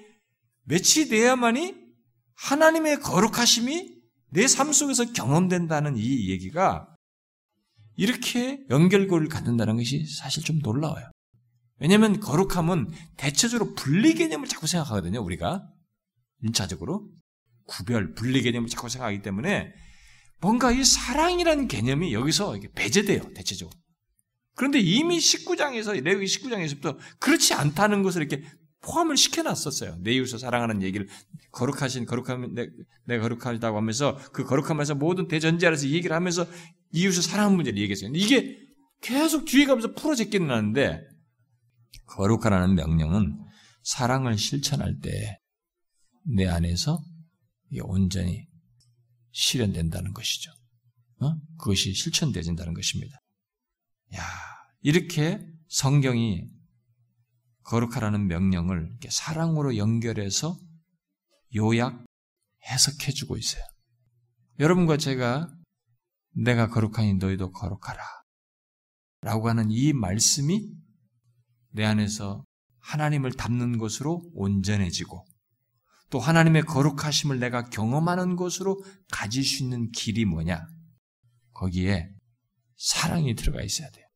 [0.64, 1.74] 매치돼야만이
[2.34, 6.89] 하나님의 거룩하심이 내 삶 속에서 경험된다는 이 얘기가
[7.97, 11.10] 이렇게 연결고리를 갖는다는 것이 사실 좀 놀라워요.
[11.78, 15.22] 왜냐하면 거룩함은 대체적으로 분리 개념을 자꾸 생각하거든요.
[15.22, 15.68] 우리가
[16.43, 17.12] 인차적으로
[17.66, 19.72] 구별, 분리 개념을 자꾸 생각하기 때문에
[20.40, 23.32] 뭔가 이 사랑이라는 개념이 여기서 배제돼요.
[23.34, 23.76] 대체적으로.
[24.55, 28.44] 그런데 이미 19장에서 레위 19장에서부터 그렇지 않다는 것을 이렇게
[28.80, 29.98] 포함을 시켜놨었어요.
[30.01, 31.09] 내 이웃을 사랑하는 얘기를
[31.52, 32.66] 거룩하신 거룩함 내,
[33.06, 36.44] 내 거룩하다고 하면서 그 거룩함에서 모든 대전제 아래서 얘기를 하면서
[36.93, 38.10] 이웃을 사랑하는 문제를 얘기했어요.
[38.14, 38.59] 이게
[39.01, 41.01] 계속 뒤에 가면서 풀어제기는 하는데
[42.06, 43.39] 거룩하라는 명령은
[43.84, 45.43] 사랑을 실천할 때
[46.24, 47.02] 내 안에서
[47.81, 48.47] 온전히
[49.32, 50.51] 실현된다는 것이죠.
[51.20, 51.35] 어?
[51.59, 53.16] 그것이 실천되진다는 것입니다.
[54.15, 54.23] 야,
[54.81, 56.51] 이렇게 성경이
[57.62, 60.59] 거룩하라는 명령을 사랑으로 연결해서
[61.55, 62.05] 요약
[62.65, 63.62] 해석해 주고 있어요.
[64.59, 65.49] 여러분과 제가
[66.35, 68.03] 내가 거룩하니 너희도 거룩하라.
[69.23, 70.69] 라고 하는 이 말씀이
[71.70, 72.44] 내 안에서
[72.81, 75.24] 하나님을 닮는 것으로 온전해지고
[76.12, 80.62] 또 하나님의 거룩하심을 내가 경험하는 것으로 가질 수 있는 길이 뭐냐?
[81.55, 82.10] 거기에
[82.76, 84.06] 사랑이 들어가 있어야 돼요.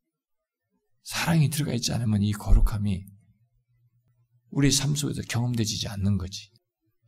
[1.04, 3.06] 사랑이 들어가 있지 않으면 이 거룩함이
[4.50, 6.50] 우리 삶 속에서 경험되지 않는 거지.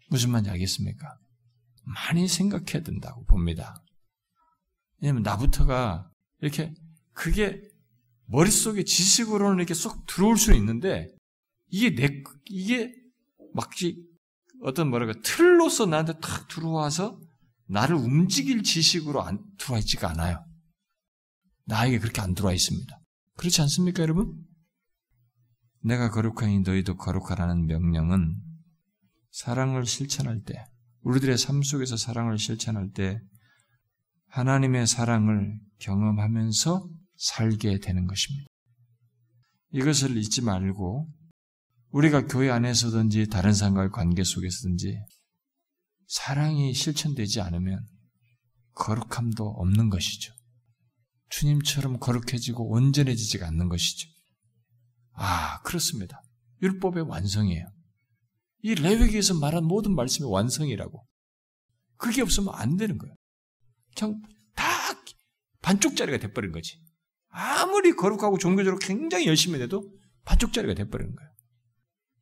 [0.09, 1.19] 무슨 말인지 알겠습니까?
[1.85, 3.85] 많이 생각해야 된다고 봅니다.
[5.03, 6.11] 왜냐면 나부터가
[6.41, 6.73] 이렇게
[7.13, 7.61] 그게
[8.25, 11.15] 머릿속에 지식으로는 이렇게 쏙 들어올 수는 있는데
[11.67, 12.95] 이게 내 이게
[13.53, 14.08] 막지
[14.63, 17.21] 어떤 뭐랄까 틀로서 나한테 탁 들어와서
[17.67, 20.45] 나를 움직일 지식으로 안 들어와 있지가 않아요.
[21.67, 22.99] 나에게 그렇게 안 들어와 있습니다.
[23.37, 24.35] 그렇지 않습니까, 여러분?
[25.83, 28.35] 내가 거룩하니 너희도 거룩하라는 명령은
[29.31, 30.65] 사랑을 실천할 때,
[31.03, 33.21] 우리들의 삶 속에서 사랑을 실천할 때
[34.29, 38.49] 하나님의 사랑을 경험하면서 살게 되는 것입니다.
[39.73, 41.09] 이것을 잊지 말고
[41.91, 44.99] 우리가 교회 안에서든지 다른 사람과의 관계 속에서든지
[46.07, 47.87] 사랑이 실천되지 않으면
[48.75, 50.33] 거룩함도 없는 것이죠.
[51.31, 54.09] 주님처럼 거룩해지고 온전해지지가 않는 것이죠.
[55.13, 56.23] 아, 그렇습니다.
[56.63, 57.67] 율법의 완성이에요.
[58.63, 61.07] 이 레위기에서 말한 모든 말씀의 완성이라고.
[61.97, 63.15] 그게 없으면 안 되는 거예요.
[63.97, 64.21] 그냥
[64.55, 64.65] 다
[65.63, 66.81] 반쪽짜리가 돼버린 거지.
[67.29, 69.83] 아무리 거룩하고 종교적으로 굉장히 열심히 해도
[70.25, 71.38] 반쪽짜리가 돼버리는 거예요.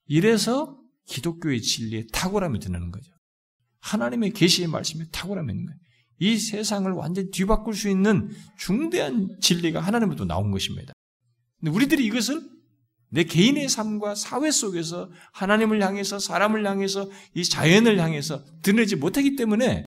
[0.06, 3.12] 이래서 기독교의 진리에 탁월함이 드는 거죠.
[3.80, 5.78] 하나님의 계시의 말씀에 탁월함이 있는 거예요.
[6.18, 10.92] 이 세상을 완전히 뒤바꿀 수 있는 중대한 진리가 하나님으로부터 나온 것입니다.
[11.60, 12.40] 근데 우리들이 이것을
[13.10, 19.84] 내 개인의 삶과 사회 속에서 하나님을 향해서 사람을 향해서 이 자연을 향해서 드러내지 못하기 때문에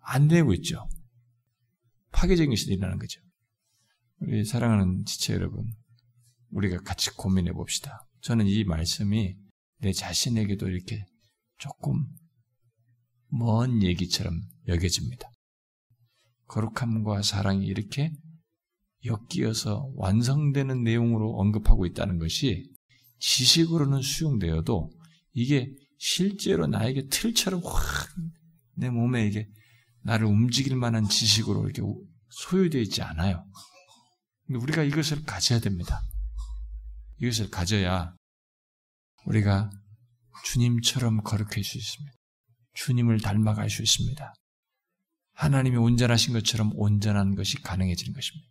[0.00, 0.88] 안 되고 있죠.
[2.12, 3.20] 파괴적인 것이 일어나는 거죠.
[4.20, 5.66] 우리 사랑하는 지체 여러분,
[6.50, 8.06] 우리가 같이 고민해 봅시다.
[8.24, 9.34] 저는 이 말씀이
[9.80, 11.04] 내 자신에게도 이렇게
[11.58, 12.04] 조금
[13.28, 14.34] 먼 얘기처럼
[14.68, 15.30] 여겨집니다.
[16.46, 18.10] 거룩함과 사랑이 이렇게
[19.04, 22.70] 엮이어서 완성되는 내용으로 언급하고 있다는 것이
[23.18, 24.90] 지식으로는 수용되어도
[25.32, 28.08] 이게 실제로 나에게 틀처럼 확
[28.76, 29.48] 내 몸에 이게
[30.02, 31.82] 나를 움직일 만한 지식으로 이렇게
[32.30, 33.44] 소유되어 있지 않아요.
[34.48, 36.00] 우리가 이것을 가져야 됩니다.
[37.24, 38.14] 이것을 가져야
[39.24, 39.70] 우리가
[40.44, 42.16] 주님처럼 거룩할 수 있습니다.
[42.74, 44.34] 주님을 닮아갈 수 있습니다.
[45.32, 48.48] 하나님이 온전하신 것처럼 온전한 것이 가능해지는 것입니다.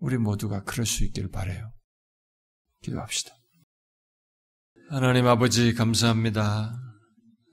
[0.00, 1.72] 우리 모두가 그럴 수 있기를 바래요.
[2.82, 3.32] 기도합시다.
[4.90, 6.78] 하나님 아버지 감사합니다.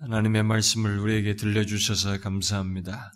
[0.01, 3.11] 하나님의 말씀을 우리에게 들려주셔서 감사합니다.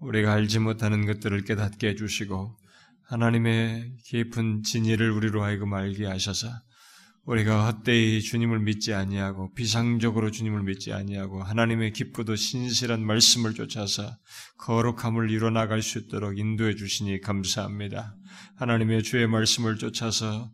[0.00, 2.56] 우리가 알지 못하는 것들을 깨닫게 해주시고
[3.08, 6.48] 하나님의 깊은 진리를 우리로 하여금 알게 하셔서
[7.24, 14.16] 우리가 헛되이 주님을 믿지 아니하고 비상적으로 주님을 믿지 아니하고 하나님의 깊고도 신실한 말씀을 쫓아서
[14.58, 18.14] 거룩함을 이뤄 나갈 수 있도록 인도해 주시니 감사합니다.
[18.56, 20.50] 하나님의 주의 말씀을 쫓아서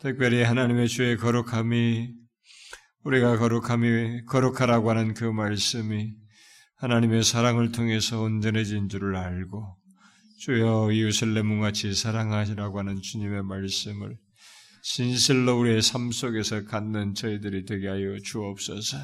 [0.00, 2.08] 특별히 하나님의 주의 거룩함이
[3.04, 6.12] 우리가 거룩함이 거룩하라고 하는 그 말씀이
[6.76, 9.76] 하나님의 사랑을 통해서 온전해진 줄을 알고
[10.44, 14.16] 주여 이웃을 내 몸같이 사랑하시라고 하는 주님의 말씀을
[14.82, 18.96] 진실로 우리의 삶 속에서 갖는 저희들이 되게 하여 주옵소서.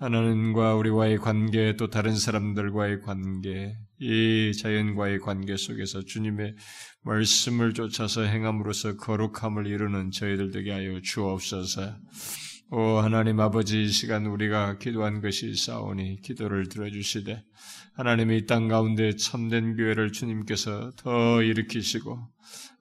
[0.00, 6.56] 하나님과 우리와의 관계 또 다른 사람들과의 관계 이 자연과의 관계 속에서 주님의
[7.04, 11.94] 말씀을 쫓아서 행함으로써 거룩함을 이루는 저희들 되게 하여 주옵소서.
[12.68, 17.44] 오 하나님 아버지 이 시간 우리가 기도한 것이 싸우니 기도를 들어주시되
[17.94, 22.18] 하나님이 이땅 가운데 참된 교회를 주님께서 더 일으키시고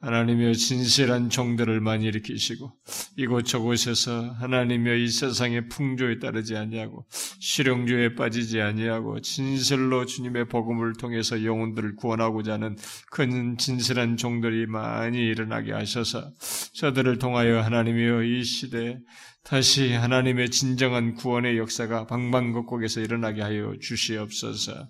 [0.06, 2.72] 하나님의 진실한 종들을 많이 일으키시고
[3.18, 7.08] 이곳저곳에서 하나님의 이 세상의 풍조에 따르지 아니하고
[7.40, 12.78] 실용주의에 빠지지 아니하고 진실로 주님의 복음을 통해서 영혼들을 구원하고자 하는
[13.10, 16.32] 큰 진실한 종들이 많이 일어나게 하셔서
[16.76, 19.00] 저들을 통하여 하나님이여 이 시대에
[19.44, 24.88] 다시 하나님의 진정한 구원의 역사가 방방곡곡에서 일어나게 하여 주시옵소서.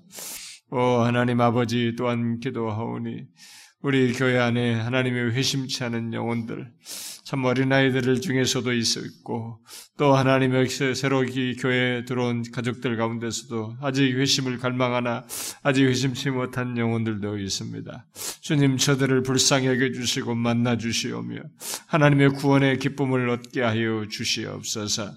[0.72, 3.28] 오 하나님 아버지 또한 기도하오니
[3.86, 6.72] 우리 교회 안에 하나님의 회심치 않은 영혼들,
[7.24, 9.60] 참 어린아이들 중에서도 있었고,
[9.96, 15.24] 또 하나님의 새로 이 교회에 들어온 가족들 가운데서도 아직 회심을 갈망하나
[15.62, 18.08] 아직 회심치 못한 영혼들도 있습니다.
[18.42, 21.42] 주님 저들을 불쌍히 여겨주시고 만나주시오며,
[21.86, 25.12] 하나님의 구원의 기쁨을 얻게 하여 주시옵소서.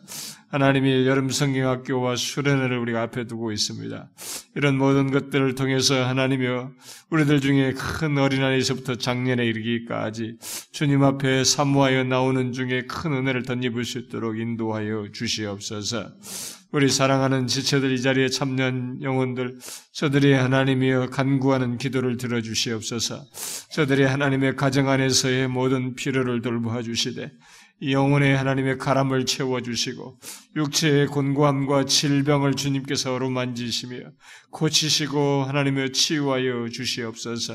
[0.51, 4.11] 하나님이 여름 성경학교와 수련회를 우리가 앞에 두고 있습니다.
[4.57, 6.71] 이런 모든 것들을 통해서 하나님이여
[7.11, 10.39] 우리들 중에 큰 어린아이에서부터 장년에 이르기까지
[10.73, 16.13] 주님 앞에 사모하여 나오는 중에 큰 은혜를 덧입을 수 있도록 인도하여 주시옵소서.
[16.71, 19.59] 우리 사랑하는 지체들 이 자리에 참여한 영혼들,
[19.93, 23.25] 저들이 하나님이여 간구하는 기도를 들어주시옵소서.
[23.73, 27.33] 저들이 하나님의 가정 안에서의 모든 필요를 돌보아 주시되,
[27.83, 30.19] 영혼의 하나님의 가람을 채워주시고
[30.57, 33.99] 육체의 곤고함과 질병을 주님께서 어루만지시며
[34.51, 37.55] 고치시고 하나님의 치유하여 주시옵소서.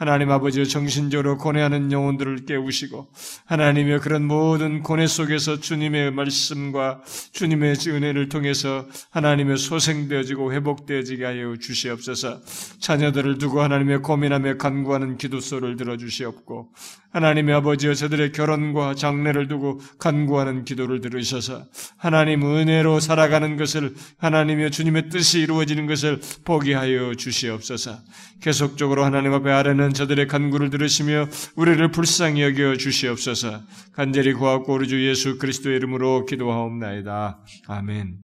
[0.00, 3.08] 하나님 아버지 정신적으로 고뇌하는 영혼들을 깨우시고
[3.44, 7.02] 하나님의 그런 모든 고뇌 속에서 주님의 말씀과
[7.32, 12.40] 주님의 은혜를 통해서 하나님의 소생되어지고 회복되어지게 하여 주시옵소서.
[12.80, 16.70] 자녀들을 두고 하나님의 고민하며 간구하는 기도소를 들어주시옵고
[17.10, 21.64] 하나님의 아버지여 저들의 결혼과 장래를 두고 간구하는 기도를 들으셔서
[21.98, 27.98] 하나님 은혜로 살아가는 것을 하나님의 주님의 뜻이 이루어지는 것을 보게 하여 주시옵소서.
[28.40, 33.60] 계속적으로 하나님 앞에 아 뢰는 저들의 간구를 들으시며 우리를 불쌍히 여겨 주시옵소서.
[33.92, 37.38] 간절히 구하고 우리 주 예수 그리스도의 이름으로 기도하옵나이다.
[37.66, 38.18] 아멘.